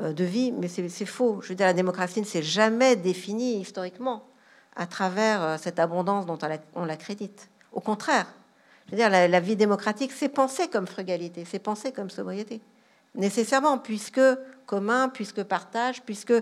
de 0.00 0.24
vie. 0.24 0.52
Mais 0.52 0.68
c'est 0.68 1.06
faux. 1.06 1.40
Je 1.42 1.48
veux 1.48 1.54
dire, 1.54 1.66
la 1.66 1.72
démocratie 1.72 2.20
ne 2.20 2.26
s'est 2.26 2.42
jamais 2.42 2.96
définie 2.96 3.60
historiquement 3.60 4.24
à 4.76 4.86
travers 4.86 5.58
cette 5.58 5.78
abondance 5.78 6.26
dont 6.26 6.38
on 6.74 6.84
l'accrédite. 6.84 7.48
Au 7.72 7.80
contraire, 7.80 8.26
je 8.86 8.92
veux 8.92 8.96
dire, 8.96 9.08
la, 9.08 9.40
vie 9.40 9.56
démocratique, 9.56 10.12
c'est 10.12 10.28
pensé 10.28 10.68
comme 10.68 10.86
frugalité, 10.86 11.44
c'est 11.44 11.58
pensé 11.58 11.92
comme 11.92 12.10
sobriété. 12.10 12.60
Nécessairement, 13.14 13.78
puisque 13.78 14.20
commun, 14.66 15.08
puisque 15.08 15.44
partage, 15.44 16.02
puisque, 16.02 16.34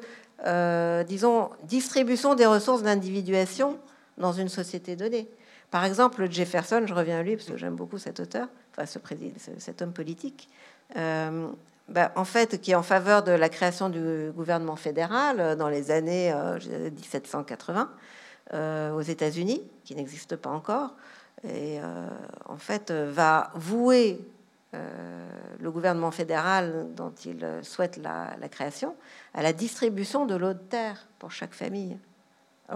disons, 1.07 1.51
distribution 1.65 2.35
des 2.35 2.47
ressources 2.47 2.83
d'individuation 2.83 3.79
dans 4.19 4.33
une 4.33 4.49
société 4.49 4.97
donnée. 4.97 5.29
Par 5.71 5.85
exemple, 5.85 6.31
Jefferson, 6.31 6.83
je 6.87 6.95
reviens 6.95 7.21
à 7.21 7.23
lui 7.23 7.37
parce 7.37 7.49
que 7.49 7.57
j'aime 7.57 7.77
beaucoup 7.77 7.99
cet 7.99 8.21
auteur, 8.21 8.49
enfin 8.77 8.85
cet 9.59 9.81
homme 9.81 9.93
politique, 9.93 10.49
euh, 10.97 11.49
bah, 11.93 12.11
en 12.17 12.25
fait, 12.25 12.61
qui 12.61 12.73
est 12.73 12.75
en 12.75 12.83
faveur 12.83 13.23
de 13.23 13.33
la 13.33 13.49
création 13.49 13.89
du 13.89 14.33
gouvernement 14.35 14.77
fédéral 14.77 15.41
euh, 15.41 15.57
dans 15.57 15.69
les 15.69 15.91
années 15.91 16.33
1780 16.65 17.91
euh, 18.55 18.93
aux 18.93 19.03
États-Unis, 19.03 19.63
qui 19.85 19.95
n'existe 19.95 20.37
pas 20.37 20.51
encore, 20.51 20.95
et 21.45 21.81
en 22.49 22.57
fait 22.57 22.93
va 22.93 23.51
vouer 23.57 24.21
le 24.73 25.71
gouvernement 25.73 26.13
fédéral 26.13 26.87
dont 26.95 27.13
il 27.25 27.45
souhaite 27.63 27.97
la, 27.97 28.37
création 28.49 28.95
à 29.35 29.43
la 29.43 29.53
distribution 29.53 30.25
de 30.25 30.37
l'eau 30.37 30.53
de 30.53 30.59
terre 30.59 31.09
pour 31.19 31.33
chaque 31.33 31.53
famille 31.53 31.97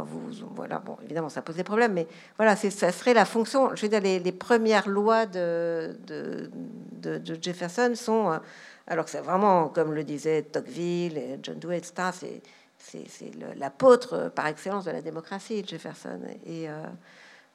vous, 0.04 0.30
voilà, 0.54 0.78
bon, 0.78 0.96
évidemment, 1.04 1.28
ça 1.28 1.42
pose 1.42 1.56
des 1.56 1.64
problèmes, 1.64 1.92
mais 1.92 2.06
voilà, 2.36 2.56
ça 2.56 2.92
serait 2.92 3.14
la 3.14 3.24
fonction. 3.24 3.74
Je 3.74 3.82
veux 3.82 3.88
dire, 3.88 4.00
les, 4.00 4.32
premières 4.32 4.88
lois 4.88 5.26
de, 5.26 5.96
Jefferson 7.40 7.92
sont, 7.94 8.32
euh, 8.32 8.38
alors 8.86 9.04
que 9.04 9.10
c'est 9.10 9.20
vraiment, 9.20 9.68
comme 9.68 9.92
le 9.92 10.04
disait 10.04 10.42
Tocqueville 10.42 11.18
et 11.18 11.38
John 11.42 11.58
Dewey, 11.58 11.78
etc., 11.78 12.10
c'est, 12.78 13.32
l'apôtre 13.56 14.30
par 14.34 14.46
excellence 14.46 14.84
de 14.84 14.92
la 14.92 15.02
démocratie, 15.02 15.64
Jefferson. 15.66 16.20
Et 16.44 16.68
euh, 16.68 16.84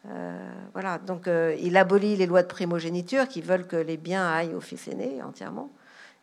euh, 0.09 0.49
voilà, 0.73 0.97
donc 0.97 1.29
il 1.59 1.77
abolit 1.77 2.17
les 2.17 2.25
lois 2.25 2.41
de 2.41 2.47
primogéniture 2.47 3.27
qui 3.27 3.41
veulent 3.41 3.67
que 3.67 3.77
les 3.77 3.97
biens 3.97 4.27
aillent 4.27 4.55
au 4.55 4.59
fils 4.59 4.87
aîné 4.89 5.21
entièrement. 5.23 5.69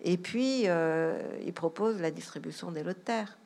Et 0.02 0.18
puis, 0.18 0.64
il 0.64 1.52
propose 1.54 2.00
la 2.02 2.10
distribution 2.10 2.70
des 2.70 2.82
lots 2.82 2.92
de 2.92 2.98
terre 2.98 3.38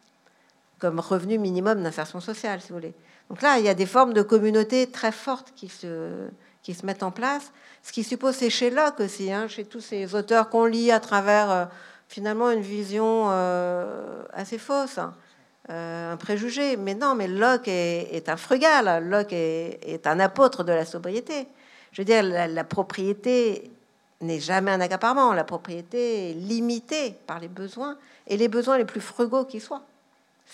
comme 0.83 0.99
revenu 0.99 1.39
minimum 1.39 1.81
d'insertion 1.81 2.19
sociale, 2.19 2.61
si 2.61 2.71
vous 2.71 2.75
voulez. 2.75 2.93
Donc 3.31 3.41
là, 3.41 3.61
il 3.61 3.65
y 3.65 3.69
a 3.69 3.75
des 3.75 3.87
formes 3.87 4.13
de 4.13 4.23
communauté 4.23 4.89
très 4.89 5.13
fortes 5.13 5.53
qui 5.55 5.69
se, 5.69 6.27
qui 6.63 6.75
se 6.75 6.87
mettent 6.87 7.03
en 7.03 7.11
place, 7.11 7.53
ce 7.83 7.93
qui 7.93 8.05
suppose, 8.05 8.37
c'est 8.37 8.51
chez 8.51 8.71
Locke 8.71 9.01
aussi, 9.01 9.33
hein, 9.33 9.49
chez 9.49 9.65
tous 9.65 9.81
ces 9.81 10.15
auteurs 10.15 10.49
qu'on 10.49 10.65
lit 10.67 10.93
à 10.93 11.01
travers 11.01 11.51
euh, 11.51 11.65
finalement 12.09 12.51
une 12.51 12.63
vision 12.63 13.27
euh, 13.31 14.23
assez 14.33 14.59
fausse, 14.59 14.99
hein, 14.99 15.15
euh, 15.71 16.13
un 16.13 16.17
préjugé. 16.17 16.77
Mais 16.77 16.95
non, 16.95 17.17
mais 17.17 17.27
Locke 17.27 17.67
est, 17.67 18.29
un 18.29 18.37
frugal, 18.37 19.05
Locke 19.09 19.33
est, 19.33 20.07
un 20.07 20.21
apôtre 20.21 20.63
de 20.63 20.73
la 20.73 20.85
sobriété. 20.85 21.49
Je 21.91 22.03
veux 22.03 22.07
dire, 22.07 22.23
la, 22.23 22.47
la 22.47 22.65
propriété 22.65 23.71
n'est 24.21 24.41
jamais 24.41 24.71
un 24.71 24.81
accaparement, 24.81 25.33
la 25.33 25.45
propriété 25.45 26.31
est 26.31 26.35
limitée 26.35 27.17
par 27.27 27.41
les 27.41 27.49
besoins, 27.49 27.99
et 28.29 28.37
les 28.37 28.47
besoins 28.47 28.79
les 28.79 28.85
plus 28.85 29.01
frugaux 29.01 29.45
qui 29.45 29.59
soient. 29.59 29.83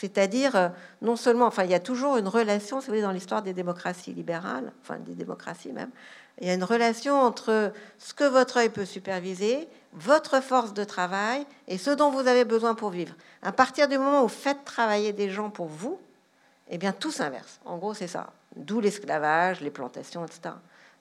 C'est-à-dire, 0.01 0.55
euh, 0.55 0.69
non 1.03 1.17
seulement, 1.17 1.47
enfin, 1.47 1.65
il 1.65 1.71
y 1.73 1.75
a 1.75 1.81
toujours 1.81 2.19
une 2.19 2.29
relation, 2.29 2.81
c'est 2.81 3.03
dans 3.03 3.11
l'histoire 3.11 3.43
des 3.43 3.53
démocraties 3.53 4.13
libérales, 4.15 4.71
enfin 4.81 4.97
des 5.01 5.17
démocraties 5.17 5.73
même, 5.73 5.91
il 6.41 6.47
y 6.47 6.51
a 6.51 6.55
une 6.55 6.63
relation 6.63 7.21
entre 7.21 7.73
ce 7.99 8.15
que 8.15 8.23
votre 8.23 8.59
œil 8.59 8.69
peut 8.69 8.85
superviser, 8.85 9.69
votre 9.93 10.41
force 10.41 10.73
de 10.73 10.85
travail 10.85 11.45
et 11.67 11.79
ce 11.79 11.91
dont 11.91 12.13
vous 12.13 12.29
avez 12.29 12.45
besoin 12.45 12.77
pour 12.77 12.91
vivre. 12.91 13.17
À 13.43 13.51
partir 13.51 13.89
du 13.89 13.99
moment 13.99 14.21
où 14.21 14.29
vous 14.29 14.29
faites 14.29 14.65
travailler 14.65 15.13
des 15.13 15.31
gens 15.31 15.51
pour 15.51 15.67
vous, 15.67 15.99
eh 16.69 16.79
bien 16.79 16.93
tout 16.93 17.11
s'inverse. 17.11 17.59
En 17.65 17.77
gros, 17.77 17.93
c'est 17.93 18.07
ça. 18.07 18.31
D'où 18.55 18.81
l'esclavage, 18.81 19.61
les 19.63 19.71
plantations, 19.71 20.25
etc. 20.25 20.55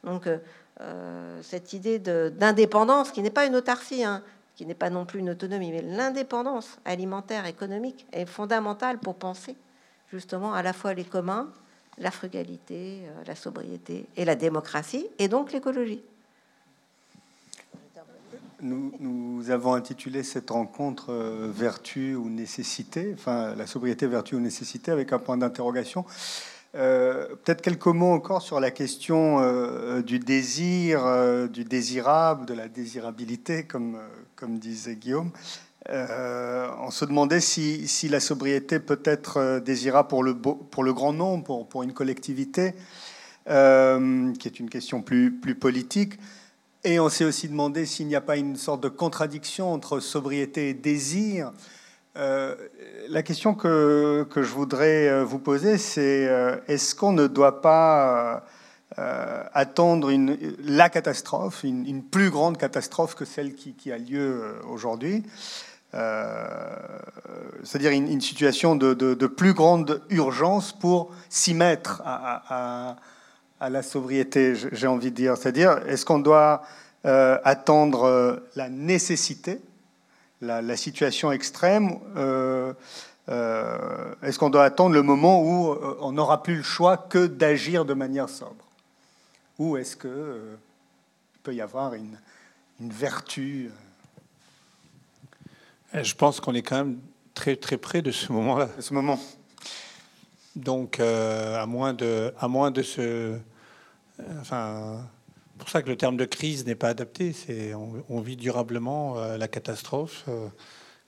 Donc, 0.04 0.26
euh, 0.26 0.40
euh, 0.82 1.40
cette 1.44 1.74
idée 1.74 2.00
d'indépendance, 2.00 3.12
qui 3.12 3.22
n'est 3.22 3.30
pas 3.30 3.46
une 3.46 3.56
autarcie, 3.56 4.04
hein, 4.04 4.24
qui 4.58 4.66
n'est 4.66 4.74
pas 4.74 4.90
non 4.90 5.06
plus 5.06 5.20
une 5.20 5.30
autonomie, 5.30 5.72
mais 5.72 5.84
l'indépendance 5.84 6.80
alimentaire, 6.84 7.46
économique 7.46 8.08
est 8.12 8.26
fondamentale 8.26 8.98
pour 8.98 9.16
penser 9.16 9.56
justement 10.12 10.54
à 10.54 10.64
la 10.64 10.74
fois 10.74 10.96
les 10.96 11.04
communs, 11.06 11.48
la 12.00 12.10
frugalité, 12.10 13.02
euh, 13.04 13.24
la 13.28 13.36
sobriété 13.36 14.08
et 14.18 14.26
la 14.26 14.36
démocratie, 14.36 15.08
et 15.20 15.28
donc 15.28 15.52
l'écologie. 15.52 16.02
Nous, 18.60 19.52
avons 19.52 19.76
intitulé 19.76 20.24
cette 20.24 20.50
rencontre 20.50 21.12
euh, 21.12 21.52
Vertu 21.54 22.16
ou 22.16 22.28
nécessité, 22.28 23.12
enfin 23.14 23.54
la 23.56 23.68
sobriété, 23.68 24.08
vertu 24.08 24.36
ou 24.36 24.40
nécessité, 24.40 24.92
avec 24.92 25.14
un 25.14 25.20
point 25.20 25.38
d'interrogation. 25.38 26.04
Euh, 26.74 27.28
peut-être 27.44 27.62
quelques 27.62 27.86
mots 27.86 28.12
encore 28.12 28.42
sur 28.42 28.60
la 28.60 28.72
question 28.72 30.02
du 30.02 30.18
désir, 30.18 31.48
du 31.50 31.64
désirable, 31.64 32.48
de 32.48 32.56
la 32.56 32.68
désirabilité, 32.68 33.66
comme, 33.66 34.00
comme 34.38 34.60
disait 34.60 34.96
Guillaume. 34.96 35.32
Euh, 35.90 36.70
on 36.82 36.92
se 36.92 37.06
demandait 37.06 37.40
si, 37.40 38.08
la 38.10 38.20
sobriété 38.20 38.80
peut 38.80 39.02
être 39.04 39.38
euh, 39.38 39.60
désirable 39.60 40.08
pour 40.10 40.24
le, 40.24 40.94
grand 40.94 41.12
nombre, 41.12 41.66
pour, 41.66 41.84
une 41.84 41.94
collectivité, 41.94 42.76
euh, 43.50 44.32
qui 44.34 44.48
est 44.48 44.60
une 44.60 44.70
question 44.70 45.02
plus, 45.02 45.32
plus 45.32 45.56
politique. 45.56 46.20
Et 46.84 47.00
on 47.00 47.10
s'est 47.10 47.26
aussi 47.26 47.50
demandé 47.50 47.86
s'il 47.88 48.08
n'y 48.08 48.16
a 48.16 48.22
pas 48.22 48.38
une 48.38 48.58
sorte 48.58 48.82
de 48.82 48.90
contradiction 48.90 49.74
entre 49.74 50.00
sobriété 50.00 50.70
et 50.70 50.74
désir. 50.74 51.52
la 52.16 53.24
question 53.24 53.56
que, 53.56 54.26
que, 54.30 54.44
je 54.44 54.54
voudrais 54.54 55.24
vous 55.24 55.40
poser, 55.40 55.78
c'est 55.80 56.30
est-ce 56.68 56.94
qu'on 56.94 57.12
ne 57.14 57.28
doit 57.28 57.62
pas 57.62 58.46
euh, 59.00 59.44
attendre 59.54 60.12
la 60.64 60.90
catastrophe, 60.90 61.64
une, 61.64 62.02
plus 62.02 62.32
grande 62.32 62.58
catastrophe 62.58 63.14
que 63.14 63.26
celle 63.26 63.54
qui, 63.54 63.92
a 63.92 63.98
lieu 64.00 64.42
euh, 64.42 64.54
aujourd'hui. 64.68 65.22
Euh, 65.94 66.48
c'est-à-dire 67.64 67.92
une, 67.92 68.22
situation 68.22 68.76
de, 68.76 69.28
plus 69.28 69.54
grande 69.54 70.02
urgence 70.10 70.74
pour 70.74 71.12
s'y 71.30 71.54
mettre 71.54 72.02
à, 72.06 72.96
la 73.62 73.84
sobriété, 73.84 74.56
j'ai 74.56 74.88
envie 74.88 75.12
de 75.12 75.16
dire. 75.16 75.38
C'est-à-dire, 75.38 75.78
est-ce 75.88 76.04
qu'on 76.04 76.20
doit 76.20 76.64
attendre 77.04 78.42
la 78.56 78.70
nécessité, 78.70 79.62
la, 80.42 80.76
situation 80.76 81.32
extrême 81.32 82.00
Est-ce 83.28 84.40
qu'on 84.40 84.50
doit 84.50 84.64
attendre 84.64 84.96
le 84.96 85.04
moment 85.04 85.44
où 85.44 85.76
on 86.02 86.14
n'aura 86.14 86.42
plus 86.42 86.56
le 86.56 86.64
choix 86.64 86.98
que 86.98 87.28
d'agir 87.28 87.86
de 87.86 87.94
manière 87.94 88.28
sobre? 88.30 88.67
Ou 89.60 89.78
est-ce 89.78 89.96
qu'il 89.96 90.10
euh, 90.10 90.56
peut 91.44 91.54
y 91.54 91.62
avoir 91.62 91.94
une, 91.94 92.18
vertu 92.80 93.72
euh? 95.94 96.04
Je 96.04 96.16
pense 96.16 96.40
qu'on 96.40 96.54
est 96.54 96.62
quand 96.62 96.78
même 96.78 97.00
très, 97.34 97.56
très 97.56 97.78
près 97.78 98.02
de 98.02 98.12
ce 98.12 98.32
moment-là. 98.34 98.70
ce 98.80 98.94
moment. 98.94 99.20
Donc, 100.56 101.00
euh, 101.00 101.62
à, 101.62 101.66
moins 101.66 101.94
de, 101.94 102.34
à 102.40 102.48
moins 102.48 102.72
de 102.72 102.82
se. 102.82 103.38
Enfin, 104.40 105.08
pour 105.58 105.70
ça 105.70 105.82
que 105.82 105.90
le 105.90 105.96
terme 105.96 106.18
de 106.18 106.26
crise 106.26 106.66
n'est 106.66 106.76
pas 106.76 106.90
adapté. 106.90 107.34
C'est 107.34 107.74
on, 107.74 108.20
vit 108.20 108.36
durablement 108.36 109.16
la 109.38 109.48
catastrophe, 109.48 110.26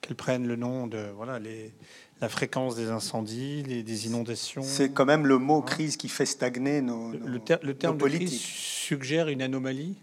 qu'elle 0.00 0.16
prenne 0.16 0.46
le 0.46 0.56
nom 0.56 0.86
de 0.86 1.10
voilà 1.16 1.38
les 1.38 1.74
la 2.20 2.28
fréquence 2.28 2.76
des 2.76 2.88
incendies, 2.88 3.62
les, 3.62 3.82
des 3.82 4.06
inondations. 4.06 4.62
C'est 4.62 4.90
quand 4.90 5.06
même 5.06 5.26
le 5.26 5.38
mot 5.38 5.62
crise 5.62 5.96
qui 5.96 6.08
fait 6.08 6.26
stagner 6.26 6.82
nos, 6.82 7.12
le, 7.12 7.18
le, 7.62 7.74
terme 7.74 7.96
de 7.96 8.08
crise 8.08 8.40
suggère 8.40 9.28
une 9.28 9.42
anomalie 9.42 9.96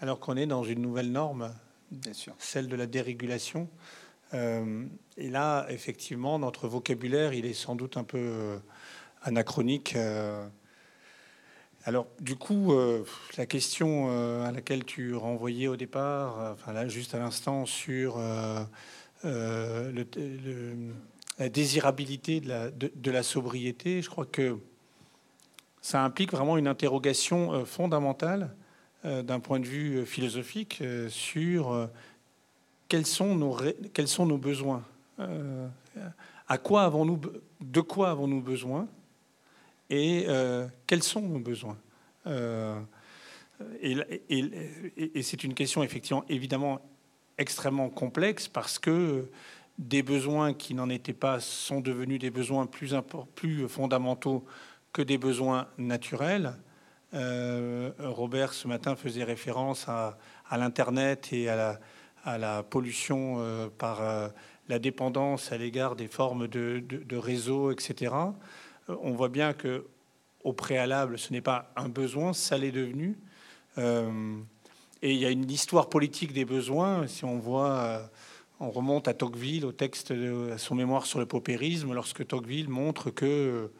alors 0.00 0.18
qu'on 0.18 0.36
est 0.36 0.46
dans 0.46 0.64
une 0.64 0.82
nouvelle 0.82 1.12
norme, 1.12 1.54
Bien 1.90 2.12
sûr. 2.12 2.34
celle 2.38 2.68
de 2.68 2.74
la 2.74 2.86
dérégulation. 2.86 3.68
Euh, 4.34 4.84
et 5.16 5.28
là, 5.28 5.66
effectivement, 5.68 6.38
notre 6.38 6.66
vocabulaire, 6.68 7.34
il 7.34 7.46
est 7.46 7.52
sans 7.54 7.76
doute 7.76 7.96
un 7.96 8.04
peu 8.04 8.18
euh, 8.18 8.58
anachronique. 9.22 9.94
Euh. 9.94 10.46
Alors, 11.84 12.06
du 12.20 12.36
coup, 12.36 12.72
la 13.36 13.44
question 13.44 14.08
à 14.44 14.52
laquelle 14.52 14.84
tu 14.84 15.16
renvoyais 15.16 15.66
au 15.66 15.74
départ, 15.74 16.52
enfin 16.52 16.72
là, 16.72 16.86
juste 16.86 17.12
à 17.16 17.18
l'instant, 17.18 17.66
sur 17.66 18.18
le, 19.24 20.04
désirabilité 21.38 22.40
de 22.40 22.48
la, 22.48 22.70
de 22.70 23.10
la, 23.10 23.22
sobriété, 23.22 24.02
je 24.02 24.10
crois 24.10 24.26
que 24.26 24.58
ça 25.80 26.04
implique 26.04 26.32
vraiment 26.32 26.58
une 26.58 26.68
interrogation 26.68 27.64
fondamentale 27.64 28.54
d'un 29.04 29.40
point 29.40 29.58
de 29.58 29.66
vue 29.66 30.06
philosophique 30.06 30.82
sur 31.08 31.88
quels 32.88 33.06
sont 33.06 33.34
nos, 33.34 33.56
quels 33.92 34.08
sont 34.08 34.26
nos 34.26 34.38
besoins 34.38 34.84
euh, 35.18 35.68
à 36.48 36.58
quoi 36.58 36.84
avons-nous, 36.84 37.20
De 37.60 37.80
quoi 37.80 38.10
avons-nous 38.10 38.40
besoin 38.40 38.88
Et 39.90 40.26
euh, 40.28 40.66
quels 40.86 41.02
sont 41.02 41.22
nos 41.22 41.38
besoins 41.38 41.78
euh, 42.26 42.80
Et, 43.80 43.96
et, 44.28 45.22
c'est 45.22 45.44
une 45.44 45.54
question 45.54 45.82
effectivement 45.82 46.24
évidemment 46.28 46.80
extrêmement 47.38 47.88
complexe 47.88 48.48
parce 48.48 48.78
que 48.78 49.28
des 49.78 50.02
besoins 50.02 50.54
qui 50.54 50.74
n'en 50.74 50.88
étaient 50.88 51.12
pas 51.12 51.40
sont 51.40 51.80
devenus 51.80 52.18
des 52.18 52.30
besoins 52.30 52.66
plus, 52.66 52.94
plus 53.34 53.68
fondamentaux 53.68 54.44
que 54.92 55.02
des 55.02 55.18
besoins 55.18 55.68
naturels. 55.78 56.54
Robert 57.12 58.54
ce 58.54 58.68
matin 58.68 58.96
faisait 58.96 59.24
référence 59.24 59.86
à, 59.88 60.16
l'Internet 60.52 61.32
et 61.32 61.48
à 61.48 61.78
la, 62.38 62.62
pollution 62.62 63.36
euh, 63.38 63.68
par 63.68 64.00
euh, 64.00 64.28
la 64.68 64.78
dépendance 64.78 65.52
à 65.52 65.58
l'égard 65.58 65.96
des 65.96 66.08
formes 66.08 66.46
de, 66.48 66.82
de, 66.86 67.16
réseau, 67.16 67.70
etc. 67.70 68.14
Euh, 68.88 68.96
on 69.02 69.12
voit 69.12 69.28
bien 69.28 69.52
que 69.52 69.86
au 70.44 70.52
préalable, 70.52 71.18
ce 71.18 71.32
n'est 71.32 71.40
pas 71.40 71.72
un 71.76 71.88
besoin, 71.88 72.32
ça 72.32 72.58
l'est 72.58 72.72
devenu. 72.72 73.16
et 73.76 75.12
il 75.12 75.16
y 75.16 75.24
a 75.24 75.30
une 75.30 75.48
histoire 75.50 75.88
politique 75.88 76.32
des 76.32 76.44
besoins. 76.44 77.06
Si 77.06 77.24
on 77.24 77.38
voit, 77.38 78.10
on 78.62 78.70
remonte 78.70 79.08
à 79.08 79.14
Tocqueville, 79.14 79.66
au 79.66 79.72
texte 79.72 80.12
de 80.12 80.54
son 80.56 80.76
mémoire 80.76 81.04
sur 81.04 81.18
le 81.18 81.26
paupérisme, 81.26 81.92
lorsque 81.92 82.26
Tocqueville 82.26 82.68
montre 82.68 83.10
que 83.10 83.70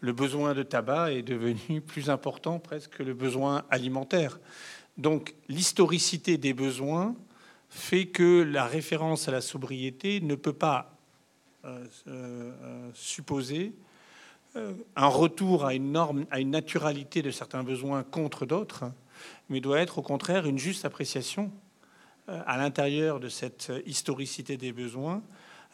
le 0.00 0.12
besoin 0.12 0.52
de 0.54 0.62
tabac 0.62 1.12
est 1.12 1.22
devenu 1.22 1.80
plus 1.80 2.10
important 2.10 2.58
presque 2.58 2.98
que 2.98 3.02
le 3.02 3.14
besoin 3.14 3.64
alimentaire. 3.70 4.38
Donc 4.98 5.34
l'historicité 5.48 6.36
des 6.36 6.52
besoins 6.52 7.16
fait 7.70 8.06
que 8.06 8.42
la 8.42 8.66
référence 8.66 9.26
à 9.26 9.32
la 9.32 9.40
sobriété 9.40 10.20
ne 10.20 10.34
peut 10.34 10.52
pas 10.52 10.98
euh, 11.64 11.86
euh, 12.06 12.90
supposer 12.94 13.72
euh, 14.54 14.74
un 14.96 15.08
retour 15.08 15.64
à 15.64 15.74
une 15.74 15.92
norme, 15.92 16.26
à 16.30 16.40
une 16.40 16.50
naturalité 16.50 17.22
de 17.22 17.30
certains 17.30 17.64
besoins 17.64 18.02
contre 18.02 18.44
d'autres, 18.44 18.84
mais 19.48 19.60
doit 19.60 19.80
être 19.80 19.98
au 19.98 20.02
contraire 20.02 20.46
une 20.46 20.58
juste 20.58 20.84
appréciation 20.84 21.50
à 22.28 22.56
l'intérieur 22.56 23.20
de 23.20 23.28
cette 23.28 23.72
historicité 23.86 24.56
des 24.56 24.72
besoins 24.72 25.22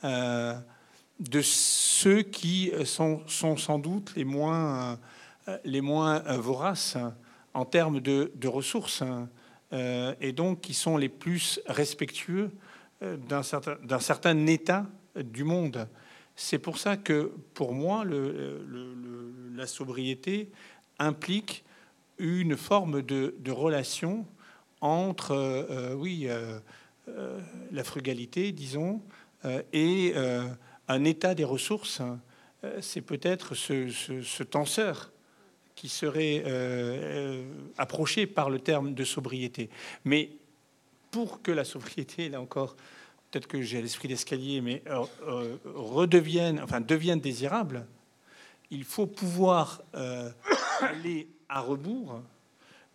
de 0.02 1.40
ceux 1.40 2.22
qui 2.22 2.72
sont, 2.84 3.22
sont, 3.26 3.56
sans 3.56 3.78
doute 3.78 4.12
les 4.16 4.24
moins, 4.24 4.98
les 5.64 5.80
moins 5.80 6.20
voraces 6.36 6.96
en 7.54 7.64
termes 7.64 8.00
de, 8.00 8.30
ressources. 8.46 9.02
Euh, 9.72 10.14
et 10.20 10.32
donc 10.32 10.60
qui 10.60 10.74
sont 10.74 10.98
les 10.98 11.08
plus 11.08 11.58
respectueux 11.66 12.50
euh, 13.02 13.16
d'un 13.16 13.42
certain, 13.42 14.00
certain, 14.00 14.46
état 14.46 14.86
du 15.16 15.44
monde. 15.44 15.88
C'est 16.36 16.58
pour 16.58 16.76
ça 16.76 16.98
que, 16.98 17.32
pour 17.54 17.72
moi, 17.72 18.04
la 19.54 19.66
sobriété 19.66 20.50
implique 20.98 21.64
une 22.18 22.58
forme 22.58 23.00
de, 23.00 23.50
relation 23.50 24.26
entre, 24.82 25.32
euh, 25.32 25.94
oui, 25.94 26.28
la 27.72 27.84
frugalité, 27.84 28.52
disons, 28.52 29.00
et 29.72 30.14
un 30.88 31.04
état 31.04 31.34
des 31.34 31.44
ressources. 31.44 32.02
C'est 32.80 33.00
peut-être 33.00 33.56
ce, 33.56 33.88
ce, 33.90 34.42
tenseur 34.44 35.12
qui 35.74 35.88
serait 35.88 36.44
euh, 36.46 36.46
euh, 36.46 37.44
approché 37.76 38.28
par 38.28 38.50
le 38.50 38.60
terme 38.60 38.94
de 38.94 39.02
sobriété. 39.02 39.68
Mais 40.04 40.30
pour 41.10 41.42
que 41.42 41.50
la 41.50 41.64
sobriété, 41.64 42.28
là 42.28 42.40
encore, 42.40 42.76
peut-être 43.30 43.48
que 43.48 43.60
j'ai 43.62 43.82
l'esprit 43.82 44.06
d'escalier, 44.06 44.60
mais 44.60 44.82
euh, 44.86 45.56
redevienne, 45.74 46.60
enfin 46.62 46.80
devienne 46.80 47.18
désirable, 47.18 47.84
il 48.70 48.84
faut 48.84 49.06
pouvoir 49.06 49.82
aller 50.80 51.28
à 51.48 51.60
rebours 51.60 52.22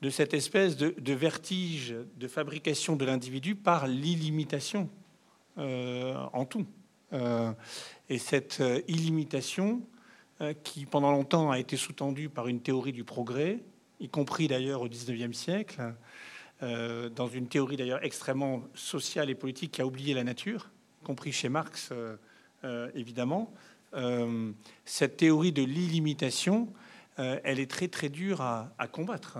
de 0.02 0.10
cette 0.10 0.34
espèce 0.34 0.78
de, 0.78 1.14
vertige 1.14 1.96
de 2.18 2.28
fabrication 2.28 2.96
de 2.96 3.06
l'individu 3.06 3.56
par 3.56 3.88
l'illimitation 3.88 4.90
en 5.58 6.46
tout. 6.46 6.68
et 8.10 8.18
cette 8.20 8.62
illimitation, 8.88 9.82
euh, 10.40 10.54
qui 10.64 10.86
pendant 10.86 11.12
longtemps 11.12 11.50
a 11.50 11.58
été 11.58 11.78
sous-tendu 11.78 12.30
par 12.30 12.48
une 12.48 12.62
théorie 12.62 12.94
du 12.94 13.04
progrès, 13.04 13.58
y 14.00 14.08
compris 14.08 14.48
d'ailleurs 14.48 14.84
au 14.84 14.88
XIXe 14.88 15.36
siècle, 15.36 15.96
euh, 16.62 17.10
dans 17.10 17.26
une 17.26 17.48
théorie 17.48 17.76
d'ailleurs 17.76 18.04
extrêmement 18.04 18.62
sociale 18.76 19.32
et 19.32 19.36
politique 19.36 19.72
qui 19.72 19.82
a 19.82 19.88
oublié 19.88 20.14
la 20.14 20.24
nature, 20.24 20.70
y 21.02 21.06
compris 21.06 21.32
chez 21.32 21.50
Marx 21.50 21.92
euh, 21.92 22.92
évidemment. 22.94 23.52
cette 24.86 25.18
théorie 25.18 25.54
de 25.54 25.64
l'illimitation, 25.64 26.72
elle 27.16 27.60
est 27.60 27.72
très 27.72 27.88
très 27.88 28.10
dure 28.10 28.42
à, 28.42 28.88
combattre. 28.92 29.40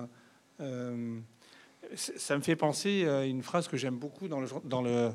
Ça 0.58 2.36
me 2.36 2.42
fait 2.42 2.56
penser 2.56 3.08
à 3.08 3.26
une 3.26 3.44
phrase 3.44 3.68
que 3.68 3.78
j'aime 3.78 3.98
beaucoup 3.98 4.28
dans 4.28 4.42
le, 4.82 5.12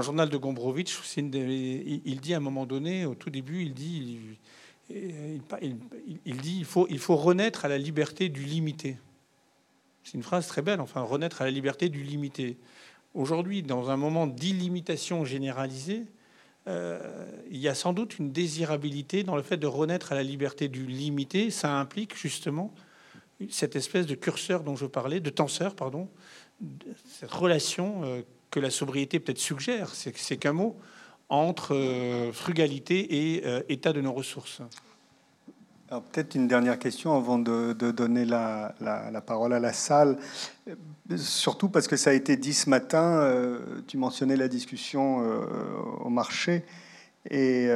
journal 0.00 0.28
de 0.28 0.36
Gombrowicz. 0.36 1.16
Il, 1.16 2.20
dit 2.20 2.34
à 2.34 2.38
un 2.38 2.40
moment 2.40 2.66
donné, 2.66 3.06
au 3.06 3.14
tout 3.14 3.30
début, 3.30 3.62
il 3.62 3.74
dit 3.74 4.18
faut, 6.64 6.86
il 6.90 6.98
faut 6.98 7.16
renaître 7.16 7.64
à 7.64 7.68
la 7.68 7.78
liberté 7.78 8.28
du 8.28 8.42
limité. 8.42 8.98
C'est 10.02 10.14
une 10.14 10.22
phrase 10.22 10.46
très 10.46 10.62
belle, 10.62 10.80
enfin, 10.80 11.02
renaître 11.02 11.42
à 11.42 11.44
la 11.44 11.50
liberté 11.50 11.88
du 11.88 12.02
limité. 12.02 12.56
Aujourd'hui, 13.14 13.62
dans 13.62 13.90
un 13.90 13.96
moment 13.96 14.26
d'illimitation 14.26 15.24
généralisée, 15.24 16.04
euh, 16.68 17.00
il 17.50 17.58
y 17.58 17.68
a 17.68 17.74
sans 17.74 17.92
doute 17.92 18.18
une 18.18 18.32
désirabilité 18.32 19.24
dans 19.24 19.36
le 19.36 19.42
fait 19.42 19.56
de 19.56 19.66
renaître 19.66 20.12
à 20.12 20.14
la 20.14 20.22
liberté 20.22 20.68
du 20.68 20.86
limité. 20.86 21.50
Ça 21.50 21.78
implique 21.78 22.16
justement 22.16 22.72
cette 23.48 23.76
espèce 23.76 24.06
de 24.06 24.14
curseur 24.14 24.62
dont 24.62 24.76
je 24.76 24.86
parlais, 24.86 25.20
de 25.20 25.30
tenseur, 25.30 25.74
pardon, 25.74 26.08
cette 27.06 27.30
relation 27.30 28.02
euh, 28.04 28.22
que 28.50 28.60
la 28.60 28.70
sobriété 28.70 29.20
peut-être 29.20 29.38
suggère, 29.38 29.90
c'est 29.94 30.36
qu'un 30.36 30.52
mot, 30.52 30.76
entre 31.28 31.74
euh, 31.74 32.32
frugalité 32.32 33.34
et 33.34 33.46
euh, 33.46 33.62
état 33.68 33.92
de 33.92 34.00
nos 34.00 34.12
ressources. 34.12 34.60
peut-être 35.88 36.34
une 36.34 36.48
dernière 36.48 36.78
question 36.78 37.16
avant 37.16 37.38
de, 37.38 37.72
donner 37.72 38.24
la, 38.24 38.74
parole 39.26 39.52
à 39.52 39.60
la 39.60 39.72
salle, 39.72 40.18
surtout 41.16 41.68
parce 41.68 41.88
que 41.88 41.96
ça 41.96 42.10
a 42.10 42.12
été 42.12 42.36
dit 42.36 42.54
ce 42.54 42.68
matin, 42.68 43.32
tu 43.86 43.96
mentionnais 43.96 44.36
la 44.36 44.48
discussion 44.48 45.18
au 46.00 46.08
marché, 46.08 46.64
et 47.28 47.68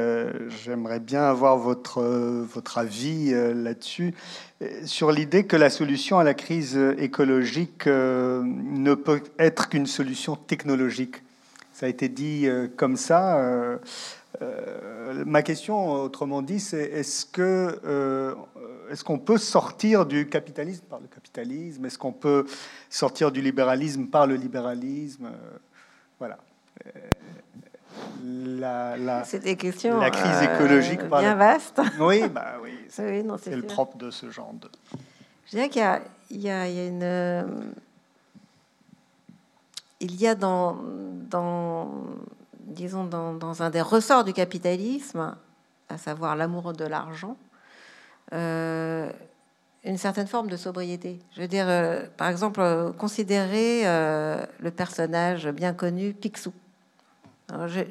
j'aimerais 0.63 0.99
bien 0.99 1.23
avoir 1.23 1.57
votre, 1.57 2.01
votre 2.01 2.77
avis 2.79 3.31
là-dessus, 3.31 4.13
sur 4.85 5.11
l'idée 5.11 5.45
que 5.45 5.55
la 5.55 5.69
solution 5.69 6.17
à 6.17 6.23
la 6.23 6.33
crise 6.33 6.75
écologique 6.97 7.85
ne 7.85 8.93
peut 8.95 9.21
être 9.37 9.69
qu'une 9.69 9.85
solution 9.85 10.35
technologique. 10.35 11.21
Ça 11.75 11.87
a 11.87 11.89
été 11.89 12.07
dit 12.07 12.47
euh, 12.47 12.69
comme 12.77 12.95
ça. 12.95 13.37
Euh, 13.37 13.77
euh, 14.41 15.25
ma 15.25 15.41
question, 15.41 15.91
autrement 15.91 16.41
dit, 16.41 16.61
c'est 16.61 16.83
est-ce 16.83 17.25
que 17.25 18.37
est-ce 18.89 19.03
qu'on 19.03 19.19
peut 19.19 19.37
sortir 19.37 20.05
du 20.05 20.29
capitalisme 20.29 20.85
par 20.89 21.01
le 21.01 21.07
capitalisme? 21.07 21.85
Est-ce 21.85 21.97
qu'on 21.97 22.13
peut 22.13 22.45
sortir 22.89 23.29
du 23.29 23.41
libéralisme 23.41 24.05
par 24.05 24.25
le 24.25 24.35
libéralisme? 24.35 25.31
Voilà. 26.17 26.37
La, 28.23 28.97
la, 28.97 29.23
des 29.23 29.55
questions 29.55 29.99
la 29.99 30.09
crise 30.09 30.41
écologique 30.43 31.03
bien 31.03 31.35
vaste. 31.35 31.81
Oui, 31.99 32.27
bah 32.29 32.53
oui, 32.63 32.71
c'est, 32.89 33.21
le 33.21 33.61
propre 33.61 33.97
de 33.97 34.11
ce 34.11 34.29
genre 34.29 34.53
de. 34.53 34.69
Je 35.45 35.51
dirais 35.51 35.69
qu'il 35.69 35.81
y 35.81 36.49
a, 36.49 36.67
y 36.67 36.73
y 36.73 36.87
une 36.87 37.73
il 39.99 40.15
y 40.19 40.27
a 40.27 40.35
dans, 40.35 40.77
disons, 42.59 43.05
dans, 43.05 43.63
un 43.63 43.69
des 43.69 43.81
ressorts 43.81 44.23
du 44.23 44.33
capitalisme, 44.33 45.35
à 45.89 45.97
savoir 45.97 46.35
l'amour 46.35 46.73
de 46.73 46.85
l'argent, 46.85 47.37
euh, 48.33 49.09
une 49.83 49.97
certaine 49.97 50.27
forme 50.27 50.49
de 50.49 50.57
sobriété. 50.57 51.19
Je 51.35 51.41
veux 51.41 51.47
dire, 51.47 51.67
par 52.17 52.29
exemple, 52.29 52.93
considérer 52.97 53.83
le 53.83 54.71
personnage 54.71 55.47
bien 55.49 55.73
connu 55.73 56.13
Picsou. 56.13 56.53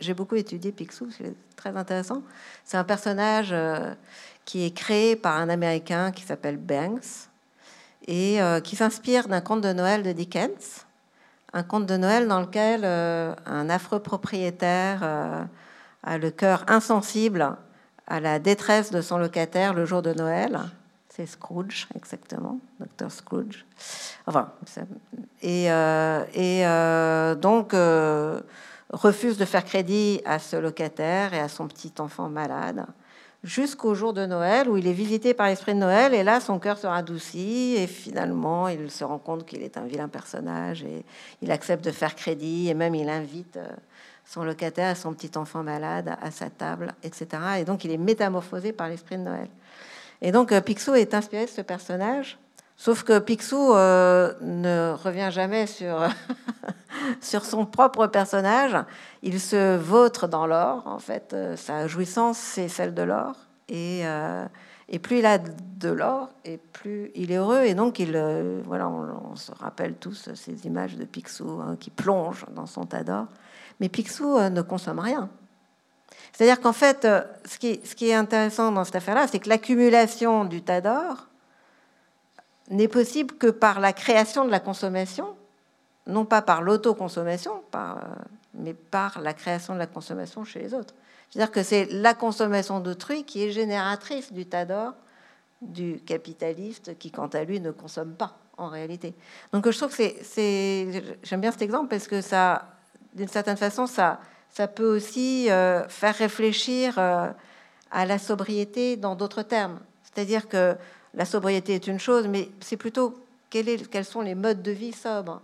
J'ai 0.01 0.15
beaucoup 0.15 0.35
étudié 0.35 0.73
Picsou, 0.73 1.11
c'est 1.11 1.35
très 1.57 1.77
intéressant. 1.77 2.23
C'est 2.65 2.77
un 2.77 2.85
personnage 2.85 3.55
qui 4.45 4.65
est 4.65 4.73
créé 4.73 5.15
par 5.15 5.37
un 5.37 5.49
Américain 5.49 6.11
qui 6.11 6.23
s'appelle 6.23 6.57
Banks 6.57 7.29
et 8.09 8.39
qui 8.65 8.75
s'inspire 8.77 9.29
d'un 9.29 9.41
conte 9.41 9.61
de 9.61 9.73
Noël 9.73 10.03
de 10.03 10.13
Dickens 10.13 10.85
un 11.55 11.63
conte 11.63 11.87
de 11.87 11.97
Noël 11.97 12.27
dans 12.27 12.41
lequel 12.41 12.83
euh, 12.85 13.33
un 13.47 13.71
affreux 13.71 14.01
propriétaire 14.01 15.01
euh, 15.03 15.45
a 16.03 16.19
le 16.19 16.31
cœur 16.31 16.65
insensible 16.67 17.57
à 18.07 18.21
la 18.21 18.39
détresse 18.41 18.91
de 18.91 19.01
son 19.01 19.19
locataire 19.19 19.73
le 19.73 19.87
jour 19.87 20.03
de 20.03 20.13
Noël. 20.13 20.59
C'est 21.09 21.27
Scrooge, 21.27 21.87
exactement, 21.95 22.59
Dr. 22.81 23.11
Scrooge. 23.11 23.65
Enfin, 24.27 24.51
euh, 25.45 26.25
et 26.35 27.37
donc 27.41 27.73
refuse 28.95 29.37
de 29.37 29.45
faire 29.45 29.65
crédit 29.65 30.21
à 30.25 30.39
ce 30.39 30.57
locataire 30.57 31.35
et 31.35 31.41
à 31.41 31.49
son 31.49 31.69
petit 31.69 31.93
enfant 31.99 32.29
malade 32.29 32.87
jusqu'au 33.45 33.95
jour 33.95 34.15
de 34.15 34.25
Noël 34.25 34.69
où 34.69 34.79
il 34.79 34.87
est 34.87 34.95
visité 34.95 35.35
par 35.35 35.49
l'esprit 35.49 35.75
de 35.75 35.79
Noël 35.79 36.15
et 36.15 36.23
là 36.23 36.41
son 36.41 36.59
cœur 36.59 36.79
se 36.79 36.87
radoucit 36.87 37.75
et 37.77 37.87
finalement 37.87 38.69
il 38.69 38.91
se 38.91 39.05
rend 39.05 39.19
compte 39.19 39.45
qu'il 39.45 39.63
est 39.63 39.77
un 39.77 39.85
vilain 39.85 40.09
personnage 40.09 40.83
et 40.83 41.05
il 41.43 41.53
accepte 41.53 41.85
de 41.85 41.91
faire 41.91 42.15
crédit 42.15 42.71
et 42.71 42.75
même 42.75 42.95
il 42.95 43.09
invite 43.09 43.59
euh, 43.59 43.69
son 44.25 44.45
locataire 44.45 44.97
son 44.97 45.13
petit 45.13 45.37
enfant 45.37 45.63
malade 45.63 46.17
à 46.23 46.31
sa 46.31 46.49
table, 46.49 46.95
etc. 47.03 47.27
Et 47.59 47.65
donc 47.65 47.85
il 47.85 47.91
est 47.91 47.99
métamorphosé 47.99 48.73
par 48.73 48.89
l'esprit 48.89 49.19
de 49.19 49.23
Noël. 49.23 49.49
Et 50.23 50.33
donc 50.33 50.51
euh, 50.51 50.63
Picsou 50.63 50.95
est 50.95 51.13
inspiré 51.13 51.45
de 51.45 51.51
ce 51.51 51.61
personnage, 51.61 52.39
sauf 52.77 53.03
que 53.03 53.19
Picsou 53.19 53.75
euh, 53.75 54.33
ne 54.41 54.95
revient 55.03 55.31
jamais 55.31 55.67
sur, 55.67 56.09
sur 57.21 57.45
son 57.45 57.67
propre 57.67 58.07
personnage 58.07 58.77
il 59.23 59.41
se 59.41 59.77
vautre 59.77 60.29
dans 60.29 60.47
l'or. 60.47 60.83
En 60.87 60.99
fait, 60.99 61.33
euh, 61.33 61.57
sa 61.57 61.87
jouissance, 61.87 62.39
c'est 62.39 62.69
celle 62.69 62.95
de 62.95 63.03
l'or. 63.03 63.35
Et, 63.69 64.03
euh, 64.05 64.47
et, 64.89 64.99
plus 64.99 65.21
il 65.21 65.27
a 65.27 65.39
de 65.39 65.89
l'or, 65.89 66.29
et 66.45 66.59
plus 66.59 67.11
il 67.15 67.33
est 67.33 67.37
heureux. 67.37 67.65
Et 67.65 67.75
donc, 67.75 67.99
il, 67.99 68.19
voilà, 68.67 68.89
on, 68.89 69.35
se 69.37 69.53
rappelle 69.53 69.95
tous 69.95 70.31
ces 70.35 70.67
images 70.67 70.97
de 70.97 71.05
Picsou 71.05 71.61
hein, 71.63 71.77
qui 71.81 71.91
plonge 71.91 72.45
dans 72.55 72.67
son 72.67 72.85
tas 72.85 73.03
d'or. 73.03 73.27
Mais 73.81 73.89
Picsou 73.89 74.39
ne 74.39 74.63
consomme 74.63 74.99
rien. 74.99 75.31
C'est-à-dire 76.33 76.61
qu'en 76.61 76.73
fait, 76.73 77.07
ce 77.45 77.59
qui, 77.59 77.81
ce 77.85 77.95
qui 77.95 78.11
est 78.11 78.15
intéressant 78.15 78.71
dans 78.73 78.85
cette 78.85 78.97
affaire-là, 78.97 79.27
c'est 79.27 79.39
que 79.39 79.49
l'accumulation 79.49 80.45
du 80.45 80.63
tas 80.63 80.81
d'or 80.81 81.29
n'est 82.71 82.89
possible 82.89 83.35
que 83.37 83.49
par 83.49 83.81
la 83.81 83.93
création 83.93 84.45
de 84.45 84.51
la 84.51 84.61
consommation, 84.61 85.35
non 86.07 86.25
pas 86.25 86.43
par 86.43 86.63
l'autoconsommation, 86.63 87.63
par 87.71 87.99
mais 88.55 88.75
par 88.75 89.21
la 89.21 89.35
création 89.35 89.75
de 89.75 89.79
la 89.79 89.87
consommation 89.87 90.45
chez 90.45 90.61
les 90.61 90.75
autres. 90.75 90.95
C'est-à-dire 91.31 91.51
que 91.51 91.63
c'est 91.63 91.87
la 91.91 92.15
consommation 92.15 92.81
d'autrui 92.81 93.25
qui 93.25 93.43
est 93.43 93.51
génératrice 93.51 94.33
du 94.33 94.47
tas 94.47 94.65
d'or 94.65 94.93
du 95.61 96.01
capitaliste 96.05 96.99
qui, 96.99 97.11
quant 97.11 97.27
à 97.29 97.43
lui, 97.45 97.59
ne 97.59 97.71
consomme 97.71 98.15
pas 98.15 98.37
en 98.57 98.69
réalité. 98.69 99.15
Donc 99.53 99.69
je 99.69 99.77
trouve 99.77 99.97
que 99.97 100.03
c'est, 100.23 101.03
j'aime 101.23 101.41
bien 101.41 101.51
cet 101.51 101.63
exemple 101.63 101.89
parce 101.89 102.07
que 102.07 102.21
ça, 102.21 102.69
d'une 103.15 103.29
certaine 103.29 103.57
façon, 103.57 103.87
ça, 103.87 104.21
ça 104.51 104.69
peut 104.69 104.97
aussi 104.97 105.51
euh, 105.51 105.89
faire 105.89 106.15
réfléchir 106.15 106.99
euh, 106.99 107.31
à 107.91 108.07
la 108.07 108.19
sobriété 108.19 108.97
dans 108.97 109.17
d'autres 109.17 109.43
termes. 109.43 109.81
C'est-à-dire 110.03 110.49
que 110.49 110.77
la 111.17 111.25
sobriété 111.25 111.75
est 111.75 111.87
une 111.87 111.99
chose, 111.99 112.27
mais 112.29 112.49
c'est 112.61 112.77
plutôt 112.77 113.15
quels 113.51 114.05
sont 114.05 114.21
les 114.21 114.35
modes 114.35 114.63
de 114.63 114.73
vie 114.73 114.93
sobres 114.93 115.41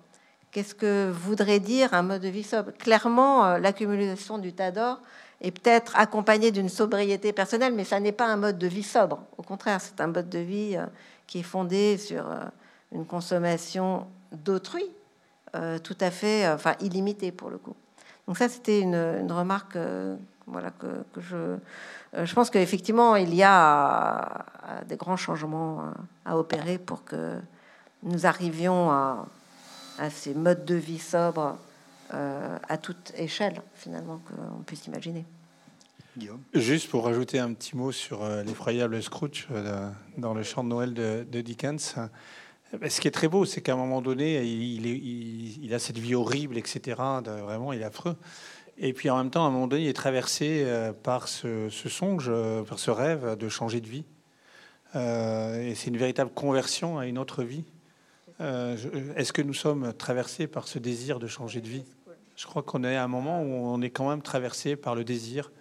Qu'est-ce 0.51 0.75
que 0.75 1.11
voudrait 1.11 1.61
dire 1.61 1.95
un 1.95 2.03
mode 2.03 2.23
de 2.23 2.29
vie 2.29 2.43
sobre? 2.43 2.73
Clairement, 2.73 3.47
euh, 3.47 3.59
l'accumulation 3.59 4.37
du 4.37 4.53
tas 4.53 4.73
d'or 4.73 5.01
est 5.41 5.53
peut-être 5.53 5.97
accompagnée 5.97 6.51
d'une 6.51 6.68
sobriété 6.68 7.33
personnelle, 7.33 7.73
mais 7.73 7.85
ça 7.85 8.01
n'est 8.01 8.12
pas 8.12 8.27
un 8.27 8.37
mode 8.37 8.59
de 8.59 8.66
vie 8.66 8.83
sobre. 8.83 9.23
Au 9.39 9.43
contraire, 9.43 9.81
c'est 9.81 10.01
un 10.01 10.09
mode 10.09 10.29
de 10.29 10.41
vie 10.41 10.77
euh, 10.77 10.87
qui 11.29 11.39
est 11.39 11.45
fondé 11.45 11.99
sur 11.99 12.29
euh, 12.29 12.41
une 12.93 13.07
consommation 13.07 14.07
d'autrui, 14.33 14.85
tout 15.83 15.97
à 16.01 16.12
fait, 16.12 16.49
enfin 16.49 16.75
illimitée 16.81 17.33
pour 17.33 17.51
le 17.51 17.59
coup. 17.59 17.75
Donc 18.27 18.39
ça, 18.39 18.49
c'était 18.49 18.81
une, 18.81 19.33
remarque, 19.33 19.77
voilà 20.47 20.71
que, 20.71 20.87
je, 21.21 21.57
je 22.13 22.35
pense 22.35 22.51
qu'effectivement, 22.51 23.17
il 23.17 23.35
y 23.35 23.43
a 23.43 24.45
des 24.89 24.97
grands 24.97 25.17
changements 25.17 25.93
à 26.25 26.37
opérer 26.37 26.79
pour 26.79 27.05
que 27.05 27.39
nous 28.03 28.27
arrivions 28.27 28.91
à 28.91 29.27
à 30.01 30.11
ces 30.11 30.35
modes 30.35 30.65
de 30.65 30.75
vie 30.75 30.99
sobres 30.99 31.59
euh, 32.15 32.59
à 32.69 32.79
toute 32.79 33.13
échelle, 33.17 33.63
finalement, 33.75 34.21
qu'on 34.27 34.63
puisse 34.63 34.87
imaginer. 34.87 35.25
Juste 36.55 36.91
pour 36.91 37.05
rajouter 37.05 37.39
un 37.39 37.53
petit 37.53 37.77
mot 37.77 37.93
sur 37.93 38.25
euh, 38.25 38.43
l'effroyable 38.43 39.01
Scrooge 39.03 39.47
euh, 39.53 39.89
dans 40.19 40.35
le 40.35 40.43
chant 40.43 40.65
de 40.65 40.69
Noël 40.69 40.93
de, 40.93 41.41
Dickens. 41.41 41.95
Ce 42.89 43.01
qui 43.01 43.09
est 43.09 43.13
très 43.13 43.29
beau, 43.29 43.45
c'est 43.45 43.61
qu'à 43.61 43.75
un 43.75 43.77
moment 43.77 44.01
donné, 44.01 44.43
il, 44.43 44.87
il, 45.65 45.75
a 45.75 45.79
cette 45.79 45.99
vie 45.99 46.15
horrible, 46.15 46.57
etc. 46.57 46.97
vraiment, 47.25 47.73
il 47.73 47.83
est 47.83 47.85
affreux. 47.85 48.17
Et 48.81 48.93
puis 48.93 49.11
en 49.11 49.18
même 49.18 49.31
temps, 49.31 49.45
à 49.45 49.49
un 49.49 49.51
moment 49.51 49.66
donné, 49.68 49.85
il 49.85 49.89
est 49.89 49.93
traversé 49.93 50.66
par 51.03 51.28
ce, 51.28 51.68
songe, 51.68 52.33
par 52.66 52.78
ce 52.78 52.91
rêve 52.91 53.37
de 53.37 53.49
changer 53.49 53.81
de 53.81 53.87
vie. 53.87 54.05
et 54.95 55.74
c'est 55.74 55.89
une 55.89 55.99
véritable 55.99 56.31
conversion 56.31 56.99
à 56.99 57.07
une 57.07 57.18
autre 57.18 57.45
vie. 57.45 57.64
Euh, 58.41 58.76
est-ce 59.16 59.33
que 59.33 59.43
nous 59.43 59.55
sommes 59.55 59.93
traversés 59.93 60.47
par 60.47 60.66
ce 60.66 60.78
désir 60.78 61.18
de 61.18 61.26
changer 61.26 61.61
de 61.61 61.68
vie? 61.68 61.85
Je 62.37 62.47
crois 62.47 62.62
qu'on 62.62 62.85
est 62.85 62.97
à 62.97 63.05
un 63.05 63.09
moment 63.09 63.43
où 63.43 63.53
on 63.53 63.83
est 63.83 63.91
quand 63.91 64.09
même 64.09 64.22
traversé 64.22 64.76
par 64.76 64.95
le 64.95 65.05
désir 65.05 65.53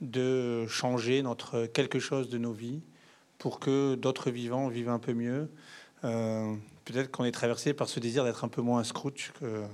de 0.00 0.66
changer 0.68 1.22
notre 1.22 1.66
quelque 1.66 1.98
chose 1.98 2.28
de 2.28 2.38
nos 2.38 2.52
vies 2.52 2.82
pour 3.38 3.58
que 3.58 3.96
d'autres 3.96 4.30
vivants 4.30 4.68
vivent 4.68 4.90
un 4.90 5.00
peu 5.00 5.12
mieux. 5.12 5.50
Euh, 6.04 6.54
peut-être 6.84 7.10
qu'on 7.10 7.24
est 7.24 7.32
traversé 7.32 7.74
par 7.74 7.88
ce 7.88 7.98
désir 7.98 8.24
d'être 8.24 8.44
un 8.44 8.48
peu 8.48 8.62
moins 8.62 8.84
Scrooge 8.84 9.32
que, 9.40 9.64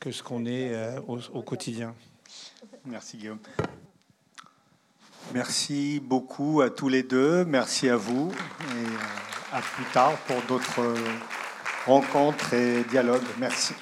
que 0.00 0.10
ce 0.12 0.22
qu'on 0.22 0.44
est 0.46 0.74
euh, 0.74 1.00
au, 1.06 1.42
quotidien. 1.42 1.94
Merci 2.84 3.16
Guillaume. 3.16 3.40
Merci 5.34 6.00
beaucoup 6.02 6.60
à 6.60 6.70
tous 6.70 6.88
les 6.88 7.02
deux. 7.02 7.44
Merci 7.44 7.88
à 7.88 7.96
vous. 7.96 8.32
Et 8.60 9.54
à 9.54 9.60
plus 9.60 9.84
tard 9.92 10.16
pour 10.26 10.40
d'autres 10.42 10.94
rencontre 11.86 12.54
et 12.54 12.84
dialogue. 12.84 13.24
Merci. 13.38 13.74